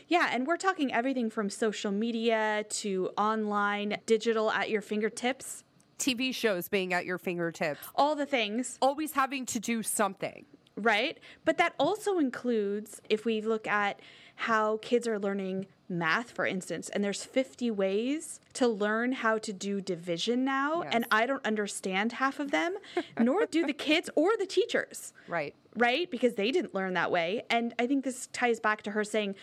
Yeah, 0.08 0.30
and 0.32 0.46
we're 0.46 0.58
talking 0.58 0.94
everything 0.94 1.30
from 1.30 1.50
social 1.50 1.92
media 1.92 2.66
to 2.82 3.12
online, 3.18 3.98
digital 4.06 4.52
at 4.52 4.70
your 4.70 4.82
fingertips, 4.82 5.64
TV 5.98 6.34
shows 6.34 6.68
being 6.68 6.94
at 6.94 7.06
your 7.06 7.18
fingertips, 7.18 7.80
all 7.96 8.16
the 8.16 8.26
things. 8.26 8.78
always 8.82 9.14
having 9.14 9.46
to 9.46 9.60
do 9.60 9.82
something. 9.84 10.46
right? 10.76 11.18
But 11.46 11.58
that 11.60 11.74
also 11.80 12.18
includes 12.18 13.00
if 13.10 13.24
we 13.24 13.40
look 13.42 13.68
at 13.68 14.00
how 14.48 14.78
kids 14.82 15.08
are 15.08 15.20
learning 15.20 15.68
math, 15.88 16.32
for 16.32 16.46
instance, 16.46 16.88
and 16.90 17.04
there's 17.04 17.24
50 17.26 17.70
ways 17.72 18.40
to 18.54 18.68
learn 18.68 19.12
how 19.12 19.38
to 19.38 19.52
do 19.54 19.82
division 19.82 20.44
now, 20.46 20.84
Yes. 20.84 20.92
and 20.96 21.06
I 21.12 21.26
don't 21.26 21.46
understand 21.46 22.14
half 22.14 22.40
of 22.40 22.50
them, 22.52 22.76
nor 23.20 23.46
do 23.46 23.66
the 23.66 23.74
kids 23.74 24.10
or 24.16 24.32
the 24.38 24.46
teachers, 24.46 25.14
Right. 25.28 25.54
right? 25.76 26.10
Because 26.10 26.36
they 26.36 26.50
didn't 26.52 26.74
learn 26.74 26.94
that 26.94 27.12
way. 27.12 27.44
And 27.50 27.74
I 27.78 27.88
think 27.88 28.04
this 28.06 28.28
ties 28.34 28.60
back 28.60 28.82
to 28.84 28.92
her 28.92 29.04
saying 29.04 29.36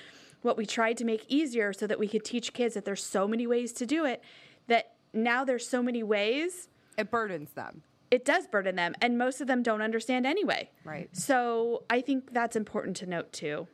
what 0.42 0.56
we 0.56 0.64
tried 0.64 0.96
to 0.98 1.04
make 1.04 1.24
easier 1.28 1.72
so 1.72 1.86
that 1.86 1.98
we 1.98 2.08
could 2.08 2.24
teach 2.24 2.52
kids 2.52 2.74
that 2.74 2.84
there's 2.84 3.04
so 3.04 3.28
many 3.28 3.46
ways 3.46 3.72
to 3.74 3.84
do 3.86 4.04
it, 4.06 4.22
that 4.68 4.94
now 5.12 5.44
there's 5.44 5.66
so 5.68 5.82
many 5.82 6.02
ways 6.02 6.68
It 6.96 7.10
burdens 7.10 7.52
them. 7.52 7.82
it 8.10 8.24
does 8.24 8.46
burden 8.46 8.74
them 8.76 8.94
and 9.02 9.18
most 9.18 9.40
of 9.42 9.46
them 9.46 9.62
don't 9.62 9.82
understand 9.82 10.26
anyway 10.26 10.70
Right. 10.84 11.08
so 11.16 11.84
i 11.90 12.00
think 12.00 12.32
that's 12.32 12.56
important 12.56 12.96
to 12.98 13.06
note 13.06 13.32
too 13.32 13.66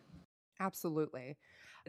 Absolutely. 0.60 1.36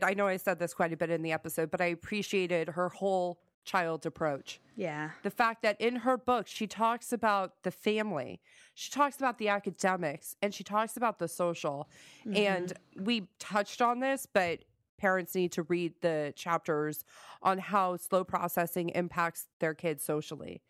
I 0.02 0.14
know 0.14 0.28
I 0.28 0.38
said 0.38 0.60
this 0.60 0.74
quite 0.74 0.92
a 0.92 0.98
bit 0.98 1.10
in 1.10 1.22
the 1.22 1.32
episode, 1.32 1.72
but 1.72 1.82
I 1.82 1.86
appreciated 1.86 2.70
her 2.70 2.90
whole 2.90 3.40
child 3.64 4.06
approach. 4.06 4.60
yeah 4.76 5.10
the 5.24 5.32
fact 5.32 5.64
that 5.64 5.80
in 5.82 5.96
her 5.96 6.18
book 6.18 6.46
she 6.46 6.68
talks 6.68 7.12
about 7.12 7.64
the 7.64 7.72
family 7.72 8.40
she 8.76 8.92
talks 8.92 9.18
about 9.18 9.40
the 9.40 9.50
academics 9.50 10.36
and 10.44 10.54
she 10.54 10.64
talks 10.64 10.96
about 10.98 11.18
the 11.18 11.28
social 11.28 11.90
and 12.32 12.74
mm-hmm. 12.74 13.04
we 13.06 13.28
touched 13.40 13.82
on 13.82 14.02
this 14.02 14.28
but 14.32 14.60
parents 15.00 15.34
need 15.34 15.52
to 15.52 15.64
read 15.64 15.94
the 16.02 16.32
chapters 16.36 17.04
on 17.42 17.58
how 17.58 17.98
slow 17.98 18.24
processing 18.24 18.90
impacts 18.90 19.48
their 19.60 19.74
kids 19.74 20.04
socially 20.04 20.62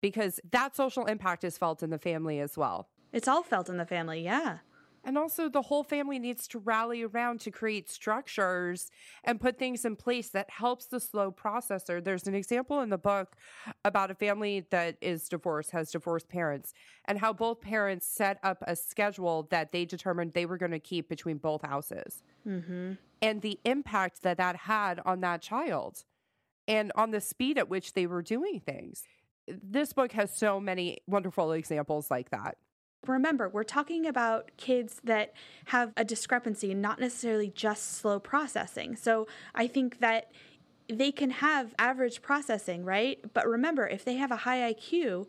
because 0.00 0.40
that 0.50 0.76
social 0.76 1.04
impact 1.06 1.44
is 1.44 1.58
felt 1.58 1.82
in 1.82 1.90
the 1.90 1.98
family 1.98 2.40
as 2.40 2.56
well. 2.56 2.88
It's 3.12 3.28
all 3.28 3.42
felt 3.42 3.68
in 3.68 3.78
the 3.78 3.86
family, 3.86 4.22
yeah. 4.22 4.58
And 5.04 5.16
also, 5.16 5.48
the 5.48 5.62
whole 5.62 5.84
family 5.84 6.18
needs 6.18 6.46
to 6.48 6.58
rally 6.58 7.02
around 7.02 7.40
to 7.40 7.50
create 7.50 7.88
structures 7.88 8.90
and 9.24 9.40
put 9.40 9.58
things 9.58 9.84
in 9.84 9.96
place 9.96 10.28
that 10.30 10.50
helps 10.50 10.86
the 10.86 11.00
slow 11.00 11.30
processor. 11.30 12.02
There's 12.02 12.26
an 12.26 12.34
example 12.34 12.80
in 12.80 12.90
the 12.90 12.98
book 12.98 13.36
about 13.84 14.10
a 14.10 14.14
family 14.14 14.66
that 14.70 14.96
is 15.00 15.28
divorced, 15.28 15.70
has 15.70 15.90
divorced 15.90 16.28
parents, 16.28 16.74
and 17.06 17.18
how 17.18 17.32
both 17.32 17.60
parents 17.60 18.06
set 18.06 18.38
up 18.42 18.62
a 18.66 18.76
schedule 18.76 19.48
that 19.50 19.72
they 19.72 19.84
determined 19.84 20.32
they 20.32 20.46
were 20.46 20.58
going 20.58 20.72
to 20.72 20.78
keep 20.78 21.08
between 21.08 21.38
both 21.38 21.62
houses. 21.62 22.22
Mm-hmm. 22.46 22.92
And 23.22 23.42
the 23.42 23.58
impact 23.64 24.22
that 24.22 24.36
that 24.36 24.56
had 24.56 25.00
on 25.04 25.20
that 25.20 25.42
child 25.42 26.04
and 26.68 26.92
on 26.94 27.10
the 27.10 27.20
speed 27.20 27.58
at 27.58 27.68
which 27.68 27.94
they 27.94 28.06
were 28.06 28.22
doing 28.22 28.60
things. 28.60 29.02
This 29.48 29.94
book 29.94 30.12
has 30.12 30.36
so 30.36 30.60
many 30.60 30.98
wonderful 31.06 31.52
examples 31.52 32.10
like 32.10 32.30
that. 32.30 32.58
Remember, 33.06 33.48
we're 33.48 33.64
talking 33.64 34.06
about 34.06 34.50
kids 34.56 35.00
that 35.04 35.32
have 35.66 35.92
a 35.96 36.04
discrepancy, 36.04 36.74
not 36.74 37.00
necessarily 37.00 37.52
just 37.54 37.96
slow 37.96 38.18
processing. 38.18 38.96
So 38.96 39.26
I 39.54 39.66
think 39.66 40.00
that 40.00 40.30
they 40.88 41.12
can 41.12 41.30
have 41.30 41.74
average 41.78 42.22
processing, 42.22 42.84
right? 42.84 43.20
But 43.32 43.46
remember, 43.46 43.86
if 43.86 44.04
they 44.04 44.14
have 44.14 44.30
a 44.30 44.36
high 44.36 44.72
IQ, 44.72 45.26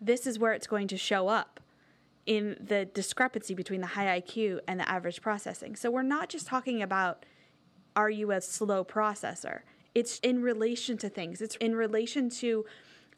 this 0.00 0.26
is 0.26 0.38
where 0.38 0.52
it's 0.52 0.66
going 0.66 0.88
to 0.88 0.96
show 0.96 1.28
up 1.28 1.60
in 2.26 2.56
the 2.60 2.84
discrepancy 2.84 3.54
between 3.54 3.80
the 3.80 3.88
high 3.88 4.20
IQ 4.20 4.60
and 4.68 4.78
the 4.78 4.88
average 4.88 5.20
processing. 5.20 5.76
So 5.76 5.90
we're 5.90 6.02
not 6.02 6.28
just 6.28 6.46
talking 6.46 6.82
about 6.82 7.24
are 7.96 8.10
you 8.10 8.30
a 8.30 8.40
slow 8.40 8.84
processor? 8.84 9.60
It's 9.94 10.20
in 10.20 10.42
relation 10.42 10.96
to 10.98 11.08
things, 11.08 11.40
it's 11.40 11.56
in 11.56 11.74
relation 11.74 12.30
to 12.30 12.64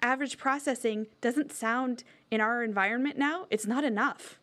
average 0.00 0.38
processing 0.38 1.06
doesn't 1.20 1.52
sound 1.52 2.04
in 2.32 2.40
our 2.40 2.64
environment 2.64 3.18
now, 3.18 3.46
it's 3.50 3.66
not 3.66 3.84
enough. 3.84 4.40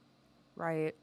Right. 0.55 0.93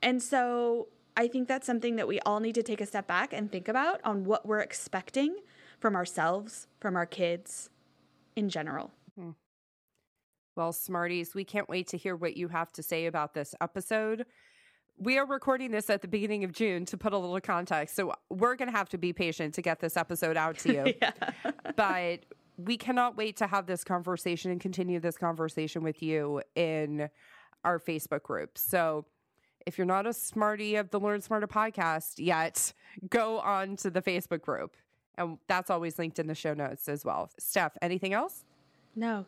And 0.00 0.22
so 0.22 0.86
I 1.16 1.26
think 1.26 1.48
that's 1.48 1.66
something 1.66 1.96
that 1.96 2.06
we 2.06 2.20
all 2.20 2.38
need 2.38 2.54
to 2.54 2.62
take 2.62 2.80
a 2.80 2.86
step 2.86 3.08
back 3.08 3.32
and 3.32 3.50
think 3.50 3.66
about 3.66 4.00
on 4.04 4.24
what 4.24 4.46
we're 4.46 4.60
expecting 4.60 5.36
from 5.80 5.96
ourselves, 5.96 6.68
from 6.80 6.94
our 6.94 7.06
kids 7.06 7.70
in 8.36 8.48
general. 8.48 8.92
Hmm. 9.18 9.30
Well, 10.54 10.72
Smarties, 10.72 11.34
we 11.34 11.44
can't 11.44 11.68
wait 11.68 11.88
to 11.88 11.96
hear 11.96 12.14
what 12.14 12.36
you 12.36 12.48
have 12.48 12.72
to 12.74 12.84
say 12.84 13.06
about 13.06 13.34
this 13.34 13.56
episode. 13.60 14.24
We 14.98 15.18
are 15.18 15.26
recording 15.26 15.72
this 15.72 15.90
at 15.90 16.02
the 16.02 16.08
beginning 16.08 16.44
of 16.44 16.52
June 16.52 16.84
to 16.86 16.96
put 16.96 17.12
a 17.12 17.18
little 17.18 17.40
context. 17.40 17.96
So 17.96 18.12
we're 18.30 18.54
going 18.54 18.70
to 18.70 18.76
have 18.76 18.88
to 18.90 18.98
be 18.98 19.12
patient 19.12 19.54
to 19.54 19.62
get 19.62 19.80
this 19.80 19.96
episode 19.96 20.36
out 20.36 20.58
to 20.58 20.72
you. 20.86 20.94
yeah. 21.02 21.12
but 21.74 22.20
we 22.56 22.76
cannot 22.76 23.16
wait 23.16 23.36
to 23.38 23.46
have 23.46 23.66
this 23.66 23.84
conversation 23.84 24.50
and 24.50 24.60
continue 24.60 25.00
this 25.00 25.16
conversation 25.16 25.82
with 25.82 26.02
you 26.02 26.42
in 26.54 27.08
our 27.64 27.78
Facebook 27.78 28.22
group. 28.22 28.58
So 28.58 29.06
if 29.66 29.78
you're 29.78 29.86
not 29.86 30.06
a 30.06 30.12
smarty 30.12 30.76
of 30.76 30.90
the 30.90 31.00
Learn 31.00 31.20
Smarter 31.20 31.46
podcast 31.46 32.14
yet, 32.18 32.72
go 33.08 33.38
on 33.40 33.76
to 33.76 33.90
the 33.90 34.02
Facebook 34.02 34.42
group. 34.42 34.76
And 35.16 35.38
that's 35.46 35.70
always 35.70 35.98
linked 35.98 36.18
in 36.18 36.26
the 36.26 36.34
show 36.34 36.54
notes 36.54 36.88
as 36.88 37.04
well. 37.04 37.30
Steph, 37.38 37.76
anything 37.82 38.12
else? 38.12 38.44
No. 38.96 39.26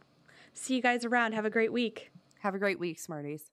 See 0.55 0.77
you 0.77 0.83
guys 0.83 1.05
around. 1.05 1.33
Have 1.33 1.45
a 1.45 1.51
great 1.51 1.73
week. 1.73 2.11
Have 2.41 2.55
a 2.55 2.59
great 2.59 2.79
week, 2.79 2.99
Smarties. 2.99 3.51